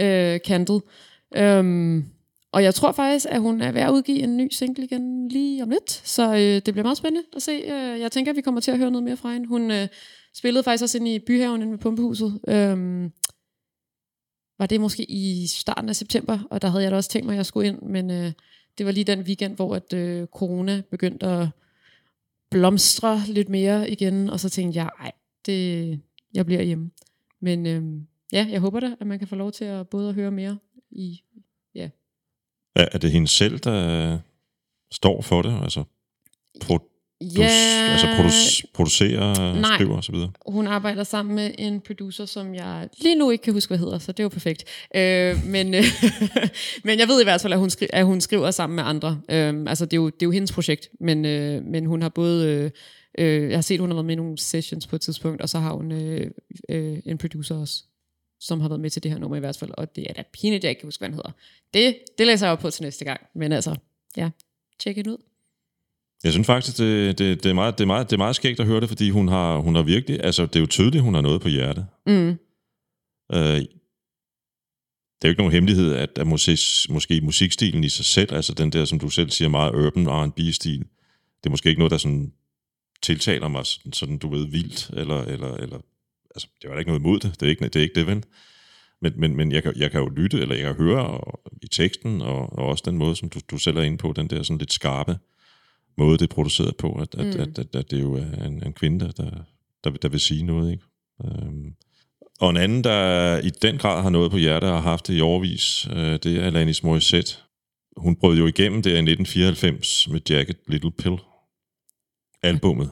øh, 0.00 0.40
kantet. 0.44 0.82
Um, 1.40 2.04
og 2.52 2.62
jeg 2.62 2.74
tror 2.74 2.92
faktisk, 2.92 3.26
at 3.30 3.40
hun 3.40 3.60
er 3.60 3.72
ved 3.72 3.80
at 3.80 3.90
udgive 3.90 4.18
en 4.18 4.36
ny 4.36 4.48
single 4.50 4.84
igen 4.84 5.28
lige 5.28 5.62
om 5.62 5.70
lidt, 5.70 5.90
så 5.90 6.34
øh, 6.34 6.38
det 6.38 6.64
bliver 6.64 6.82
meget 6.82 6.98
spændende 6.98 7.26
at 7.36 7.42
se. 7.42 7.52
Øh, 7.52 8.00
jeg 8.00 8.12
tænker, 8.12 8.32
at 8.32 8.36
vi 8.36 8.40
kommer 8.40 8.60
til 8.60 8.70
at 8.70 8.78
høre 8.78 8.90
noget 8.90 9.04
mere 9.04 9.16
fra 9.16 9.32
hende. 9.32 9.48
Hun 9.48 9.70
øh, 9.70 9.88
spillede 10.34 10.62
faktisk 10.62 10.82
også 10.82 10.98
ind 10.98 11.08
i 11.08 11.18
Byhaven 11.18 11.62
inde 11.62 11.72
ved 11.72 11.78
Pumpehuset. 11.78 12.40
Um, 12.72 13.12
var 14.58 14.66
det 14.66 14.80
måske 14.80 15.10
i 15.10 15.46
starten 15.46 15.88
af 15.88 15.96
september, 15.96 16.38
og 16.50 16.62
der 16.62 16.68
havde 16.68 16.82
jeg 16.82 16.90
da 16.90 16.96
også 16.96 17.10
tænkt 17.10 17.26
mig, 17.26 17.32
at 17.32 17.36
jeg 17.36 17.46
skulle 17.46 17.68
ind, 17.68 17.82
men 17.82 18.10
øh, 18.10 18.32
det 18.78 18.86
var 18.86 18.92
lige 18.92 19.04
den 19.04 19.20
weekend, 19.20 19.56
hvor 19.56 19.76
at, 19.76 19.92
øh, 19.92 20.26
corona 20.26 20.82
begyndte 20.90 21.26
at 21.26 21.48
blomstre 22.50 23.22
lidt 23.26 23.48
mere 23.48 23.90
igen, 23.90 24.30
og 24.30 24.40
så 24.40 24.48
tænkte 24.48 24.78
jeg, 24.78 24.90
ej, 25.00 25.12
det, 25.46 26.00
jeg 26.34 26.46
bliver 26.46 26.62
hjemme. 26.62 26.90
Men 27.40 27.66
øh, 27.66 27.82
ja, 28.32 28.46
jeg 28.50 28.60
håber 28.60 28.80
da, 28.80 28.96
at 29.00 29.06
man 29.06 29.18
kan 29.18 29.28
få 29.28 29.36
lov 29.36 29.52
til 29.52 29.64
at 29.64 29.88
både 29.88 30.08
at 30.08 30.14
høre 30.14 30.30
mere 30.30 30.58
i, 30.90 31.22
ja. 31.74 31.88
Er, 32.74 32.88
er 32.92 32.98
det 32.98 33.12
hende 33.12 33.28
selv, 33.28 33.58
der 33.58 34.12
øh, 34.12 34.18
står 34.92 35.22
for 35.22 35.42
det? 35.42 35.60
Altså, 35.62 35.84
pro- 36.64 36.87
Ja, 37.20 37.88
altså 37.90 38.06
produc- 38.06 38.70
producerer, 38.74 39.54
Nej. 39.60 39.74
skriver 39.74 39.96
osv.? 39.98 40.14
hun 40.46 40.66
arbejder 40.66 41.04
sammen 41.04 41.34
med 41.34 41.50
en 41.58 41.80
producer, 41.80 42.24
som 42.24 42.54
jeg 42.54 42.88
lige 43.02 43.14
nu 43.14 43.30
ikke 43.30 43.42
kan 43.42 43.52
huske, 43.52 43.70
hvad 43.70 43.78
hedder, 43.78 43.98
så 43.98 44.12
det 44.12 44.20
er 44.20 44.24
jo 44.24 44.28
perfekt. 44.28 44.64
Øh, 44.94 45.44
men, 45.44 45.74
øh, 45.74 45.84
men 46.84 46.98
jeg 46.98 47.08
ved 47.08 47.20
i 47.20 47.24
hvert 47.24 47.40
fald, 47.40 47.52
at 47.52 47.58
hun, 47.58 47.68
skri- 47.68 47.86
at 47.92 48.04
hun 48.06 48.20
skriver 48.20 48.50
sammen 48.50 48.76
med 48.76 48.84
andre. 48.84 49.20
Øh, 49.30 49.64
altså, 49.66 49.84
det 49.84 49.92
er, 49.92 49.96
jo, 49.96 50.06
det 50.06 50.22
er 50.22 50.26
jo 50.26 50.30
hendes 50.30 50.52
projekt, 50.52 50.88
men, 51.00 51.24
øh, 51.24 51.64
men 51.64 51.86
hun 51.86 52.02
har 52.02 52.08
både... 52.08 52.46
Øh, 52.48 52.70
øh, 53.18 53.48
jeg 53.50 53.56
har 53.56 53.62
set, 53.62 53.80
hun 53.80 53.88
har 53.90 53.94
været 53.94 54.06
med 54.06 54.14
i 54.14 54.16
nogle 54.16 54.38
sessions 54.38 54.86
på 54.86 54.96
et 54.96 55.02
tidspunkt, 55.02 55.42
og 55.42 55.48
så 55.48 55.58
har 55.58 55.72
hun 55.72 55.92
øh, 55.92 56.30
øh, 56.68 56.98
en 57.06 57.18
producer 57.18 57.54
også, 57.60 57.82
som 58.40 58.60
har 58.60 58.68
været 58.68 58.80
med 58.80 58.90
til 58.90 59.02
det 59.02 59.10
her 59.10 59.18
nummer 59.18 59.36
i 59.36 59.40
hvert 59.40 59.56
fald, 59.56 59.70
og 59.78 59.96
det 59.96 60.06
er 60.10 60.12
da 60.12 60.22
pinligt, 60.32 60.64
jeg 60.64 60.70
ikke 60.70 60.80
kan 60.80 60.86
huske, 60.86 61.00
hvad 61.00 61.08
han 61.08 61.14
hedder. 61.14 61.30
Det, 61.74 61.96
det 62.18 62.26
læser 62.26 62.46
jeg 62.46 62.52
op 62.52 62.58
på 62.58 62.70
til 62.70 62.82
næste 62.82 63.04
gang, 63.04 63.20
men 63.34 63.52
altså, 63.52 63.76
ja, 64.16 64.30
tjek 64.80 64.96
det 64.96 65.06
ud. 65.06 65.16
Jeg 66.24 66.32
synes 66.32 66.46
faktisk, 66.46 66.78
det, 66.78 67.18
det, 67.18 67.42
det, 67.42 67.50
er 67.50 67.54
meget, 67.54 67.78
det, 67.78 67.84
er 67.84 67.86
meget, 67.86 68.10
det 68.10 68.16
er 68.16 68.18
meget 68.18 68.36
skægt 68.36 68.60
at 68.60 68.66
høre 68.66 68.80
det, 68.80 68.88
fordi 68.88 69.10
hun 69.10 69.28
har, 69.28 69.56
hun 69.56 69.74
har 69.74 69.82
virkelig, 69.82 70.24
altså 70.24 70.46
det 70.46 70.56
er 70.56 70.60
jo 70.60 70.66
tydeligt, 70.66 71.02
hun 71.02 71.14
har 71.14 71.20
noget 71.20 71.40
på 71.40 71.48
hjertet. 71.48 71.86
Mm. 72.06 72.38
Øh, 73.32 73.60
det 75.18 75.24
er 75.24 75.28
jo 75.28 75.30
ikke 75.30 75.40
nogen 75.40 75.52
hemmelighed, 75.52 75.94
at, 75.94 76.18
at 76.18 76.26
musik, 76.26 76.58
måske 76.90 77.20
musikstilen 77.20 77.84
i 77.84 77.88
sig 77.88 78.04
selv, 78.04 78.34
altså 78.34 78.54
den 78.54 78.72
der, 78.72 78.84
som 78.84 78.98
du 78.98 79.08
selv 79.08 79.30
siger, 79.30 79.48
meget 79.48 79.74
urban 79.74 80.08
R&B-stil, 80.08 80.78
det 80.78 81.46
er 81.46 81.50
måske 81.50 81.68
ikke 81.68 81.80
noget, 81.80 81.90
der 81.90 81.98
sådan 81.98 82.32
tiltaler 83.02 83.48
mig 83.48 83.66
sådan, 83.66 83.92
sådan 83.92 84.18
du 84.18 84.28
ved, 84.28 84.46
vildt, 84.46 84.90
eller, 84.92 85.22
eller, 85.22 85.54
eller 85.54 85.78
altså, 86.34 86.48
det 86.62 86.68
er 86.68 86.72
jo 86.72 86.78
ikke 86.78 86.90
noget 86.90 87.00
imod 87.00 87.20
det, 87.20 87.40
det 87.40 87.46
er 87.46 87.50
ikke 87.50 87.64
det, 87.64 87.76
er 87.76 87.80
ikke 87.80 87.94
det 87.94 88.06
ven. 88.06 88.24
Men, 89.00 89.12
men, 89.16 89.36
men 89.36 89.52
jeg, 89.52 89.62
kan, 89.62 89.72
jeg 89.76 89.90
kan 89.90 90.00
jo 90.00 90.08
lytte, 90.08 90.40
eller 90.40 90.54
jeg 90.54 90.64
kan 90.64 90.74
høre 90.74 91.06
og, 91.06 91.40
i 91.62 91.66
teksten, 91.66 92.22
og, 92.22 92.58
og 92.58 92.66
også 92.66 92.82
den 92.86 92.98
måde, 92.98 93.16
som 93.16 93.28
du, 93.28 93.40
du 93.50 93.58
selv 93.58 93.76
er 93.76 93.82
inde 93.82 93.98
på, 93.98 94.12
den 94.16 94.30
der 94.30 94.42
sådan 94.42 94.58
lidt 94.58 94.72
skarpe 94.72 95.18
måde, 95.98 96.18
det 96.18 96.30
er 96.30 96.34
produceret 96.34 96.76
på, 96.76 96.92
at, 96.92 97.14
at, 97.14 97.24
Mm. 97.34 97.40
at, 97.40 97.58
at, 97.58 97.74
at 97.76 97.90
det 97.90 98.00
jo 98.00 98.14
er 98.14 98.44
en, 98.46 98.62
en 98.66 98.72
kvinde, 98.72 99.04
der, 99.04 99.10
der, 99.12 99.30
der, 99.84 99.90
der 99.90 100.08
vil 100.08 100.20
sige 100.20 100.42
noget, 100.42 100.72
ikke? 100.72 100.84
Øhm, 101.24 101.74
og 102.40 102.50
en 102.50 102.56
anden, 102.56 102.84
der 102.84 103.38
i 103.38 103.50
den 103.62 103.78
grad 103.78 104.02
har 104.02 104.10
noget 104.10 104.30
på 104.30 104.36
hjertet 104.36 104.70
og 104.70 104.76
har 104.76 104.90
haft 104.90 105.06
det 105.06 105.18
i 105.18 105.20
overvis, 105.20 105.88
øh, 105.90 105.96
det 106.22 106.26
er 106.26 106.42
Alanis 106.46 106.82
Morissette. 106.82 107.32
Hun 107.96 108.16
brød 108.16 108.38
jo 108.38 108.46
igennem 108.46 108.82
der 108.82 108.90
i 108.90 108.98
1994 108.98 110.08
med 110.08 110.20
Jacket 110.30 110.56
Little 110.68 110.92
Pill. 110.92 111.16
Albummet 112.42 112.90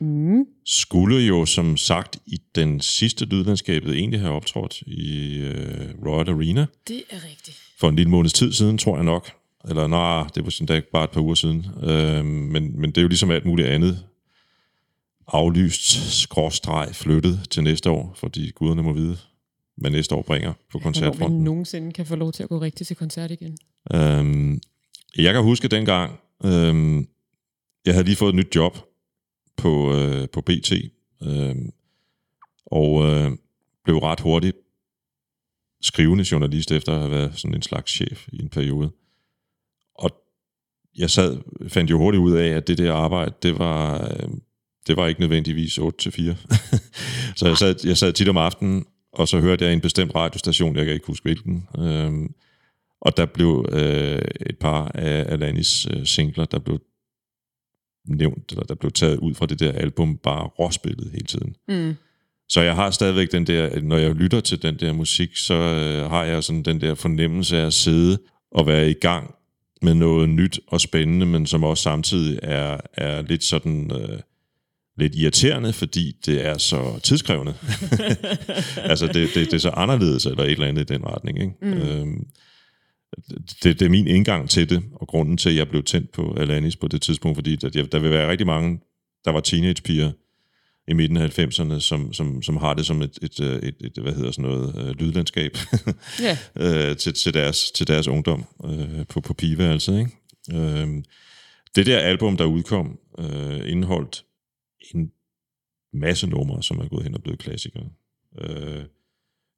Mm. 0.00 0.44
skulle 0.66 1.26
jo 1.26 1.46
som 1.46 1.76
sagt 1.76 2.16
i 2.26 2.38
den 2.54 2.80
sidste 2.80 3.24
lydlandskabet 3.24 3.94
egentlig 3.96 4.20
have 4.20 4.32
optrådt 4.34 4.82
i 4.86 5.36
øh, 5.38 5.94
Royal 6.06 6.28
Arena 6.28 6.66
Det 6.88 7.02
er 7.10 7.16
rigtigt. 7.30 7.56
for 7.80 7.88
en 7.88 7.96
lille 7.96 8.10
måneds 8.10 8.32
tid 8.32 8.52
siden, 8.52 8.78
tror 8.78 8.96
jeg 8.96 9.04
nok. 9.04 9.30
Eller 9.64 9.86
nej, 9.86 10.26
det 10.34 10.44
var 10.44 10.50
sådan 10.50 10.66
da 10.66 10.82
bare 10.92 11.04
et 11.04 11.10
par 11.10 11.20
uger 11.20 11.34
siden. 11.34 11.66
Øh, 11.82 12.24
men, 12.24 12.80
men 12.80 12.90
det 12.90 12.98
er 12.98 13.02
jo 13.02 13.08
ligesom 13.08 13.30
alt 13.30 13.46
muligt 13.46 13.68
andet 13.68 14.04
aflyst, 15.28 16.20
skråstreg, 16.20 16.88
flyttet 16.92 17.40
til 17.50 17.62
næste 17.62 17.90
år, 17.90 18.12
fordi 18.16 18.50
guderne 18.50 18.82
må 18.82 18.92
vide, 18.92 19.18
hvad 19.76 19.90
næste 19.90 20.14
år 20.14 20.22
bringer 20.22 20.52
på 20.52 20.58
Hvornår 20.70 20.80
vi 20.80 20.82
koncertfronten. 20.82 21.44
nogensinde 21.44 21.92
kan 21.92 22.06
få 22.06 22.16
lov 22.16 22.32
til 22.32 22.42
at 22.42 22.48
gå 22.48 22.60
rigtigt 22.60 22.86
til 22.86 22.96
koncert 22.96 23.30
igen. 23.30 23.58
Øhm, 23.92 24.60
jeg 25.16 25.34
kan 25.34 25.42
huske 25.42 25.68
dengang, 25.68 26.20
øhm, 26.44 27.08
jeg 27.86 27.94
havde 27.94 28.04
lige 28.04 28.16
fået 28.16 28.28
et 28.28 28.34
nyt 28.34 28.54
job 28.54 28.78
på, 29.56 29.94
øh, 29.94 30.28
på 30.28 30.40
BT, 30.40 30.72
øhm, 31.22 31.72
og 32.66 33.06
øh, 33.06 33.32
blev 33.84 33.98
ret 33.98 34.20
hurtigt 34.20 34.56
skrivende 35.80 36.24
journalist, 36.32 36.72
efter 36.72 36.92
at 36.92 36.98
have 36.98 37.10
været 37.10 37.38
sådan 37.38 37.54
en 37.54 37.62
slags 37.62 37.92
chef 37.92 38.28
i 38.32 38.42
en 38.42 38.48
periode. 38.48 38.90
Jeg 40.96 41.10
sad, 41.10 41.38
fandt 41.68 41.90
jo 41.90 41.98
hurtigt 41.98 42.20
ud 42.20 42.32
af, 42.32 42.48
at 42.48 42.68
det 42.68 42.78
der 42.78 42.94
arbejde, 42.94 43.32
det 43.42 43.58
var, 43.58 44.04
øh, 44.04 44.28
det 44.86 44.96
var 44.96 45.06
ikke 45.06 45.20
nødvendigvis 45.20 45.78
8 45.78 45.98
til 45.98 46.12
4. 46.12 46.36
så 47.36 47.46
jeg 47.46 47.56
sad, 47.56 47.74
jeg 47.84 47.96
sad 47.96 48.12
tit 48.12 48.28
om 48.28 48.36
aftenen, 48.36 48.86
og 49.12 49.28
så 49.28 49.40
hørte 49.40 49.64
jeg 49.64 49.72
en 49.72 49.80
bestemt 49.80 50.14
radiostation, 50.14 50.76
jeg 50.76 50.84
kan 50.84 50.94
ikke 50.94 51.06
huske 51.06 51.24
hvilken, 51.24 51.68
øhm, 51.78 52.34
og 53.00 53.16
der 53.16 53.26
blev 53.26 53.68
øh, 53.72 54.22
et 54.46 54.58
par 54.60 54.90
af 54.94 55.32
Alanis 55.32 55.86
øh, 55.90 56.06
singler, 56.06 56.44
der 56.44 56.58
blev 56.58 56.80
nævnt, 58.08 58.50
eller 58.50 58.64
der 58.64 58.74
blev 58.74 58.92
taget 58.92 59.18
ud 59.18 59.34
fra 59.34 59.46
det 59.46 59.60
der 59.60 59.72
album, 59.72 60.16
bare 60.16 60.46
råspillet 60.46 61.10
hele 61.12 61.26
tiden. 61.26 61.56
Mm. 61.68 61.94
Så 62.48 62.60
jeg 62.60 62.74
har 62.74 62.90
stadigvæk 62.90 63.32
den 63.32 63.46
der, 63.46 63.80
når 63.80 63.96
jeg 63.96 64.14
lytter 64.14 64.40
til 64.40 64.62
den 64.62 64.76
der 64.76 64.92
musik, 64.92 65.36
så 65.36 65.54
øh, 65.54 66.10
har 66.10 66.24
jeg 66.24 66.44
sådan 66.44 66.62
den 66.62 66.80
der 66.80 66.94
fornemmelse 66.94 67.58
af 67.58 67.66
at 67.66 67.72
sidde 67.72 68.18
og 68.52 68.66
være 68.66 68.90
i 68.90 68.94
gang 68.94 69.34
med 69.82 69.94
noget 69.94 70.28
nyt 70.28 70.60
og 70.66 70.80
spændende, 70.80 71.26
men 71.26 71.46
som 71.46 71.64
også 71.64 71.82
samtidig 71.82 72.38
er, 72.42 72.80
er 72.94 73.22
lidt 73.22 73.44
sådan... 73.44 73.90
Øh, 73.92 74.18
lidt 74.98 75.14
irriterende, 75.14 75.72
fordi 75.72 76.16
det 76.26 76.46
er 76.46 76.58
så 76.58 77.00
tidskrævende. 77.02 77.54
altså, 78.90 79.06
det, 79.06 79.28
det, 79.34 79.34
det 79.34 79.54
er 79.54 79.58
så 79.58 79.70
anderledes, 79.70 80.26
eller 80.26 80.44
et 80.44 80.50
eller 80.50 80.66
andet 80.66 80.90
i 80.90 80.94
den 80.94 81.06
retning. 81.06 81.40
Ikke? 81.40 81.54
Mm. 81.62 81.72
Øhm, 81.72 82.26
det, 83.62 83.80
det 83.80 83.82
er 83.82 83.88
min 83.88 84.06
indgang 84.06 84.50
til 84.50 84.70
det, 84.70 84.82
og 84.94 85.06
grunden 85.06 85.36
til, 85.36 85.50
at 85.50 85.56
jeg 85.56 85.68
blev 85.68 85.82
tændt 85.82 86.12
på 86.12 86.36
Alanis 86.38 86.76
på 86.76 86.88
det 86.88 87.02
tidspunkt, 87.02 87.36
fordi 87.36 87.56
der, 87.56 87.84
der 87.84 87.98
vil 87.98 88.10
være 88.10 88.30
rigtig 88.30 88.46
mange, 88.46 88.80
der 89.24 89.30
var 89.30 89.40
teenagepiger 89.40 90.12
i 90.88 90.92
midten 90.92 91.16
af 91.16 91.38
90'erne, 91.38 91.80
som, 91.80 92.12
som, 92.12 92.42
som 92.42 92.56
har 92.56 92.74
det 92.74 92.86
som 92.86 93.02
et, 93.02 93.18
et, 93.22 93.40
et, 93.40 93.74
et, 93.80 93.98
hvad 94.02 94.12
hedder 94.12 94.30
sådan 94.30 94.50
noget, 94.50 94.76
øh, 94.78 94.90
lydlandskab 94.90 95.56
Ja. 96.26 96.38
øh, 96.56 96.96
til, 96.96 97.14
til, 97.14 97.34
deres, 97.34 97.70
til 97.70 97.88
deres 97.88 98.08
ungdom 98.08 98.44
øh, 98.64 99.06
på, 99.06 99.20
på 99.20 99.34
pigeværelset. 99.34 99.98
Ikke? 99.98 100.10
Øh, 100.52 101.02
det 101.74 101.86
der 101.86 101.98
album, 101.98 102.36
der 102.36 102.44
udkom, 102.44 102.98
øh, 103.18 103.70
indeholdt 103.70 104.24
en 104.94 105.12
masse 105.92 106.26
numre, 106.26 106.62
som 106.62 106.78
er 106.78 106.88
gået 106.88 107.04
hen 107.04 107.14
og 107.14 107.22
blevet 107.22 107.38
klassikere. 107.38 107.88
Øh, 108.40 108.84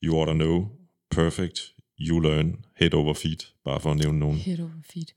you 0.03 0.17
Ought 0.17 0.29
to 0.29 0.35
Know, 0.35 0.69
Perfect, 1.11 1.61
You 2.01 2.21
Learn, 2.21 2.65
Head 2.77 2.95
Over 2.95 3.15
Feet, 3.15 3.53
bare 3.65 3.81
for 3.81 3.91
at 3.91 3.97
nævne 3.97 4.19
nogen. 4.19 4.39
Head 4.39 4.61
over 4.61 4.71
feet. 4.93 5.15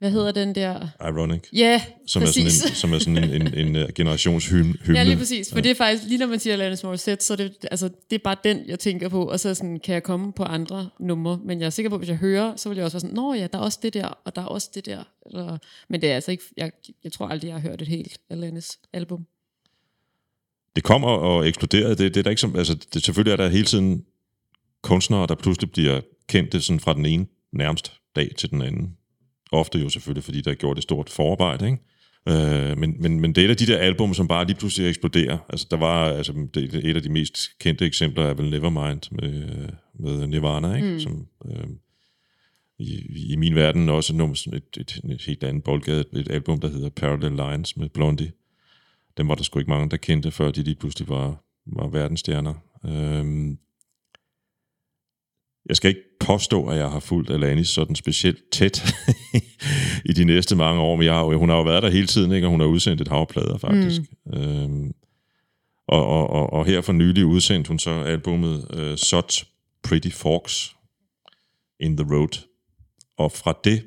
Hvad 0.00 0.10
hedder 0.10 0.32
den 0.32 0.54
der? 0.54 0.88
Ironic, 1.00 1.42
Ja, 1.52 1.82
som 2.06 2.22
præcis. 2.22 2.46
er 2.46 2.50
sådan 2.50 2.70
en, 2.70 2.74
som 2.74 2.92
er 2.92 2.98
sådan 2.98 3.24
en, 3.42 3.42
en, 3.42 3.54
en, 3.54 3.76
en 3.76 3.88
generationshymne. 3.94 4.74
Ja, 4.88 5.02
lige 5.02 5.16
præcis. 5.16 5.52
For 5.52 5.60
det 5.60 5.70
er 5.70 5.74
faktisk, 5.74 6.04
lige 6.08 6.18
når 6.18 6.26
man 6.26 6.40
siger 6.40 6.54
Alanis 6.54 6.82
Morissette, 6.82 7.24
så 7.24 7.32
er 7.32 7.36
det, 7.36 7.52
altså, 7.70 7.88
det 8.10 8.16
er 8.16 8.22
bare 8.24 8.36
den, 8.44 8.62
jeg 8.66 8.78
tænker 8.78 9.08
på, 9.08 9.24
og 9.24 9.40
så 9.40 9.54
sådan, 9.54 9.80
kan 9.84 9.94
jeg 9.94 10.02
komme 10.02 10.32
på 10.32 10.42
andre 10.42 10.90
numre. 11.00 11.40
Men 11.44 11.60
jeg 11.60 11.66
er 11.66 11.70
sikker 11.70 11.90
på, 11.90 11.94
at 11.94 12.00
hvis 12.00 12.08
jeg 12.08 12.16
hører, 12.16 12.56
så 12.56 12.68
vil 12.68 12.76
jeg 12.76 12.84
også 12.84 12.94
være 12.94 13.00
sådan, 13.00 13.14
nå 13.14 13.34
ja, 13.34 13.46
der 13.52 13.58
er 13.58 13.62
også 13.62 13.78
det 13.82 13.94
der, 13.94 14.06
og 14.24 14.36
der 14.36 14.42
er 14.42 14.46
også 14.46 14.70
det 14.74 14.86
der. 14.86 15.02
Eller, 15.26 15.58
men 15.88 16.00
det 16.00 16.10
er 16.10 16.14
altså 16.14 16.30
ikke, 16.30 16.44
jeg, 16.56 16.72
jeg 17.04 17.12
tror 17.12 17.28
aldrig, 17.28 17.48
jeg 17.48 17.54
har 17.54 17.68
hørt 17.68 17.82
et 17.82 17.88
helt 17.88 18.18
Alanis 18.30 18.78
album. 18.92 19.26
det 20.76 20.84
kommer 20.84 21.08
og 21.08 21.48
eksploderer. 21.48 21.88
Det, 21.88 21.98
det 21.98 22.16
er 22.16 22.22
der 22.22 22.30
ikke 22.30 22.40
som, 22.40 22.56
altså, 22.56 22.74
det, 22.94 23.04
selvfølgelig 23.04 23.32
er 23.32 23.36
der 23.36 23.48
hele 23.48 23.64
tiden 23.64 24.04
kunstnere, 24.82 25.26
der 25.26 25.34
pludselig 25.34 25.70
bliver 25.70 26.00
kendte 26.28 26.60
sådan 26.60 26.80
fra 26.80 26.94
den 26.94 27.06
ene 27.06 27.26
nærmest 27.52 27.92
dag 28.16 28.30
til 28.38 28.50
den 28.50 28.62
anden. 28.62 28.96
Ofte 29.52 29.78
jo 29.78 29.88
selvfølgelig, 29.88 30.24
fordi 30.24 30.40
der 30.40 30.50
er 30.50 30.54
gjort 30.54 30.76
et 30.76 30.82
stort 30.82 31.10
forarbejde, 31.10 31.66
ikke? 31.66 31.78
Øh, 32.28 32.78
men, 32.78 32.96
men, 33.02 33.20
men 33.20 33.34
det 33.34 33.40
er 33.40 33.44
et 33.44 33.50
af 33.50 33.56
de 33.56 33.66
der 33.66 33.78
album, 33.78 34.14
som 34.14 34.28
bare 34.28 34.46
lige 34.46 34.56
pludselig 34.56 34.88
eksploderer. 34.88 35.38
Altså, 35.48 35.66
der 35.70 35.76
var, 35.76 36.04
altså, 36.04 36.48
det, 36.54 36.74
et 36.74 36.96
af 36.96 37.02
de 37.02 37.08
mest 37.08 37.58
kendte 37.58 37.86
eksempler 37.86 38.24
er 38.24 38.34
vel 38.34 38.50
Nevermind 38.50 39.02
med, 39.10 39.42
øh, 39.42 39.68
med 39.94 40.26
Nirvana, 40.26 40.74
ikke? 40.74 40.92
Mm. 40.92 41.00
Som, 41.00 41.26
øh, 41.46 41.66
i, 42.78 43.32
i 43.32 43.36
min 43.36 43.54
verden 43.54 43.88
også 43.88 44.14
nummer, 44.14 44.34
sådan 44.34 44.56
et, 44.56 44.80
et, 44.80 45.00
et 45.12 45.22
helt 45.22 45.44
andet 45.44 45.64
boldgade, 45.64 46.04
et 46.12 46.30
album, 46.30 46.60
der 46.60 46.68
hedder 46.68 46.88
Parallel 46.88 47.32
Lines 47.32 47.76
med 47.76 47.88
Blondie. 47.88 48.32
Dem 49.16 49.28
var 49.28 49.34
der 49.34 49.42
sgu 49.42 49.58
ikke 49.58 49.70
mange, 49.70 49.90
der 49.90 49.96
kendte, 49.96 50.30
før 50.30 50.50
de 50.50 50.62
lige 50.62 50.74
pludselig 50.74 51.08
var, 51.08 51.44
var 51.66 51.88
verdensstjerner. 51.88 52.54
Øhm, 52.84 53.58
jeg 55.68 55.76
skal 55.76 55.88
ikke 55.88 56.09
påstå, 56.32 56.66
at 56.66 56.78
jeg 56.78 56.90
har 56.90 57.00
fulgt 57.00 57.30
Alanis 57.30 57.68
sådan 57.68 57.96
specielt 57.96 58.50
tæt 58.52 58.94
i 60.10 60.12
de 60.12 60.24
næste 60.24 60.56
mange 60.56 60.80
år, 60.80 60.96
men 60.96 61.06
jeg 61.06 61.14
har, 61.14 61.22
hun 61.22 61.48
har 61.48 61.56
jo 61.56 61.62
været 61.62 61.82
der 61.82 61.90
hele 61.90 62.06
tiden, 62.06 62.32
ikke? 62.32 62.46
og 62.46 62.50
hun 62.50 62.60
har 62.60 62.66
udsendt 62.66 63.00
et 63.00 63.08
hav 63.08 63.20
af 63.20 63.28
plader, 63.28 63.58
faktisk. 63.58 64.00
Mm. 64.26 64.38
Øhm, 64.38 64.92
og, 65.88 66.06
og, 66.06 66.30
og, 66.30 66.52
og 66.52 66.66
her 66.66 66.80
for 66.80 66.92
nylig 66.92 67.24
udsendte 67.26 67.68
hun 67.68 67.78
så 67.78 67.90
albumet 67.90 68.66
uh, 68.74 68.96
Such 68.96 69.44
Pretty 69.82 70.10
Forks 70.10 70.76
in 71.80 71.96
the 71.96 72.06
Road. 72.14 72.46
Og 73.18 73.32
fra 73.32 73.58
det, 73.64 73.82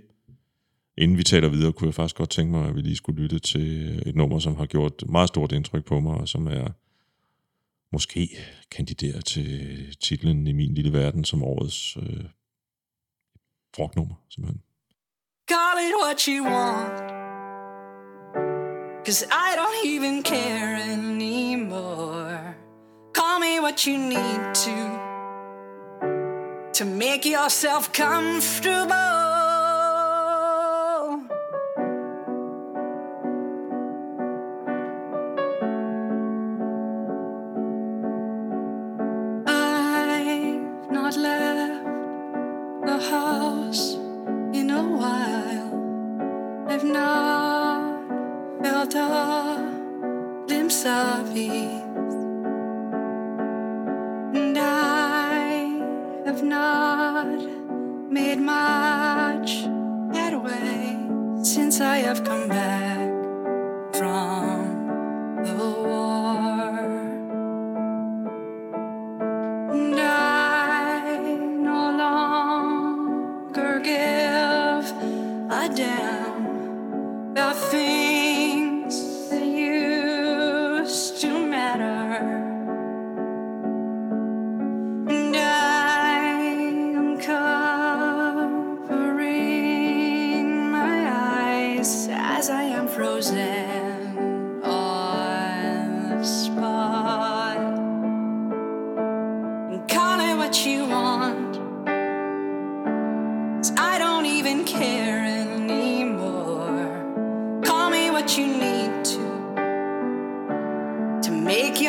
inden 0.97 1.17
vi 1.17 1.23
taler 1.23 1.49
videre, 1.49 1.71
kunne 1.71 1.87
jeg 1.87 1.95
faktisk 1.95 2.15
godt 2.15 2.29
tænke 2.29 2.51
mig, 2.51 2.69
at 2.69 2.75
vi 2.75 2.81
lige 2.81 2.95
skulle 2.95 3.21
lytte 3.21 3.39
til 3.39 4.01
et 4.05 4.15
nummer, 4.15 4.39
som 4.39 4.55
har 4.55 4.65
gjort 4.65 4.93
meget 5.09 5.27
stort 5.27 5.51
indtryk 5.51 5.85
på 5.85 5.99
mig, 5.99 6.13
og 6.13 6.27
som 6.27 6.47
er 6.47 6.67
måske 7.93 8.37
kandidere 8.71 9.21
til 9.21 9.95
titlen 10.01 10.47
i 10.47 10.51
min 10.51 10.73
lille 10.73 10.93
verden 10.93 11.25
som 11.25 11.43
årets 11.43 11.97
øh, 11.97 12.25
rocknummer, 13.79 14.15
simpelthen. 14.29 14.61
Call 15.51 15.77
it 15.87 15.93
what 16.03 16.19
you 16.29 16.39
want. 16.45 16.97
Cause 19.05 19.21
I 19.47 19.49
don't 19.59 19.79
even 19.95 20.23
care 20.23 20.75
anymore. 20.95 22.55
Call 23.13 23.39
me 23.39 23.59
what 23.59 23.77
you 23.87 23.97
need 23.97 24.41
to. 24.65 24.77
To 26.79 26.85
make 26.85 27.25
yourself 27.25 27.91
comfortable. 27.91 29.12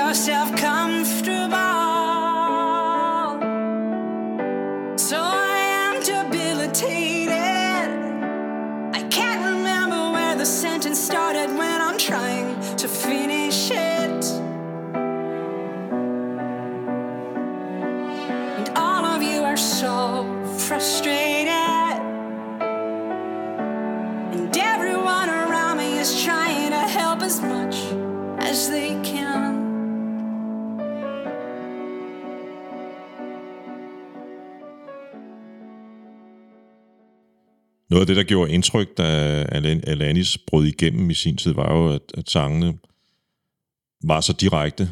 Yourself 0.09 0.55
comfortable. 0.57 1.34
Af 38.05 38.07
det, 38.07 38.17
der 38.17 38.23
gjorde 38.23 38.53
indtryk, 38.53 38.89
da 38.99 39.03
Alanis 39.87 40.39
brød 40.39 40.67
igennem 40.67 41.11
i 41.11 41.15
sin 41.15 41.37
tid, 41.37 41.53
var 41.53 41.73
jo, 41.73 41.95
at, 41.95 42.03
at 42.15 42.31
sangene 42.31 42.79
var 44.05 44.21
så 44.21 44.33
direkte 44.33 44.91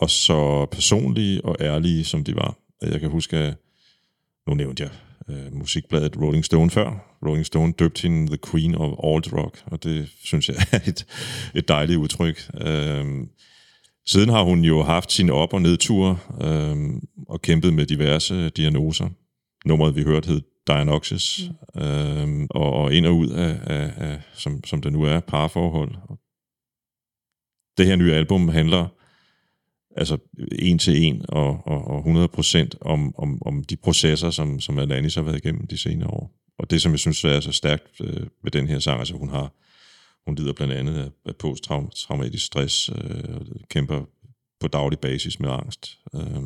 og 0.00 0.10
så 0.10 0.66
personlige 0.66 1.44
og 1.44 1.56
ærlige, 1.60 2.04
som 2.04 2.24
de 2.24 2.34
var. 2.34 2.56
Jeg 2.82 3.00
kan 3.00 3.10
huske, 3.10 3.36
at 3.36 3.54
nu 4.46 4.54
nævnte 4.54 4.82
jeg 4.82 4.90
øh, 5.28 5.54
musikbladet 5.54 6.16
Rolling 6.20 6.44
Stone 6.44 6.70
før. 6.70 7.18
Rolling 7.26 7.46
Stone 7.46 7.72
døbte 7.72 8.02
hende 8.02 8.26
The 8.26 8.38
Queen 8.50 8.74
of 8.74 8.94
Old 8.98 9.32
Rock, 9.32 9.62
og 9.66 9.84
det 9.84 10.08
synes 10.24 10.48
jeg 10.48 10.56
er 10.72 10.80
et, 10.86 11.06
et 11.54 11.68
dejligt 11.68 11.98
udtryk. 11.98 12.50
Øh, 12.60 13.06
Siden 14.06 14.28
har 14.28 14.42
hun 14.42 14.64
jo 14.64 14.82
haft 14.82 15.12
sine 15.12 15.32
op- 15.32 15.52
og 15.52 15.62
nedture 15.62 16.18
øh, 16.40 16.76
og 17.28 17.42
kæmpet 17.42 17.74
med 17.74 17.86
diverse 17.86 18.48
diagnoser. 18.48 19.08
Nummeret, 19.66 19.96
vi 19.96 20.02
hørte, 20.02 20.28
hed 20.28 20.40
Dianoxis, 20.68 21.50
mm. 21.74 21.82
øhm, 21.82 22.46
og, 22.50 22.72
og 22.72 22.94
ind 22.94 23.06
og 23.06 23.16
ud 23.16 23.28
af, 23.28 23.60
af, 23.66 23.92
af 23.96 24.20
som, 24.34 24.64
som 24.64 24.82
det 24.82 24.92
nu 24.92 25.02
er, 25.02 25.20
parforhold. 25.20 25.94
Det 27.78 27.86
her 27.86 27.96
nye 27.96 28.14
album 28.14 28.48
handler 28.48 28.88
altså 29.96 30.18
en 30.58 30.78
til 30.78 31.04
en 31.04 31.24
og, 31.28 31.66
og, 31.66 31.84
og 31.84 31.98
100 31.98 32.28
procent 32.28 32.76
om, 32.80 33.14
om, 33.18 33.42
om 33.46 33.64
de 33.64 33.76
processer, 33.76 34.30
som, 34.30 34.60
som 34.60 34.78
Alanis 34.78 35.14
har 35.14 35.22
været 35.22 35.44
igennem 35.44 35.66
de 35.66 35.78
senere 35.78 36.10
år. 36.10 36.32
Og 36.58 36.70
det, 36.70 36.82
som 36.82 36.92
jeg 36.92 36.98
synes 36.98 37.24
er 37.24 37.40
så 37.40 37.52
stærkt 37.52 38.00
øh, 38.00 38.26
ved 38.42 38.50
den 38.50 38.68
her 38.68 38.78
sang, 38.78 38.98
altså 38.98 39.14
hun 39.14 39.28
har 39.28 39.52
hun 40.28 40.34
lider 40.34 40.52
blandt 40.52 40.74
andet 40.74 40.98
af, 40.98 41.10
af 41.26 41.36
posttraumatisk 41.36 42.46
stress, 42.46 42.90
øh, 42.90 43.36
og 43.36 43.46
kæmper 43.70 44.04
på 44.60 44.68
daglig 44.68 44.98
basis 44.98 45.40
med 45.40 45.50
angst. 45.50 45.98
Øh, 46.14 46.42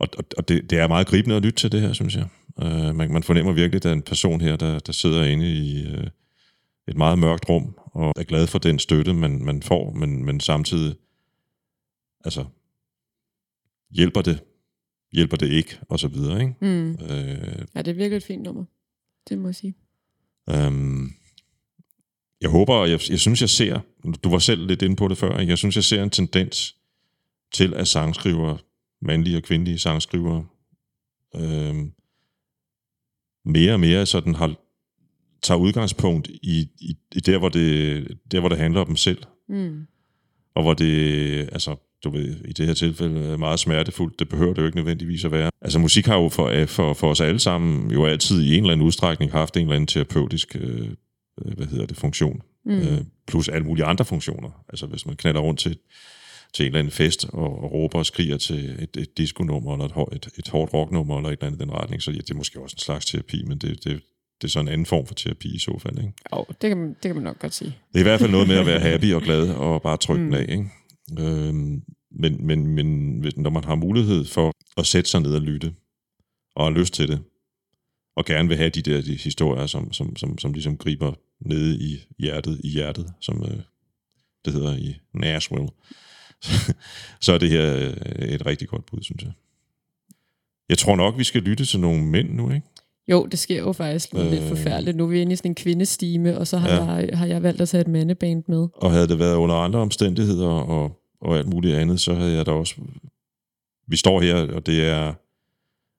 og 0.00 0.08
og 0.36 0.48
det, 0.48 0.70
det 0.70 0.78
er 0.78 0.88
meget 0.88 1.06
gribende 1.06 1.36
at 1.36 1.42
lytte 1.42 1.60
til 1.60 1.72
det 1.72 1.80
her, 1.80 1.92
synes 1.92 2.16
jeg. 2.16 2.28
Øh, 2.62 2.94
man, 2.94 3.12
man 3.12 3.22
fornemmer 3.22 3.52
virkelig, 3.52 3.76
at 3.76 3.82
der 3.82 3.88
er 3.88 3.94
en 3.94 4.02
person 4.02 4.40
her, 4.40 4.56
der, 4.56 4.78
der 4.78 4.92
sidder 4.92 5.24
inde 5.24 5.52
i 5.52 5.86
øh, 5.86 6.06
et 6.88 6.96
meget 6.96 7.18
mørkt 7.18 7.48
rum, 7.48 7.78
og 7.92 8.12
er 8.16 8.22
glad 8.22 8.46
for 8.46 8.58
den 8.58 8.78
støtte, 8.78 9.14
man, 9.14 9.44
man 9.44 9.62
får, 9.62 9.90
men, 9.90 10.24
men 10.24 10.40
samtidig 10.40 10.94
altså, 12.24 12.44
hjælper 13.90 14.22
det, 14.22 14.42
hjælper 15.12 15.36
det 15.36 15.50
ikke, 15.50 15.78
og 15.88 16.00
så 16.00 16.08
videre. 16.08 16.40
Ikke? 16.40 16.54
Mm. 16.60 16.90
Øh, 16.90 17.66
ja, 17.74 17.82
det 17.82 17.88
er 17.88 17.94
virkelig 17.94 18.16
et 18.16 18.24
fint 18.24 18.42
nummer. 18.42 18.64
Det 19.28 19.38
må 19.38 19.48
jeg 19.48 19.54
sige. 19.54 19.74
Øhm, 20.50 21.12
jeg 22.40 22.50
håber, 22.50 22.84
jeg, 22.84 23.00
jeg 23.10 23.20
synes, 23.20 23.40
jeg 23.40 23.50
ser, 23.50 23.80
du 24.24 24.30
var 24.30 24.38
selv 24.38 24.66
lidt 24.66 24.82
inde 24.82 24.96
på 24.96 25.08
det 25.08 25.18
før, 25.18 25.38
jeg 25.38 25.58
synes, 25.58 25.76
jeg 25.76 25.84
ser 25.84 26.02
en 26.02 26.10
tendens 26.10 26.76
til, 27.52 27.74
at 27.74 27.88
sangskriver, 27.88 28.56
mandlige 29.02 29.36
og 29.36 29.42
kvindelige 29.42 29.78
sangskrivere, 29.78 30.46
øhm, 31.36 31.92
mere 33.44 33.72
og 33.72 33.80
mere 33.80 34.06
sådan 34.06 34.34
har, 34.34 34.54
tager 35.42 35.58
udgangspunkt 35.58 36.28
i, 36.28 36.68
i, 36.80 36.96
i 37.14 37.20
der, 37.20 37.38
hvor 37.38 37.48
det, 37.48 38.08
der, 38.30 38.40
hvor 38.40 38.48
det 38.48 38.58
handler 38.58 38.80
om 38.80 38.86
dem 38.86 38.96
selv. 38.96 39.22
Mm. 39.48 39.86
Og 40.54 40.62
hvor 40.62 40.74
det, 40.74 41.40
altså, 41.52 41.76
du 42.04 42.10
ved, 42.10 42.44
i 42.44 42.52
det 42.52 42.66
her 42.66 42.74
tilfælde 42.74 43.20
er 43.20 43.36
meget 43.36 43.60
smertefuldt. 43.60 44.18
Det 44.18 44.28
behøver 44.28 44.54
det 44.54 44.62
jo 44.62 44.66
ikke 44.66 44.78
nødvendigvis 44.78 45.24
at 45.24 45.32
være. 45.32 45.50
Altså 45.60 45.78
musik 45.78 46.06
har 46.06 46.16
jo 46.16 46.28
for, 46.28 46.66
for, 46.66 46.94
for 46.94 47.10
os 47.10 47.20
alle 47.20 47.40
sammen 47.40 47.90
jo 47.90 48.06
altid 48.06 48.42
i 48.42 48.56
en 48.56 48.62
eller 48.62 48.72
anden 48.72 48.86
udstrækning 48.86 49.32
haft 49.32 49.56
en 49.56 49.62
eller 49.62 49.74
anden 49.74 49.86
terapeutisk 49.86 50.56
øh, 50.60 50.88
hvad 51.56 51.66
hedder 51.66 51.86
det, 51.86 51.96
funktion. 51.96 52.42
Mm. 52.64 52.72
Øh, 52.72 53.00
plus 53.26 53.48
alle 53.48 53.66
mulige 53.66 53.84
andre 53.84 54.04
funktioner. 54.04 54.64
Altså 54.68 54.86
hvis 54.86 55.06
man 55.06 55.16
knalder 55.16 55.40
rundt 55.40 55.60
til, 55.60 55.76
til 56.54 56.62
en 56.62 56.66
eller 56.66 56.78
anden 56.78 56.92
fest 56.92 57.24
og, 57.28 57.62
og 57.62 57.72
råber 57.72 57.98
og 57.98 58.06
skriger 58.06 58.36
til 58.36 58.76
et, 58.78 58.96
et 58.96 59.18
disco-nummer 59.18 59.72
eller 59.72 60.08
et, 60.12 60.14
et, 60.16 60.28
et 60.38 60.48
hårdt 60.48 60.74
rocknummer 60.74 61.16
eller 61.16 61.28
et 61.28 61.32
eller 61.32 61.46
andet 61.46 61.60
den 61.60 61.72
retning, 61.72 62.02
så 62.02 62.10
ja, 62.10 62.16
det 62.16 62.30
er 62.30 62.34
måske 62.34 62.60
også 62.60 62.74
en 62.74 62.80
slags 62.80 63.06
terapi, 63.06 63.44
men 63.44 63.58
det, 63.58 63.84
det, 63.84 64.02
det 64.40 64.48
er 64.48 64.48
så 64.48 64.60
en 64.60 64.68
anden 64.68 64.86
form 64.86 65.06
for 65.06 65.14
terapi 65.14 65.54
i 65.54 65.58
så 65.58 65.78
fald. 65.78 65.98
Ikke? 65.98 66.12
Jo, 66.32 66.44
det 66.48 66.70
kan, 66.70 66.78
man, 66.78 66.88
det 66.88 67.02
kan 67.02 67.14
man 67.14 67.24
nok 67.24 67.38
godt 67.38 67.54
sige. 67.54 67.76
Det 67.92 67.94
er 67.94 68.00
i 68.00 68.02
hvert 68.02 68.20
fald 68.20 68.30
noget 68.30 68.48
med 68.48 68.56
at 68.56 68.66
være 68.66 68.80
happy 68.80 69.14
og 69.14 69.22
glad 69.22 69.48
og 69.48 69.82
bare 69.82 69.96
trykke 69.96 70.24
mm. 70.24 70.30
den 70.30 70.40
af. 70.40 70.46
Ikke? 70.48 70.70
Øh, 71.18 71.54
men, 72.10 72.46
men, 72.46 72.66
men 72.66 73.20
når 73.36 73.50
man 73.50 73.64
har 73.64 73.74
mulighed 73.74 74.24
for 74.24 74.52
at 74.76 74.86
sætte 74.86 75.10
sig 75.10 75.20
ned 75.20 75.34
og 75.34 75.40
lytte, 75.40 75.74
og 76.54 76.64
har 76.64 76.70
lyst 76.70 76.94
til 76.94 77.08
det, 77.08 77.20
og 78.16 78.24
gerne 78.24 78.48
vil 78.48 78.56
have 78.56 78.70
de 78.70 78.82
der 78.82 79.02
de 79.02 79.14
historier, 79.14 79.66
som, 79.66 79.92
som, 79.92 80.16
som, 80.16 80.38
som 80.38 80.52
ligesom 80.52 80.76
griber 80.76 81.12
nede 81.40 81.78
i 81.80 82.00
hjertet, 82.18 82.60
i 82.64 82.68
hjertet, 82.68 83.12
som 83.20 83.44
øh, 83.44 83.60
det 84.44 84.52
hedder 84.52 84.76
i 84.76 84.96
Nashville, 85.14 85.68
så 87.20 87.32
er 87.32 87.38
det 87.38 87.50
her 87.50 87.76
øh, 87.76 88.28
et 88.28 88.46
rigtig 88.46 88.68
godt 88.68 88.86
bud, 88.86 89.02
synes 89.02 89.22
jeg. 89.22 89.32
Jeg 90.68 90.78
tror 90.78 90.96
nok, 90.96 91.18
vi 91.18 91.24
skal 91.24 91.42
lytte 91.42 91.64
til 91.64 91.80
nogle 91.80 92.02
mænd 92.02 92.30
nu, 92.30 92.50
ikke? 92.50 92.66
Jo, 93.08 93.26
det 93.26 93.38
sker 93.38 93.58
jo 93.58 93.72
faktisk 93.72 94.14
øh, 94.14 94.30
lidt 94.30 94.42
forfærdeligt. 94.42 94.96
Nu 94.96 95.04
er 95.04 95.08
vi 95.08 95.20
inde 95.20 95.32
i 95.32 95.36
sådan 95.36 95.50
en 95.50 95.54
kvindestime, 95.54 96.38
og 96.38 96.46
så 96.46 96.58
har, 96.58 96.68
ja. 96.68 96.92
jeg, 96.92 97.18
har 97.18 97.26
jeg 97.26 97.42
valgt 97.42 97.60
at 97.60 97.68
tage 97.68 97.80
et 97.80 97.88
mandeband 97.88 98.44
med. 98.48 98.68
Og 98.74 98.90
havde 98.90 99.08
det 99.08 99.18
været 99.18 99.36
under 99.36 99.54
andre 99.54 99.78
omstændigheder 99.78 100.48
og, 100.48 101.00
og 101.20 101.38
alt 101.38 101.48
muligt 101.48 101.76
andet, 101.76 102.00
så 102.00 102.14
havde 102.14 102.32
jeg 102.32 102.46
da 102.46 102.50
også... 102.50 102.74
Vi 103.86 103.96
står 103.96 104.20
her, 104.20 104.36
og 104.36 104.66
det 104.66 104.88
er, 104.88 105.14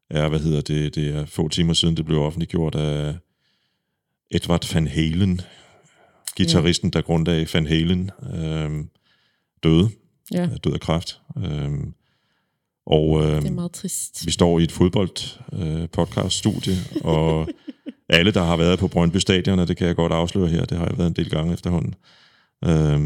er 0.10 0.30
hvad 0.30 0.39
hedder 0.39 0.62
det, 0.62 0.96
det 0.96 1.16
er 1.16 1.26
få 1.26 1.48
timer 1.48 1.74
siden, 1.74 1.98
det 1.98 2.06
blev 2.06 2.20
offentliggjort 2.20 2.76
af 2.76 3.16
Edward 4.32 4.74
Van 4.74 4.88
Halen, 4.88 5.42
gitarristen, 6.36 6.92
ja. 6.94 7.00
der 7.00 7.06
grundlagde 7.06 7.48
Van 7.54 7.68
Halen, 7.68 8.12
øh, 8.34 8.86
døde. 9.64 9.89
Ja. 10.34 10.50
Døde 10.64 10.76
af 10.76 10.82
kræft. 10.82 11.20
Øh, 11.38 11.72
og 12.86 13.24
øh, 13.24 13.42
det 13.42 13.48
er 13.48 13.52
meget 13.52 13.72
trist. 13.72 14.26
Vi 14.26 14.32
står 14.32 14.60
i 14.60 14.64
et 14.64 14.72
fodbold 14.72 15.40
øh, 15.54 15.90
podcast 15.90 16.38
studie 16.38 16.78
og 17.04 17.48
alle, 18.10 18.32
der 18.32 18.44
har 18.44 18.58
været 18.58 18.80
på 18.80 18.88
Brøndby 18.88 19.18
Stadion, 19.18 19.60
og 19.60 19.68
det 19.68 19.78
kan 19.78 19.88
jeg 19.88 19.96
godt 19.96 20.14
afsløre 20.14 20.48
her, 20.48 20.66
det 20.66 20.78
har 20.78 20.86
jeg 20.86 20.98
været 20.98 21.08
en 21.08 21.14
del 21.14 21.30
gange 21.30 21.54
efterhånden, 21.54 21.96
øh, 22.66 23.00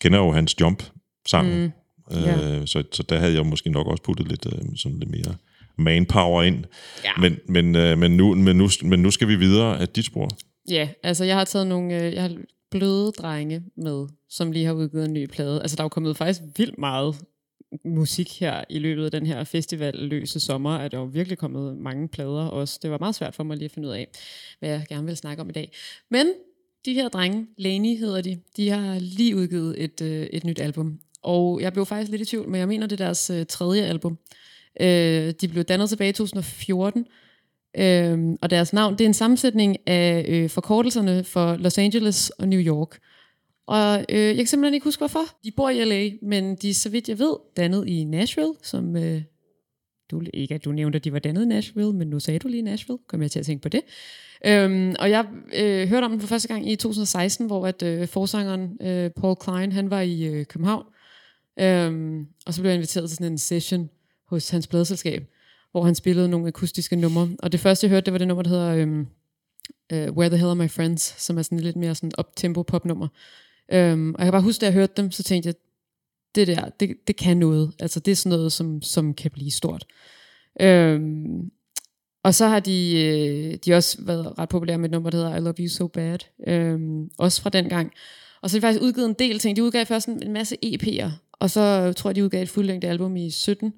kender 0.00 0.18
jo 0.18 0.32
hans 0.32 0.60
jump-sang. 0.60 1.48
Mm. 1.48 1.72
Yeah. 2.12 2.60
Øh, 2.60 2.66
så, 2.66 2.82
så 2.92 3.02
der 3.02 3.18
havde 3.18 3.34
jeg 3.34 3.46
måske 3.46 3.70
nok 3.70 3.86
også 3.86 4.02
puttet 4.02 4.28
lidt, 4.28 4.46
øh, 4.46 4.76
sådan 4.76 4.98
lidt 4.98 5.10
mere 5.10 5.34
manpower 5.78 6.42
ind. 6.42 6.64
Ja. 7.04 7.10
Men, 7.20 7.38
men, 7.48 7.76
øh, 7.76 7.98
men, 7.98 8.16
nu, 8.16 8.34
men, 8.34 8.56
nu, 8.56 8.68
men 8.82 9.02
nu 9.02 9.10
skal 9.10 9.28
vi 9.28 9.36
videre 9.36 9.80
af 9.80 9.88
dit 9.88 10.04
spor. 10.04 10.28
Ja, 10.68 10.88
altså 11.02 11.24
jeg 11.24 11.36
har 11.36 11.44
taget 11.44 11.66
nogle 11.66 12.02
øh, 12.02 12.14
jeg 12.14 12.22
har 12.22 12.30
bløde 12.70 13.12
drenge 13.18 13.62
med, 13.76 14.06
som 14.34 14.52
lige 14.52 14.66
har 14.66 14.72
udgivet 14.72 15.04
en 15.04 15.12
ny 15.12 15.26
plade. 15.26 15.60
Altså 15.62 15.76
der 15.76 15.82
er 15.82 15.84
jo 15.84 15.88
kommet 15.88 16.16
faktisk 16.16 16.40
vildt 16.56 16.78
meget 16.78 17.16
musik 17.84 18.40
her 18.40 18.64
i 18.68 18.78
løbet 18.78 19.04
af 19.04 19.10
den 19.10 19.26
her 19.26 19.44
festival 19.44 19.94
løse 19.94 20.40
sommer, 20.40 20.70
at 20.70 20.92
der 20.92 20.98
jo 20.98 21.04
virkelig 21.04 21.38
kommet 21.38 21.76
mange 21.76 22.08
plader 22.08 22.46
også. 22.46 22.78
Det 22.82 22.90
var 22.90 22.98
meget 22.98 23.14
svært 23.14 23.34
for 23.34 23.44
mig 23.44 23.56
lige 23.56 23.64
at 23.64 23.70
finde 23.70 23.88
ud 23.88 23.92
af, 23.92 24.08
hvad 24.58 24.68
jeg 24.68 24.86
gerne 24.88 25.06
vil 25.06 25.16
snakke 25.16 25.40
om 25.40 25.48
i 25.48 25.52
dag. 25.52 25.72
Men 26.10 26.26
de 26.84 26.94
her 26.94 27.08
drenge, 27.08 27.46
Lani 27.58 27.96
hedder 27.96 28.20
de, 28.20 28.40
de 28.56 28.70
har 28.70 28.98
lige 28.98 29.36
udgivet 29.36 29.84
et, 29.84 30.00
øh, 30.00 30.26
et 30.32 30.44
nyt 30.44 30.60
album. 30.60 30.98
Og 31.22 31.60
jeg 31.60 31.72
blev 31.72 31.86
faktisk 31.86 32.10
lidt 32.10 32.22
i 32.22 32.24
tvivl, 32.24 32.48
men 32.48 32.58
jeg 32.58 32.68
mener, 32.68 32.86
det 32.86 33.00
er 33.00 33.04
deres 33.04 33.30
øh, 33.30 33.46
tredje 33.46 33.82
album. 33.82 34.18
Øh, 34.80 35.32
de 35.40 35.48
blev 35.48 35.64
dannet 35.64 35.88
tilbage 35.88 36.10
i 36.10 36.12
2014, 36.12 37.06
øh, 37.78 38.36
og 38.42 38.50
deres 38.50 38.72
navn, 38.72 38.92
det 38.92 39.00
er 39.00 39.08
en 39.08 39.14
sammensætning 39.14 39.88
af 39.88 40.24
øh, 40.28 40.50
forkortelserne 40.50 41.24
for 41.24 41.56
Los 41.56 41.78
Angeles 41.78 42.30
og 42.30 42.48
New 42.48 42.60
York. 42.60 42.98
Og 43.66 44.04
øh, 44.08 44.18
jeg 44.18 44.36
kan 44.36 44.46
simpelthen 44.46 44.74
ikke 44.74 44.84
huske, 44.84 45.00
hvorfor. 45.00 45.24
De 45.44 45.50
bor 45.50 45.70
i 45.70 45.84
LA, 45.84 46.10
men 46.22 46.56
de, 46.56 46.74
så 46.74 46.88
vidt 46.88 47.08
jeg 47.08 47.18
ved, 47.18 47.36
dannet 47.56 47.88
i 47.88 48.04
Nashville, 48.04 48.52
som... 48.62 48.96
Øh, 48.96 49.22
du, 50.10 50.22
ikke 50.34 50.54
at 50.54 50.64
du 50.64 50.72
nævnte, 50.72 50.96
at 50.96 51.04
de 51.04 51.12
var 51.12 51.18
dannet 51.18 51.42
i 51.42 51.46
Nashville, 51.46 51.92
men 51.92 52.08
nu 52.08 52.20
sagde 52.20 52.38
du 52.38 52.48
lige 52.48 52.62
Nashville. 52.62 52.98
Kom 53.08 53.22
jeg 53.22 53.30
til 53.30 53.38
at 53.38 53.46
tænke 53.46 53.62
på 53.62 53.68
det. 53.68 53.80
Øhm, 54.46 54.94
og 54.98 55.10
jeg 55.10 55.26
øh, 55.54 55.88
hørte 55.88 56.04
om 56.04 56.10
den 56.10 56.20
for 56.20 56.26
første 56.26 56.48
gang 56.48 56.70
i 56.70 56.76
2016, 56.76 57.46
hvor 57.46 57.66
at 57.66 57.82
øh, 57.82 58.08
forsangeren 58.08 58.78
øh, 58.80 59.10
Paul 59.10 59.36
Klein, 59.36 59.72
han 59.72 59.90
var 59.90 60.00
i 60.00 60.24
øh, 60.24 60.46
København. 60.46 60.84
Øhm, 61.60 62.26
og 62.46 62.54
så 62.54 62.60
blev 62.60 62.70
jeg 62.70 62.74
inviteret 62.74 63.08
til 63.08 63.16
sådan 63.16 63.32
en 63.32 63.38
session 63.38 63.90
hos 64.28 64.50
hans 64.50 64.66
pladselskab, 64.66 65.24
hvor 65.70 65.82
han 65.82 65.94
spillede 65.94 66.28
nogle 66.28 66.48
akustiske 66.48 66.96
numre. 66.96 67.30
Og 67.38 67.52
det 67.52 67.60
første, 67.60 67.84
jeg 67.86 67.90
hørte, 67.90 68.04
det 68.04 68.12
var 68.12 68.18
det 68.18 68.28
nummer, 68.28 68.42
der 68.42 68.50
hedder 68.50 68.74
øhm, 68.74 69.06
uh, 69.92 70.16
Where 70.16 70.28
the 70.28 70.36
Hell 70.36 70.48
Are 70.48 70.56
My 70.56 70.70
Friends, 70.70 71.22
som 71.22 71.38
er 71.38 71.42
sådan 71.42 71.60
lidt 71.60 71.76
mere 71.76 71.94
sådan 71.94 72.12
up-tempo 72.18 72.62
popnummer. 72.62 73.08
Øhm, 73.72 74.14
og 74.14 74.18
jeg 74.18 74.26
kan 74.26 74.32
bare 74.32 74.42
huske, 74.42 74.60
da 74.60 74.66
jeg 74.66 74.72
hørte 74.72 74.92
dem, 74.96 75.10
så 75.10 75.22
tænkte 75.22 75.46
jeg, 75.46 75.54
det 76.34 76.46
der, 76.46 76.68
det, 76.80 76.96
det 77.06 77.16
kan 77.16 77.36
noget. 77.36 77.72
Altså 77.80 78.00
det 78.00 78.12
er 78.12 78.16
sådan 78.16 78.38
noget, 78.38 78.52
som, 78.52 78.82
som 78.82 79.14
kan 79.14 79.30
blive 79.30 79.50
stort. 79.50 79.86
Øhm, 80.60 81.50
og 82.22 82.34
så 82.34 82.46
har 82.46 82.60
de, 82.60 83.04
øh, 83.04 83.58
de 83.64 83.74
også 83.74 83.98
været 84.00 84.38
ret 84.38 84.48
populære 84.48 84.78
med 84.78 84.84
et 84.84 84.90
nummer, 84.90 85.10
der 85.10 85.18
hedder 85.18 85.36
I 85.36 85.40
Love 85.40 85.54
You 85.58 85.68
So 85.68 85.86
Bad. 85.86 86.18
Øhm, 86.46 87.10
også 87.18 87.42
fra 87.42 87.50
den 87.50 87.68
gang. 87.68 87.92
Og 88.42 88.50
så 88.50 88.56
har 88.56 88.60
de 88.60 88.66
faktisk 88.66 88.82
udgivet 88.82 89.08
en 89.08 89.14
del 89.18 89.38
ting. 89.38 89.56
De 89.56 89.64
udgav 89.64 89.86
først 89.86 90.08
en, 90.08 90.22
en 90.22 90.32
masse 90.32 90.56
EP'er, 90.64 91.10
og 91.32 91.50
så 91.50 91.92
tror 91.92 92.10
jeg, 92.10 92.16
de 92.16 92.24
udgav 92.24 92.42
et 92.42 92.48
fuldlængde 92.48 92.88
album 92.88 93.16
i 93.16 93.30
17, 93.30 93.72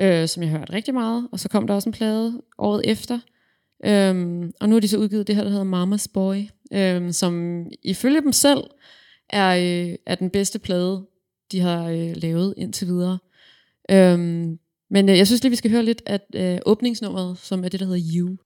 øh, 0.00 0.28
som 0.28 0.42
jeg 0.42 0.50
hørte 0.50 0.72
rigtig 0.72 0.94
meget. 0.94 1.28
Og 1.32 1.40
så 1.40 1.48
kom 1.48 1.66
der 1.66 1.74
også 1.74 1.88
en 1.88 1.92
plade 1.92 2.42
året 2.58 2.82
efter. 2.84 3.18
Øhm, 3.84 4.52
og 4.60 4.68
nu 4.68 4.74
har 4.74 4.80
de 4.80 4.88
så 4.88 4.98
udgivet 4.98 5.26
det 5.26 5.36
her, 5.36 5.44
der 5.44 5.50
hedder 5.50 5.84
Mama's 5.84 6.06
Boy, 6.14 6.36
øhm, 6.72 7.12
som 7.12 7.64
ifølge 7.82 8.20
dem 8.20 8.32
selv 8.32 8.64
er, 9.30 9.56
øh, 9.56 9.94
er 10.06 10.14
den 10.14 10.30
bedste 10.30 10.58
plade, 10.58 11.06
de 11.52 11.60
har 11.60 11.88
øh, 11.88 12.12
lavet 12.16 12.54
indtil 12.56 12.86
videre. 12.86 13.18
Øhm, 13.90 14.58
men 14.90 15.08
øh, 15.08 15.18
jeg 15.18 15.26
synes 15.26 15.42
lige, 15.42 15.50
vi 15.50 15.56
skal 15.56 15.70
høre 15.70 15.82
lidt 15.82 16.02
af 16.06 16.20
øh, 16.34 16.58
åbningsnummeret, 16.66 17.38
som 17.38 17.64
er 17.64 17.68
det, 17.68 17.80
der 17.80 17.86
hedder 17.86 18.10
You. 18.14 18.36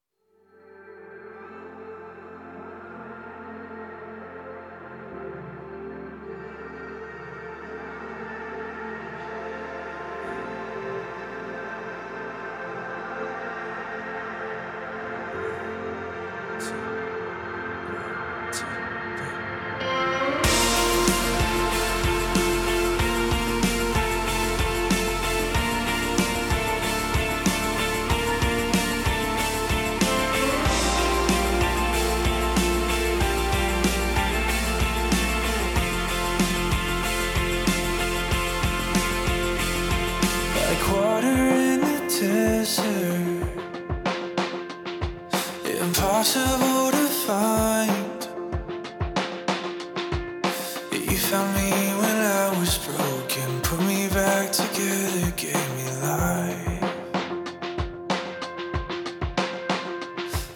Found 51.31 51.55
me 51.57 51.70
when 52.01 52.16
I 52.16 52.59
was 52.59 52.79
broken, 52.79 53.61
put 53.61 53.81
me 53.81 54.09
back 54.09 54.51
together, 54.51 55.31
gave 55.37 55.68
me 55.76 55.87
life. 56.01 56.83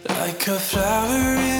Like 0.09 0.49
a 0.49 0.59
flower 0.59 1.52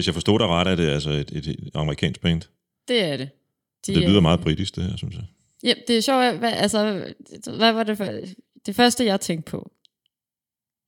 Hvis 0.00 0.06
jeg 0.06 0.14
forstod 0.14 0.38
dig 0.38 0.46
ret, 0.48 0.66
er 0.68 0.74
det 0.74 0.88
altså 0.88 1.10
et, 1.10 1.30
et, 1.32 1.46
et 1.46 1.70
amerikansk 1.74 2.20
band. 2.20 2.42
Det 2.88 3.02
er 3.04 3.16
det. 3.16 3.30
De, 3.86 3.94
Det 3.94 4.02
lyder 4.02 4.16
er- 4.16 4.20
meget 4.20 4.40
britisk, 4.40 4.76
det 4.76 4.84
her, 4.84 4.96
synes 4.96 5.14
jeg. 5.16 5.24
Ja, 5.62 5.74
det 5.88 5.96
er 5.96 6.00
sjovt. 6.00 6.38
Hvad, 6.38 6.52
altså, 6.52 7.04
hvad 7.56 7.72
var 7.72 7.82
det, 7.82 7.96
for, 7.96 8.08
det 8.66 8.76
første, 8.76 9.04
jeg 9.04 9.20
tænkte 9.20 9.50
på? 9.50 9.72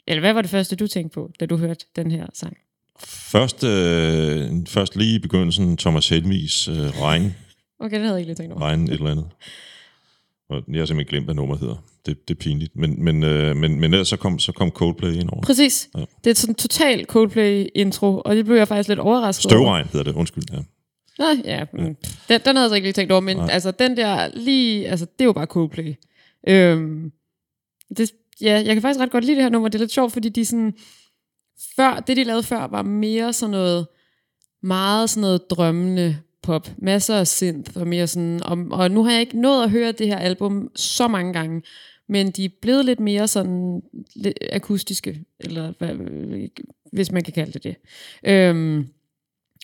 Eller 0.06 0.20
hvad 0.20 0.32
var 0.32 0.42
det 0.42 0.50
første, 0.50 0.76
du 0.76 0.86
tænkte 0.86 1.14
på, 1.14 1.30
da 1.40 1.46
du 1.46 1.56
hørte 1.56 1.84
den 1.96 2.10
her 2.10 2.26
sang? 2.34 2.56
Først, 3.06 3.64
øh, 3.64 4.50
først 4.66 4.96
lige 4.96 5.14
i 5.14 5.18
begyndelsen, 5.18 5.76
Thomas 5.76 6.08
Helmis 6.08 6.68
øh, 6.68 6.74
Regn, 6.76 7.34
Okay, 7.78 7.96
det 7.96 8.00
havde 8.04 8.12
jeg 8.12 8.20
ikke 8.20 8.28
lige 8.28 8.36
tænkt 8.36 8.52
over. 8.52 8.62
Regn 8.62 8.84
et 8.84 8.90
eller 8.92 9.10
andet. 9.10 9.28
Og 10.48 10.62
jeg 10.68 10.78
har 10.80 10.86
simpelthen 10.86 11.06
glemt, 11.10 11.26
hvad 11.26 11.34
nummeret 11.34 11.60
hedder. 11.60 11.84
Det, 12.06 12.28
det 12.28 12.34
er 12.34 12.38
pinligt. 12.38 12.76
Men, 12.76 13.04
men, 13.04 13.22
øh, 13.22 13.56
men, 13.56 13.80
men 13.80 13.92
ellers 13.92 14.08
så 14.08 14.16
kom, 14.16 14.38
så 14.38 14.52
kom 14.52 14.70
Coldplay 14.70 15.12
ind 15.12 15.30
over. 15.32 15.42
Præcis. 15.42 15.88
Ja. 15.96 16.04
Det 16.24 16.30
er 16.30 16.34
sådan 16.34 16.50
en 16.50 16.54
total 16.54 17.04
Coldplay-intro, 17.04 18.22
og 18.24 18.36
det 18.36 18.44
blev 18.44 18.56
jeg 18.56 18.68
faktisk 18.68 18.88
lidt 18.88 19.00
overrasket 19.00 19.52
over. 19.52 19.62
Støvregn 19.62 19.86
hedder 19.92 20.04
det, 20.04 20.14
undskyld. 20.14 20.44
Ja. 20.52 20.58
Nå, 21.18 21.24
ja, 21.44 21.64
mm. 21.72 21.96
den, 22.28 22.40
den 22.44 22.56
havde 22.56 22.60
jeg 22.60 22.68
så 22.68 22.74
ikke 22.74 22.86
lige 22.86 22.92
tænkt 22.92 23.12
over, 23.12 23.20
men 23.20 23.36
Nej. 23.36 23.48
altså 23.50 23.70
den 23.70 23.96
der 23.96 24.30
lige, 24.34 24.88
altså 24.88 25.04
det 25.04 25.20
er 25.20 25.24
jo 25.24 25.32
bare 25.32 25.46
Coldplay. 25.46 25.94
Øhm, 26.48 27.12
det, 27.96 28.12
ja, 28.40 28.52
jeg 28.52 28.74
kan 28.74 28.82
faktisk 28.82 29.00
ret 29.00 29.10
godt 29.10 29.24
lide 29.24 29.36
det 29.36 29.42
her 29.42 29.50
nummer, 29.50 29.68
det 29.68 29.74
er 29.74 29.82
lidt 29.82 29.92
sjovt, 29.92 30.12
fordi 30.12 30.28
de 30.28 30.44
sådan, 30.44 30.74
før, 31.76 32.00
det 32.06 32.16
de 32.16 32.24
lavede 32.24 32.42
før, 32.42 32.66
var 32.66 32.82
mere 32.82 33.32
sådan 33.32 33.50
noget, 33.50 33.86
meget 34.62 35.10
sådan 35.10 35.20
noget 35.20 35.50
drømmende 35.50 36.18
pop, 36.42 36.68
masser 36.78 37.16
af 37.16 37.26
synth, 37.26 37.76
og 37.76 37.86
mere 37.86 38.06
sådan, 38.06 38.42
og, 38.42 38.58
og 38.70 38.90
nu 38.90 39.04
har 39.04 39.10
jeg 39.10 39.20
ikke 39.20 39.40
nået 39.40 39.64
at 39.64 39.70
høre 39.70 39.92
det 39.92 40.06
her 40.06 40.18
album 40.18 40.70
så 40.76 41.08
mange 41.08 41.32
gange, 41.32 41.62
men 42.12 42.30
de 42.30 42.44
er 42.44 42.48
blevet 42.62 42.84
lidt 42.84 43.00
mere 43.00 43.28
sådan 43.28 43.82
lidt 44.14 44.38
akustiske, 44.52 45.24
eller 45.40 45.72
hvad, 45.78 45.94
hvis 46.92 47.12
man 47.12 47.22
kan 47.22 47.32
kalde 47.32 47.52
det 47.52 47.64
det. 47.64 47.76
Øhm, 48.24 48.86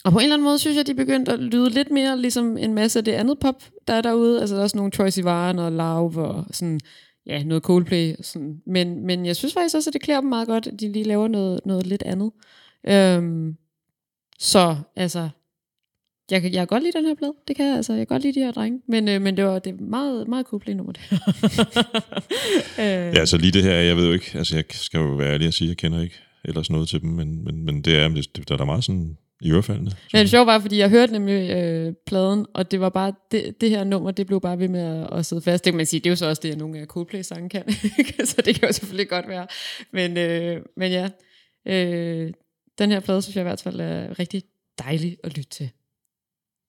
og 0.04 0.12
på 0.12 0.18
en 0.18 0.22
eller 0.22 0.34
anden 0.34 0.44
måde 0.44 0.58
synes 0.58 0.76
jeg, 0.76 0.86
de 0.86 0.94
begyndte 0.94 1.32
at 1.32 1.38
lyde 1.38 1.70
lidt 1.70 1.90
mere 1.90 2.20
ligesom 2.20 2.56
en 2.56 2.74
masse 2.74 2.98
af 2.98 3.04
det 3.04 3.12
andet 3.12 3.38
pop, 3.38 3.62
der 3.88 3.94
er 3.94 4.00
derude. 4.00 4.40
Altså 4.40 4.54
der 4.54 4.60
er 4.60 4.64
også 4.64 4.76
nogle 4.76 4.90
Troye 4.90 5.10
Sivan 5.10 5.58
og 5.58 5.72
Lauv 5.72 6.16
og 6.16 6.44
sådan, 6.50 6.80
ja, 7.26 7.42
noget 7.42 7.62
Coldplay. 7.62 8.16
og 8.18 8.24
Sådan. 8.24 8.62
Men, 8.66 9.06
men 9.06 9.26
jeg 9.26 9.36
synes 9.36 9.54
faktisk 9.54 9.76
også, 9.76 9.90
at 9.90 9.94
det 9.94 10.02
klæder 10.02 10.20
dem 10.20 10.28
meget 10.28 10.48
godt, 10.48 10.66
at 10.66 10.80
de 10.80 10.92
lige 10.92 11.04
laver 11.04 11.28
noget, 11.28 11.60
noget 11.64 11.86
lidt 11.86 12.02
andet. 12.02 12.30
Øhm, 12.88 13.56
så 14.38 14.76
altså, 14.96 15.28
jeg, 16.30 16.42
kan, 16.42 16.52
jeg 16.52 16.60
kan 16.60 16.66
godt 16.66 16.82
lide 16.82 16.98
den 16.98 17.06
her 17.06 17.14
plade. 17.14 17.34
Det 17.48 17.56
kan 17.56 17.66
jeg, 17.66 17.76
altså. 17.76 17.92
Jeg 17.92 18.06
kan 18.06 18.14
godt 18.14 18.22
lide 18.22 18.40
de 18.40 18.44
her 18.44 18.52
drenge. 18.52 18.80
Men, 18.88 19.08
øh, 19.08 19.22
men 19.22 19.36
det 19.36 19.44
var 19.44 19.58
det 19.58 19.70
er 19.70 19.84
meget, 19.84 20.28
meget 20.28 20.46
Coldplay 20.46 20.74
nummer, 20.74 20.92
det 20.92 21.02
her. 21.02 21.18
øh, 22.82 23.14
ja, 23.14 23.20
altså 23.20 23.36
lige 23.36 23.52
det 23.52 23.62
her, 23.62 23.74
jeg 23.74 23.96
ved 23.96 24.06
jo 24.06 24.12
ikke, 24.12 24.30
altså 24.34 24.56
jeg 24.56 24.64
skal 24.70 24.98
jo 24.98 25.06
være 25.06 25.32
ærlig 25.34 25.46
og 25.46 25.54
sige, 25.54 25.68
jeg 25.68 25.76
kender 25.76 26.02
ikke 26.02 26.16
ellers 26.44 26.70
noget 26.70 26.88
til 26.88 27.00
dem, 27.00 27.10
men, 27.10 27.44
men, 27.44 27.64
men 27.64 27.82
det 27.82 27.98
er, 27.98 28.08
det, 28.08 28.48
der 28.48 28.58
er 28.58 28.64
meget 28.64 28.84
sådan 28.84 29.16
i 29.40 29.50
ørefaldende. 29.50 29.92
Men 30.12 30.20
det 30.20 30.30
sjove 30.30 30.46
var, 30.46 30.58
fordi 30.58 30.78
jeg 30.78 30.90
hørte 30.90 31.12
nemlig 31.12 31.50
øh, 31.50 31.92
pladen, 32.06 32.46
og 32.54 32.70
det 32.70 32.80
var 32.80 32.88
bare, 32.88 33.12
det, 33.30 33.60
det 33.60 33.70
her 33.70 33.84
nummer, 33.84 34.10
det 34.10 34.26
blev 34.26 34.40
bare 34.40 34.58
ved 34.58 34.68
med 34.68 34.80
at, 34.80 35.18
at 35.18 35.26
sidde 35.26 35.42
fast. 35.42 35.64
Det 35.64 35.72
kan 35.72 35.76
man 35.76 35.86
sige, 35.86 36.00
det 36.00 36.06
er 36.06 36.10
jo 36.10 36.16
så 36.16 36.28
også 36.28 36.42
det, 36.42 36.58
nogle 36.58 36.78
af 36.78 36.86
Coldplay-sange 36.86 37.48
kan. 37.48 37.72
så 38.30 38.42
det 38.44 38.54
kan 38.54 38.68
jo 38.68 38.72
selvfølgelig 38.72 39.08
godt 39.08 39.28
være. 39.28 39.46
Men, 39.92 40.16
øh, 40.16 40.62
men 40.76 40.92
ja, 40.92 41.08
øh, 41.66 42.32
den 42.78 42.90
her 42.90 43.00
plade, 43.00 43.22
synes 43.22 43.36
jeg 43.36 43.42
i 43.42 43.48
hvert 43.48 43.62
fald 43.62 43.80
er 43.80 44.18
rigtig 44.18 44.42
dejlig 44.78 45.16
at 45.24 45.36
lytte 45.36 45.50
til. 45.50 45.70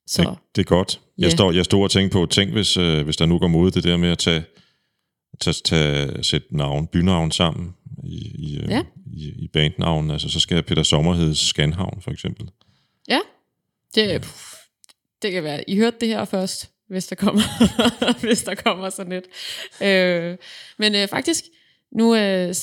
Så 0.10 0.22
Det, 0.24 0.38
det 0.56 0.62
er 0.62 0.66
godt. 0.66 1.02
Jeg, 1.18 1.26
Ja. 1.26 1.30
står, 1.30 1.52
jeg 1.52 1.66
står 1.66 1.84
og 1.84 1.92
tænker 1.92 2.12
på, 2.14 2.26
tænk 2.26 2.52
hvis, 2.52 2.78
øh, 2.78 3.04
hvis 3.04 3.18
der 3.18 3.26
nu 3.26 3.40
går 3.40 3.48
mod 3.48 3.72
det 3.72 3.84
der 3.84 3.98
med 3.98 4.10
at 4.10 4.18
tage, 4.18 4.44
tage, 5.42 5.54
tage 5.64 6.24
sætte 6.24 6.58
navn, 6.58 6.88
bynavn 6.88 7.32
sammen 7.32 7.76
i, 8.04 8.18
i, 8.38 8.60
øh, 8.64 8.70
Ja. 8.70 8.84
i, 9.14 9.28
i 9.44 9.48
bandnavn. 9.54 10.12
Altså, 10.12 10.30
så 10.30 10.40
skal 10.40 10.64
Peter 10.64 10.84
Sommer 10.84 11.14
hedde 11.14 11.36
Skanhavn, 11.36 12.02
for 12.02 12.12
eksempel. 12.12 12.50
ja, 13.08 13.20
det, 13.96 14.22
pff, 14.22 14.54
det 15.22 15.32
kan 15.32 15.44
være. 15.44 15.70
I 15.70 15.76
hørte 15.78 15.98
det 16.02 16.08
her 16.08 16.26
først, 16.26 16.70
hvis 16.88 17.08
der 17.08 17.16
kommer, 17.16 17.42
hvis 18.26 18.44
der 18.44 18.56
kommer 18.56 18.90
sådan 18.90 19.12
et. 19.12 19.24
Øh, 19.88 20.38
men 20.78 20.96
øh, 20.96 21.08
faktisk, 21.08 21.44
nu, 21.92 22.16
øh, 22.16 22.54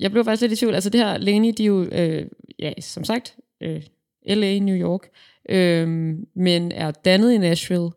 jeg 0.00 0.10
blev 0.10 0.24
faktisk 0.24 0.40
lidt 0.40 0.52
i 0.52 0.56
tvivl. 0.56 0.74
Altså 0.74 0.90
det 0.90 1.00
her, 1.00 1.18
Laney, 1.18 1.52
de 1.58 1.62
er 1.62 1.66
jo, 1.66 1.82
øh, 1.84 2.26
ja, 2.58 2.72
som 2.80 3.04
sagt, 3.04 3.36
øh, 3.60 3.82
L.A., 4.28 4.58
New 4.58 4.76
York, 4.76 5.00
øh, 5.48 5.88
men 6.36 6.72
er 6.72 6.90
dannet 6.90 7.32
i 7.32 7.38
Nashville. 7.38 7.90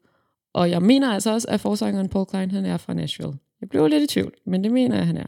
Og 0.53 0.69
jeg 0.69 0.81
mener 0.81 1.13
altså 1.13 1.33
også, 1.33 1.47
at 1.49 1.61
forsangeren 1.61 2.09
Paul 2.09 2.25
Klein, 2.25 2.51
han 2.51 2.65
er 2.65 2.77
fra 2.77 2.93
Nashville. 2.93 3.33
Jeg 3.61 3.69
blev 3.69 3.87
lidt 3.87 4.03
i 4.03 4.07
tvivl, 4.07 4.33
men 4.45 4.63
det 4.63 4.71
mener 4.71 4.97
jeg, 4.97 5.07
han 5.07 5.17
er. 5.17 5.27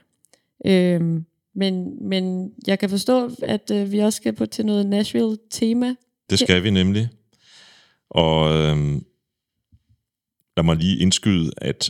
Øh, 0.66 1.22
men, 1.56 2.08
men 2.10 2.54
jeg 2.68 2.80
kan 2.80 2.90
forstå, 2.90 3.32
at 3.44 3.72
øh, 3.72 3.92
vi 3.92 4.00
også 4.00 4.18
skal 4.18 4.34
på 4.34 4.46
til 4.46 4.66
noget 4.66 4.86
Nashville-tema. 4.86 5.96
Det 6.30 6.40
skal 6.40 6.64
vi 6.64 6.70
nemlig. 6.70 7.10
Og 8.10 8.54
øhm, 8.54 9.06
lad 10.58 10.64
mig 10.64 10.76
lige 10.76 10.98
indskyde, 10.98 11.52
at 11.58 11.90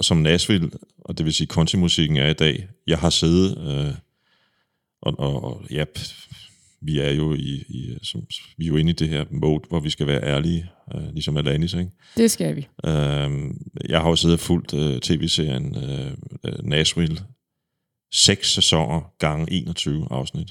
som 0.00 0.16
Nashville, 0.16 0.70
og 0.98 1.18
det 1.18 1.26
vil 1.26 1.34
sige 1.34 1.46
countrymusikken 1.46 2.16
er 2.16 2.30
i 2.30 2.34
dag, 2.34 2.68
jeg 2.86 2.98
har 2.98 3.10
siddet, 3.10 3.58
øh, 3.58 3.94
og, 5.02 5.14
og, 5.18 5.44
og 5.44 5.62
ja, 5.70 5.84
vi 6.84 6.98
er 7.00 7.10
jo 7.10 7.34
i, 7.34 7.64
i 7.68 7.98
som, 8.02 8.22
vi 8.58 8.64
er 8.64 8.68
jo 8.68 8.76
inde 8.76 8.90
i 8.90 8.94
det 8.94 9.08
her 9.08 9.24
mode, 9.30 9.62
hvor 9.68 9.80
vi 9.80 9.90
skal 9.90 10.06
være 10.06 10.22
ærlige, 10.22 10.66
øh, 10.94 11.12
ligesom 11.12 11.36
Alanis, 11.36 11.74
ikke? 11.74 11.90
Det 12.16 12.30
skal 12.30 12.56
vi. 12.56 12.68
Øhm, 12.86 13.56
jeg 13.88 14.00
har 14.00 14.08
jo 14.08 14.16
siddet 14.16 14.34
og 14.34 14.40
fulgt 14.40 14.74
øh, 14.74 15.00
tv-serien 15.00 15.76
øh, 15.76 16.10
øh, 16.44 16.52
Nashville. 16.64 17.18
Seks 18.12 18.52
sæsoner 18.52 19.12
gange 19.18 19.52
21 19.52 20.06
afsnit. 20.10 20.46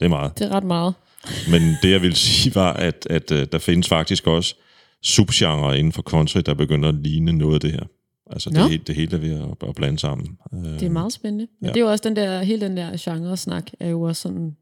Det 0.00 0.04
er 0.04 0.08
meget. 0.08 0.38
Det 0.38 0.46
er 0.46 0.50
ret 0.52 0.64
meget. 0.64 0.94
Men 1.50 1.62
det 1.82 1.90
jeg 1.90 2.02
vil 2.02 2.14
sige 2.16 2.54
var, 2.54 2.72
at, 2.72 3.06
at 3.10 3.30
uh, 3.30 3.38
der 3.52 3.58
findes 3.58 3.88
faktisk 3.88 4.26
også 4.26 4.54
subgenre 5.02 5.78
inden 5.78 5.92
for 5.92 6.02
country, 6.02 6.40
der 6.46 6.54
begynder 6.54 6.88
at 6.88 6.94
ligne 6.94 7.32
noget 7.32 7.54
af 7.54 7.60
det 7.60 7.72
her. 7.72 7.84
Altså 8.30 8.50
Nå. 8.50 8.60
det, 8.60 8.70
hele- 8.70 8.82
det 8.86 8.94
hele 8.94 9.16
er 9.16 9.20
ved 9.20 9.32
at, 9.62 9.68
at 9.68 9.74
blande 9.74 9.98
sammen. 9.98 10.38
Det 10.52 10.82
er 10.82 10.90
meget 10.90 11.12
spændende. 11.12 11.46
Men 11.60 11.66
ja. 11.66 11.72
det 11.72 11.76
er 11.76 11.84
jo 11.84 11.90
også 11.90 12.08
den 12.08 12.16
der, 12.16 12.42
hele 12.42 12.60
den 12.60 12.76
der 12.76 12.96
genre-snak, 13.00 13.70
er 13.80 13.88
jo 13.88 14.02
også 14.02 14.22
sådan, 14.22 14.56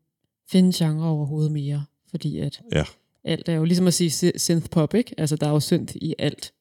finde 0.50 0.72
genre 0.84 1.08
overhovedet 1.08 1.52
mere. 1.52 1.84
Fordi 2.10 2.38
at 2.38 2.60
Ja. 2.74 2.84
alt 3.24 3.48
er 3.48 3.52
jo 3.52 3.64
ligesom 3.64 3.86
at 3.86 3.94
sige 3.94 4.10
sy- 4.10 4.36
synth-pop, 4.36 4.94
ikke? 4.94 5.14
Altså 5.18 5.36
der 5.36 5.46
er 5.46 5.50
jo 5.50 5.60
synth 5.60 5.92
i 5.96 6.14
alt 6.18 6.52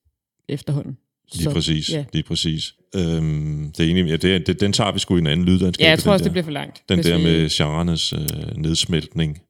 efterhånden. 0.50 0.98
Lige 1.34 1.50
præcis. 1.50 1.90
Ja. 1.90 2.06
Lige 2.14 2.24
præcis. 2.24 2.76
Øhm, 2.96 3.72
det 3.78 3.80
er 3.80 3.84
egentlig, 3.88 4.06
ja, 4.06 4.16
det, 4.18 4.48
det, 4.48 4.60
den 4.60 4.74
tager 4.74 4.92
vi 4.92 5.00
sgu 5.00 5.16
i 5.16 5.20
en 5.20 5.28
anden 5.28 5.46
lydlandskab. 5.46 5.84
ja, 5.86 5.90
jeg 5.90 6.00
tror 6.00 6.12
også, 6.12 6.24
der, 6.24 6.28
det 6.28 6.32
bliver 6.32 6.44
for 6.44 6.52
langt. 6.52 6.84
Den 6.90 7.04
der 7.04 7.18
vi- 7.18 7.24
med 7.24 7.50
genrenes 7.50 8.14
øh, 8.14 8.20
nedsmeltning. 8.58 9.42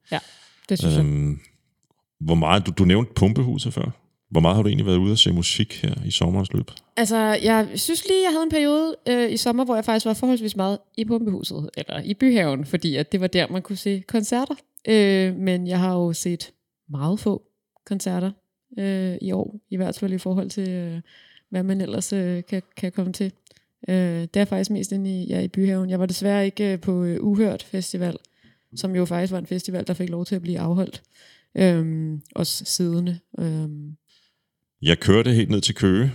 Det 0.70 0.80
synes 0.80 0.94
jeg. 0.96 1.06
Øhm, 1.06 1.40
hvor 2.20 2.36
meget, 2.36 2.66
du, 2.66 2.72
du 2.78 2.86
nævnte 2.86 3.14
pumpehuset 3.16 3.74
før. 3.74 3.92
Hvor 4.36 4.42
meget 4.42 4.56
har 4.56 4.64
du 4.64 4.70
egentlig 4.70 4.86
været 4.86 4.98
ude 4.98 5.12
at 5.12 5.20
se 5.20 5.32
musik 5.32 5.82
her 5.82 5.94
i 6.06 6.12
sommerens 6.12 6.54
løb? 6.54 6.72
Altså, 6.98 7.18
jeg 7.18 7.68
synes 7.76 8.08
lige, 8.08 8.24
jeg 8.24 8.32
havde 8.32 8.44
en 8.44 8.50
periode 8.50 8.96
øh, 9.08 9.32
i 9.32 9.38
sommer, 9.38 9.66
hvor 9.66 9.76
jeg 9.76 9.86
faktisk 9.86 10.06
var 10.06 10.14
forholdsvis 10.14 10.56
meget 10.56 10.80
i 10.98 11.06
Pumpehuset, 11.06 11.70
eller 11.78 12.00
i 12.00 12.14
Byhaven, 12.14 12.66
fordi 12.66 12.96
at 12.96 13.12
det 13.12 13.22
var 13.22 13.28
der, 13.28 13.48
man 13.48 13.62
kunne 13.62 13.76
se 13.76 14.04
koncerter. 14.08 14.56
Øh, 14.88 15.36
men 15.36 15.68
jeg 15.68 15.80
har 15.80 15.94
jo 15.94 16.14
set 16.14 16.52
meget 16.90 17.20
få 17.20 17.44
koncerter 17.86 18.32
øh, 18.80 19.18
i 19.22 19.32
år, 19.32 19.56
i 19.70 19.78
hvert 19.78 20.00
fald 20.00 20.14
i 20.14 20.18
forhold 20.18 20.50
til, 20.50 20.70
øh, 20.70 21.02
hvad 21.50 21.64
man 21.64 21.82
ellers 21.82 22.14
øh, 22.14 22.44
kan, 22.50 22.62
kan 22.78 22.92
komme 22.92 23.14
til. 23.14 23.32
Øh, 23.88 24.22
det 24.22 24.36
er 24.36 24.46
faktisk 24.46 24.72
mest 24.72 24.92
inde 24.92 25.10
i, 25.10 25.28
ja, 25.28 25.42
i 25.42 25.48
Byhaven. 25.48 25.90
Jeg 25.90 26.00
var 26.00 26.06
desværre 26.06 26.46
ikke 26.46 26.74
øh, 26.74 26.80
på 26.80 27.04
øh, 27.04 27.24
Uhørt 27.24 27.64
Festival, 27.64 28.18
som 28.76 28.96
jo 28.96 29.06
faktisk 29.06 29.32
var 29.32 29.40
en 29.40 29.48
festival, 29.48 29.88
der 29.88 29.94
fik 29.94 30.10
lov 30.10 30.26
til 30.26 30.36
at 30.36 30.42
blive 30.42 30.60
afholdt. 30.60 31.02
Øh, 31.56 32.18
også 32.36 32.66
siddende. 32.66 33.20
Øh, 33.40 33.70
jeg 34.86 35.00
kørte 35.00 35.34
helt 35.34 35.50
ned 35.50 35.62
til 35.62 35.76
Køge. 35.76 36.12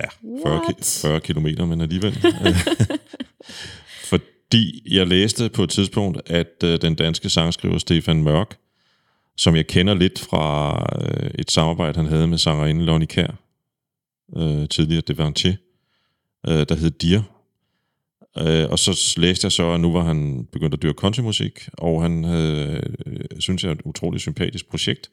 Ja, 0.00 0.08
40, 0.46 0.58
ki- 0.60 0.64
What? 0.64 0.98
40 1.02 1.20
kilometer, 1.20 1.66
men 1.66 1.80
alligevel. 1.80 2.12
Fordi 4.10 4.82
jeg 4.94 5.06
læste 5.06 5.48
på 5.48 5.64
et 5.64 5.70
tidspunkt, 5.70 6.18
at 6.26 6.52
øh, 6.64 6.80
den 6.82 6.94
danske 6.94 7.28
sangskriver 7.30 7.78
Stefan 7.78 8.22
Mørk, 8.22 8.56
som 9.36 9.56
jeg 9.56 9.66
kender 9.66 9.94
lidt 9.94 10.18
fra 10.20 10.78
øh, 11.02 11.30
et 11.38 11.50
samarbejde, 11.50 11.96
han 11.96 12.06
havde 12.06 12.26
med 12.28 12.38
sangerinde 12.38 12.84
Lonnie 12.84 13.06
Kær, 13.06 13.38
øh, 14.36 14.68
tidligere 14.68 15.02
Devantier, 15.08 15.54
øh, 16.48 16.66
der 16.68 16.74
hed 16.74 16.90
Dir. 16.90 17.20
Øh, 18.38 18.70
og 18.70 18.78
så 18.78 19.14
læste 19.16 19.44
jeg 19.44 19.52
så, 19.52 19.70
at 19.72 19.80
nu 19.80 19.92
var 19.92 20.04
han 20.04 20.46
begyndt 20.52 20.74
at 20.74 20.82
dyrke 20.82 20.96
countrymusik, 20.98 21.68
og 21.72 22.02
han 22.02 22.24
havde, 22.24 22.82
øh, 23.06 23.40
synes 23.40 23.64
jeg, 23.64 23.72
et 23.72 23.80
utroligt 23.84 24.22
sympatisk 24.22 24.68
projekt, 24.70 25.10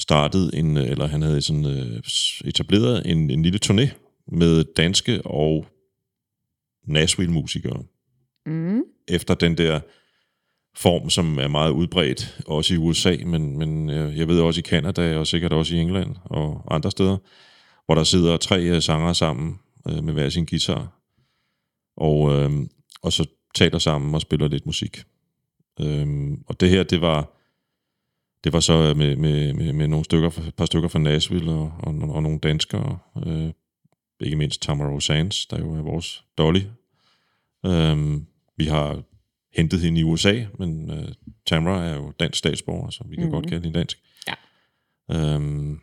startet 0.00 0.50
en, 0.54 0.76
øh, 0.76 0.88
eller 0.88 1.06
han 1.06 1.22
havde 1.22 1.42
sådan 1.42 1.66
øh, 1.66 2.02
etableret 2.44 3.02
en, 3.06 3.30
en 3.30 3.42
lille 3.42 3.60
turné 3.66 3.88
med 4.32 4.64
danske 4.64 5.22
og 5.22 5.66
Nashville-musikere. 6.86 7.82
Mm. 8.46 8.82
Efter 9.08 9.34
den 9.34 9.58
der 9.58 9.80
form, 10.76 11.10
som 11.10 11.38
er 11.38 11.48
meget 11.48 11.70
udbredt, 11.70 12.40
også 12.46 12.74
i 12.74 12.76
USA, 12.76 13.16
men, 13.26 13.58
men 13.58 13.90
øh, 13.90 14.18
jeg 14.18 14.28
ved 14.28 14.40
også 14.40 14.58
i 14.58 14.62
Kanada, 14.68 15.16
og 15.18 15.26
sikkert 15.26 15.52
også 15.52 15.74
i 15.74 15.78
England 15.78 16.16
og 16.24 16.64
andre 16.70 16.90
steder, 16.90 17.16
hvor 17.86 17.94
der 17.94 18.04
sidder 18.04 18.36
tre 18.36 18.62
øh, 18.62 18.82
sangere 18.82 19.14
sammen 19.14 19.58
øh, 19.88 20.04
med 20.04 20.12
hver 20.12 20.28
sin 20.28 20.46
guitar, 20.46 21.00
og, 21.96 22.32
øh, 22.32 22.50
og 23.02 23.12
så 23.12 23.26
taler 23.54 23.78
sammen 23.78 24.14
og 24.14 24.20
spiller 24.20 24.48
lidt 24.48 24.66
musik. 24.66 25.02
Øhm, 25.80 26.42
og 26.46 26.60
det 26.60 26.70
her, 26.70 26.82
det 26.82 27.00
var 27.00 27.39
det 28.44 28.52
var 28.52 28.60
så 28.60 28.94
med, 28.94 29.16
med, 29.16 29.52
med, 29.54 29.72
med 29.72 29.88
nogle 29.88 30.04
stykker, 30.04 30.28
et 30.28 30.54
par 30.56 30.64
stykker 30.64 30.88
fra 30.88 30.98
Nashville 30.98 31.50
og, 31.52 31.72
og, 31.78 31.94
og 31.94 32.22
nogle 32.22 32.38
danskere, 32.38 32.98
øh, 33.26 33.52
ikke 34.20 34.36
mindst 34.36 34.62
Tamara 34.62 35.00
Sands, 35.00 35.46
der 35.46 35.58
jo 35.58 35.74
er 35.74 35.82
vores 35.82 36.24
Dolly. 36.38 36.60
Øhm, 37.66 38.26
vi 38.56 38.64
har 38.64 39.02
hentet 39.56 39.80
hende 39.80 40.00
i 40.00 40.04
USA, 40.04 40.44
men 40.58 40.90
øh, 40.90 41.08
Tamara 41.46 41.84
er 41.84 41.94
jo 41.94 42.12
dansk 42.20 42.38
statsborger, 42.38 42.90
så 42.90 43.04
vi 43.08 43.16
kan 43.16 43.24
mm. 43.24 43.30
godt 43.30 43.46
kalde 43.46 43.64
hende 43.64 43.78
dansk. 43.78 43.98
Ja. 44.28 44.34
Øhm, 45.16 45.80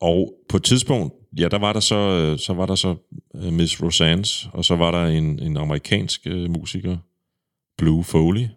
og 0.00 0.34
på 0.48 0.56
et 0.56 0.64
tidspunkt, 0.64 1.14
ja, 1.38 1.48
der 1.48 1.58
var 1.58 1.72
der 1.72 1.80
så, 1.80 1.96
øh, 1.96 2.38
så 2.38 2.54
var 2.54 2.66
der 2.66 2.74
så 2.74 2.96
øh, 3.34 3.52
Miss 3.52 3.82
Rosannes, 3.82 4.48
og 4.52 4.64
så 4.64 4.76
var 4.76 4.90
der 4.90 5.06
en, 5.06 5.38
en 5.38 5.56
amerikansk 5.56 6.26
øh, 6.26 6.50
musiker, 6.50 6.96
Blue 7.78 8.04
Foley, 8.04 8.48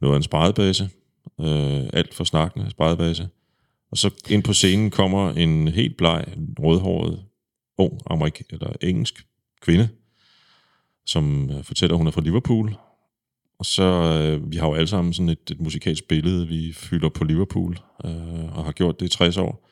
noget 0.00 0.14
af 0.14 0.16
en 0.16 0.22
spredebase, 0.22 0.90
øh, 1.40 1.82
alt 1.92 2.14
for 2.14 2.24
snakkende 2.24 2.70
spredebase. 2.70 3.28
Og 3.90 3.98
så 3.98 4.10
ind 4.28 4.42
på 4.42 4.52
scenen 4.52 4.90
kommer 4.90 5.30
en 5.30 5.68
helt 5.68 5.96
bleg, 5.96 6.24
rødhåret, 6.58 7.24
ung 7.78 8.00
amerik- 8.10 8.46
eller 8.50 8.72
engelsk 8.80 9.26
kvinde, 9.60 9.88
som 11.06 11.50
øh, 11.50 11.64
fortæller, 11.64 11.94
at 11.94 11.98
hun 11.98 12.06
er 12.06 12.10
fra 12.10 12.20
Liverpool. 12.20 12.76
Og 13.58 13.66
så, 13.66 13.82
øh, 13.82 14.50
vi 14.50 14.56
har 14.56 14.66
jo 14.66 14.74
alle 14.74 14.86
sammen 14.86 15.12
sådan 15.12 15.28
et, 15.28 15.50
et 15.50 15.60
musikalsk 15.60 16.08
billede, 16.08 16.48
vi 16.48 16.72
fylder 16.72 17.08
på 17.08 17.24
Liverpool, 17.24 17.78
øh, 18.04 18.56
og 18.58 18.64
har 18.64 18.72
gjort 18.72 19.00
det 19.00 19.06
i 19.06 19.08
60 19.08 19.36
år. 19.36 19.68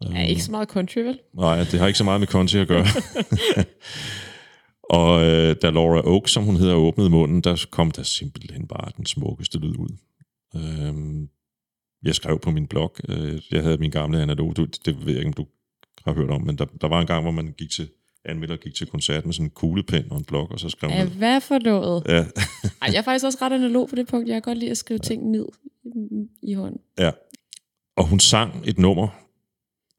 Er 0.00 0.22
ikke 0.22 0.42
så 0.42 0.50
meget 0.50 0.68
country, 0.68 0.98
vel? 0.98 1.18
Nej, 1.34 1.58
det 1.58 1.80
har 1.80 1.86
ikke 1.86 1.98
så 1.98 2.04
meget 2.04 2.20
med 2.20 2.28
country 2.28 2.56
at 2.56 2.68
gøre. 2.68 2.86
og 4.82 5.22
øh, 5.24 5.56
da 5.62 5.70
Laura 5.70 6.02
Oak, 6.08 6.28
som 6.28 6.44
hun 6.44 6.56
hedder, 6.56 6.74
åbnede 6.74 7.10
munden, 7.10 7.40
der 7.40 7.66
kom 7.70 7.90
der 7.90 8.02
simpelthen 8.02 8.66
bare 8.66 8.90
den 8.96 9.06
smukkeste 9.06 9.58
lyd 9.58 9.76
ud. 9.78 9.96
Øhm, 10.56 11.28
jeg 12.04 12.14
skrev 12.14 12.38
på 12.38 12.50
min 12.50 12.66
blog, 12.66 12.94
øh, 13.08 13.40
jeg 13.50 13.62
havde 13.62 13.78
min 13.78 13.90
gamle 13.90 14.22
analog, 14.22 14.56
du, 14.56 14.64
det 14.84 15.06
ved 15.06 15.12
jeg 15.12 15.16
ikke, 15.18 15.28
om 15.28 15.32
du 15.32 15.46
har 16.06 16.12
hørt 16.14 16.30
om, 16.30 16.40
men 16.42 16.58
der, 16.58 16.64
der 16.80 16.88
var 16.88 17.00
en 17.00 17.06
gang, 17.06 17.22
hvor 17.22 17.30
man 17.30 17.54
gik 17.58 17.70
til, 17.70 17.88
anmelder 18.24 18.56
gik 18.56 18.74
til 18.74 18.86
koncert 18.86 19.26
med 19.26 19.32
sådan 19.34 19.46
en 19.46 19.50
kuglepen 19.50 20.04
og 20.12 20.18
en 20.18 20.24
blok, 20.24 20.50
og 20.50 20.60
så 20.60 20.68
skrev 20.68 20.90
Ja, 20.90 21.04
man... 21.04 21.12
hvad 21.12 21.40
for 21.40 21.58
noget? 21.58 22.02
Ja, 22.08 22.18
Ej, 22.82 22.88
jeg 22.92 22.94
er 22.96 23.02
faktisk 23.02 23.24
også 23.24 23.38
ret 23.42 23.52
analog 23.52 23.88
på 23.88 23.96
det 23.96 24.06
punkt. 24.08 24.28
Jeg 24.28 24.34
kan 24.34 24.42
godt 24.42 24.58
lide 24.58 24.70
at 24.70 24.76
skrive 24.76 24.98
ting 24.98 25.30
ned 25.30 25.46
i- 25.84 26.50
i 26.50 26.54
hånden. 26.54 26.80
Ja. 26.98 27.10
Og 27.96 28.06
hun 28.08 28.20
sang 28.20 28.62
et 28.64 28.78
nummer, 28.78 29.08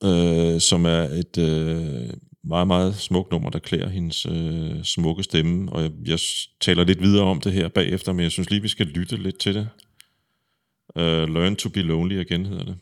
øh, 0.03 0.59
som 0.61 0.85
er 0.85 1.03
et 1.03 1.37
øh, 1.37 2.09
meget, 2.43 2.67
meget 2.67 2.95
smukt 2.95 3.31
nummer, 3.31 3.49
der 3.49 3.59
klæder 3.59 3.89
hendes 3.89 4.25
øh, 4.25 4.83
smukke 4.83 5.23
stemme. 5.23 5.71
Og 5.71 5.83
jeg, 5.83 5.91
jeg 6.05 6.19
taler 6.61 6.83
lidt 6.83 7.01
videre 7.01 7.23
om 7.23 7.41
det 7.41 7.53
her 7.53 7.67
bagefter, 7.67 8.13
men 8.13 8.23
jeg 8.23 8.31
synes 8.31 8.49
lige, 8.49 8.61
vi 8.61 8.67
skal 8.67 8.85
lytte 8.85 9.17
lidt 9.17 9.39
til 9.39 9.55
det. 9.55 9.69
Uh, 10.95 11.33
Learn 11.33 11.55
to 11.55 11.69
be 11.69 11.81
lonely 11.81 12.21
igen 12.21 12.45
hedder 12.45 12.65
det. 12.65 12.77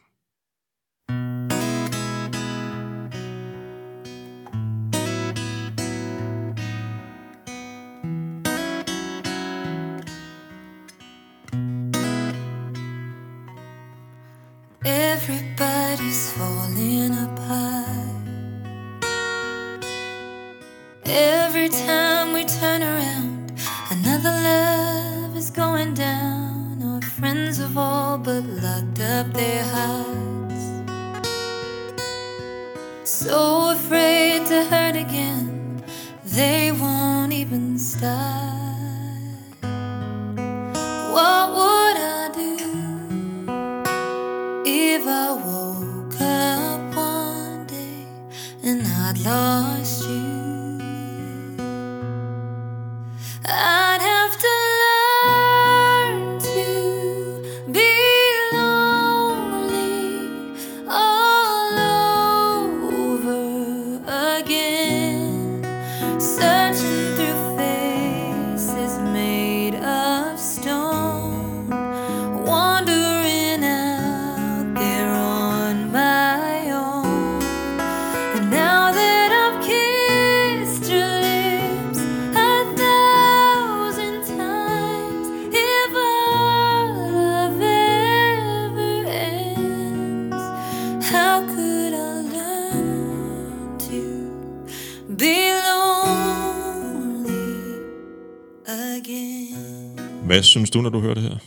Hvad 100.31 100.43
synes 100.43 100.69
du, 100.69 100.81
når 100.81 100.89
du 100.89 100.99
hører 100.99 101.13
det 101.13 101.23
her? 101.23 101.37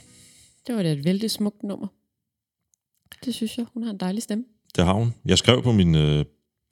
Det 0.66 0.74
var 0.74 0.82
da 0.82 0.92
et 0.92 1.04
vældig 1.04 1.30
smukt 1.30 1.62
nummer. 1.62 1.86
Det 3.24 3.34
synes 3.34 3.58
jeg. 3.58 3.66
Hun 3.74 3.82
har 3.82 3.90
en 3.90 4.00
dejlig 4.00 4.22
stemme. 4.22 4.44
Det 4.76 4.84
har 4.84 4.92
hun. 4.92 5.14
Jeg 5.24 5.38
skrev 5.38 5.62
på 5.62 5.72
min... 5.72 5.94
Øh, 5.94 6.24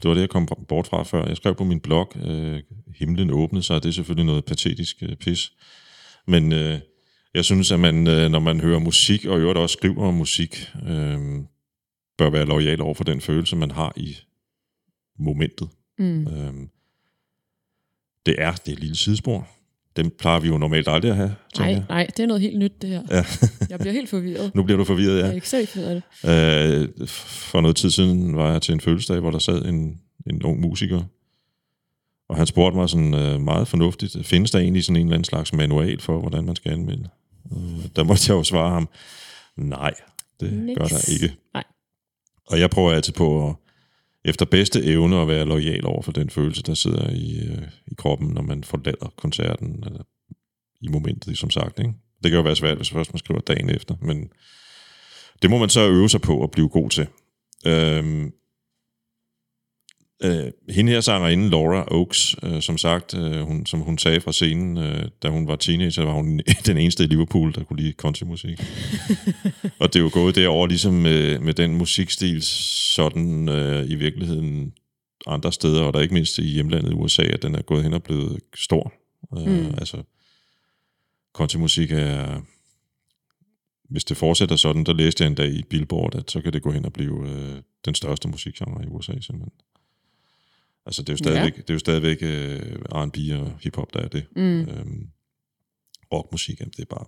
det 0.02 0.08
var 0.08 0.14
det, 0.14 0.20
jeg 0.20 0.30
kom 0.30 0.48
bort 0.68 0.86
fra 0.86 1.02
før. 1.02 1.26
Jeg 1.26 1.36
skrev 1.36 1.54
på 1.54 1.64
min 1.64 1.80
blog, 1.80 2.12
øh, 2.16 2.62
himlen 2.96 3.30
åbnede 3.30 3.62
sig, 3.62 3.82
det 3.82 3.88
er 3.88 3.92
selvfølgelig 3.92 4.26
noget 4.26 4.44
patetisk 4.44 4.96
øh, 5.02 5.16
pis. 5.16 5.52
Men 6.26 6.52
øh, 6.52 6.78
jeg 7.34 7.44
synes, 7.44 7.72
at 7.72 7.80
man, 7.80 8.06
øh, 8.06 8.30
når 8.30 8.38
man 8.38 8.60
hører 8.60 8.78
musik, 8.78 9.24
og 9.24 9.38
i 9.38 9.40
øvrigt 9.40 9.58
også 9.58 9.72
skriver 9.72 10.06
om 10.08 10.14
musik, 10.14 10.56
øh, 10.88 11.18
bør 12.18 12.30
være 12.30 12.46
lojal 12.46 12.80
over 12.80 12.94
for 12.94 13.04
den 13.04 13.20
følelse, 13.20 13.56
man 13.56 13.70
har 13.70 13.92
i 13.96 14.16
momentet. 15.18 15.68
Mm. 15.98 16.26
Øh, 16.26 16.54
det 18.26 18.34
er 18.38 18.52
det 18.52 18.68
er 18.68 18.72
et 18.72 18.80
lille 18.80 18.96
sidespor. 18.96 19.48
Dem 19.96 20.10
plejer 20.18 20.40
vi 20.40 20.48
jo 20.48 20.58
normalt 20.58 20.88
aldrig 20.88 21.10
at 21.10 21.16
have, 21.16 21.34
Nej, 21.58 21.68
jeg. 21.68 21.84
nej, 21.88 22.06
det 22.16 22.22
er 22.22 22.26
noget 22.26 22.40
helt 22.42 22.58
nyt, 22.58 22.82
det 22.82 22.90
her. 22.90 23.02
Ja. 23.10 23.24
Jeg 23.70 23.78
bliver 23.78 23.92
helt 23.92 24.08
forvirret. 24.10 24.54
Nu 24.54 24.62
bliver 24.62 24.78
du 24.78 24.84
forvirret, 24.84 25.16
Jeg 25.16 25.24
ja. 25.24 25.28
er 25.28 25.58
ikke 25.58 25.80
af 25.80 26.02
det. 26.22 26.90
Øh, 27.02 27.08
for 27.08 27.60
noget 27.60 27.76
tid 27.76 27.90
siden 27.90 28.36
var 28.36 28.52
jeg 28.52 28.62
til 28.62 28.72
en 28.74 28.80
fødselsdag, 28.80 29.20
hvor 29.20 29.30
der 29.30 29.38
sad 29.38 29.64
en, 29.64 30.00
en 30.30 30.42
ung 30.42 30.60
musiker, 30.60 31.02
og 32.28 32.36
han 32.36 32.46
spurgte 32.46 32.76
mig 32.76 32.88
sådan 32.88 33.14
øh, 33.14 33.40
meget 33.40 33.68
fornuftigt, 33.68 34.16
findes 34.26 34.50
der 34.50 34.58
egentlig 34.58 34.84
sådan 34.84 34.96
en 34.96 35.06
eller 35.06 35.14
anden 35.14 35.24
slags 35.24 35.52
manual 35.52 36.00
for, 36.00 36.20
hvordan 36.20 36.44
man 36.44 36.56
skal 36.56 36.72
anmelde? 36.72 37.08
Øh, 37.52 37.58
der 37.96 38.04
måtte 38.04 38.22
jeg 38.28 38.34
jo 38.38 38.42
svare 38.42 38.70
ham, 38.70 38.88
nej, 39.56 39.94
det 40.40 40.52
Niks. 40.52 40.78
gør 40.78 40.84
der 40.86 41.12
ikke. 41.12 41.34
Nej. 41.54 41.64
Og 42.46 42.60
jeg 42.60 42.70
prøver 42.70 42.92
altid 42.92 43.12
på 43.12 43.48
at, 43.48 43.54
efter 44.24 44.44
bedste 44.44 44.84
evne 44.84 45.20
at 45.20 45.28
være 45.28 45.44
lojal 45.44 45.86
over 45.86 46.02
for 46.02 46.12
den 46.12 46.30
følelse, 46.30 46.62
der 46.62 46.74
sidder 46.74 47.10
i, 47.10 47.48
øh, 47.48 47.68
i 47.86 47.94
kroppen, 47.94 48.28
når 48.28 48.42
man 48.42 48.64
forlader 48.64 49.12
koncerten, 49.16 49.84
eller 49.86 50.02
i 50.80 50.88
momentet, 50.88 51.38
som 51.38 51.50
sagt. 51.50 51.78
Ikke? 51.78 51.92
Det 52.22 52.30
kan 52.30 52.38
jo 52.38 52.42
være 52.42 52.56
svært, 52.56 52.76
hvis 52.76 52.90
først 52.90 53.12
man 53.12 53.18
skriver 53.18 53.40
dagen 53.40 53.70
efter, 53.70 53.94
men 54.00 54.30
det 55.42 55.50
må 55.50 55.58
man 55.58 55.68
så 55.68 55.88
øve 55.88 56.08
sig 56.08 56.20
på 56.20 56.44
at 56.44 56.50
blive 56.50 56.68
god 56.68 56.90
til. 56.90 57.06
Øhm, 57.66 58.32
øh, 60.24 60.74
hende 60.74 60.92
her 60.92 61.00
sangerinde, 61.00 61.50
Laura 61.50 61.84
Oaks, 61.90 62.36
øh, 62.42 62.62
som 62.62 62.78
sagt, 62.78 63.18
øh, 63.18 63.40
hun, 63.40 63.66
som 63.66 63.80
hun 63.80 63.98
sagde 63.98 64.20
fra 64.20 64.32
scenen, 64.32 64.78
øh, 64.78 65.08
da 65.22 65.28
hun 65.28 65.48
var 65.48 65.56
teenager, 65.56 66.04
var 66.04 66.12
hun 66.12 66.40
den 66.66 66.78
eneste 66.78 67.04
i 67.04 67.06
Liverpool, 67.06 67.54
der 67.54 67.64
kunne 67.64 67.82
lide 67.82 67.92
countrymusik. 67.92 68.60
og 69.80 69.92
det 69.92 69.96
er 69.96 70.02
jo 70.02 70.10
gået 70.12 70.34
derover 70.34 70.66
ligesom 70.66 70.94
med, 70.94 71.38
med 71.38 71.54
den 71.54 71.76
musikstil, 71.78 72.42
sådan 72.94 73.48
øh, 73.48 73.90
i 73.90 73.94
virkeligheden 73.94 74.72
andre 75.26 75.52
steder, 75.52 75.82
og 75.82 75.94
der 75.94 76.00
ikke 76.00 76.14
mindst 76.14 76.38
i 76.38 76.42
hjemlandet 76.42 76.90
i 76.90 76.94
USA, 76.94 77.22
at 77.22 77.42
den 77.42 77.54
er 77.54 77.62
gået 77.62 77.82
hen 77.82 77.92
og 77.92 78.02
blevet 78.02 78.40
stor. 78.54 78.92
Øh, 79.38 79.46
Mm. 79.46 79.74
Altså, 79.78 80.02
countrymusik 81.32 81.92
er... 81.92 82.40
Hvis 83.90 84.04
det 84.04 84.16
fortsætter 84.16 84.56
sådan, 84.56 84.84
der 84.84 84.92
læste 84.92 85.24
jeg 85.24 85.28
en 85.28 85.34
dag 85.34 85.48
i 85.48 85.62
Billboard, 85.62 86.14
at 86.14 86.30
så 86.30 86.40
kan 86.40 86.52
det 86.52 86.62
gå 86.62 86.70
hen 86.70 86.84
og 86.84 86.92
blive 86.92 87.28
øh, 87.28 87.62
den 87.84 87.94
største 87.94 88.28
musikgenre 88.28 88.84
i 88.84 88.86
USA, 88.86 89.12
simpelthen. 89.12 89.52
Altså, 90.86 91.02
det 91.02 91.08
er 91.08 91.12
jo 91.12 91.16
stadigvæk, 91.16 91.56
ja. 91.56 91.62
det 91.62 91.70
er 91.70 91.74
jo 91.74 91.78
stadigvæk 91.78 92.18
øh, 92.22 92.60
R&B 92.94 93.16
og 93.40 93.58
hiphop, 93.60 93.94
der 93.94 94.00
er 94.00 94.08
det. 94.08 94.26
Mm. 94.36 94.60
Øhm, 94.60 95.06
rockmusik, 96.12 96.60
jamen, 96.60 96.72
det 96.76 96.80
er 96.80 96.94
bare... 96.96 97.06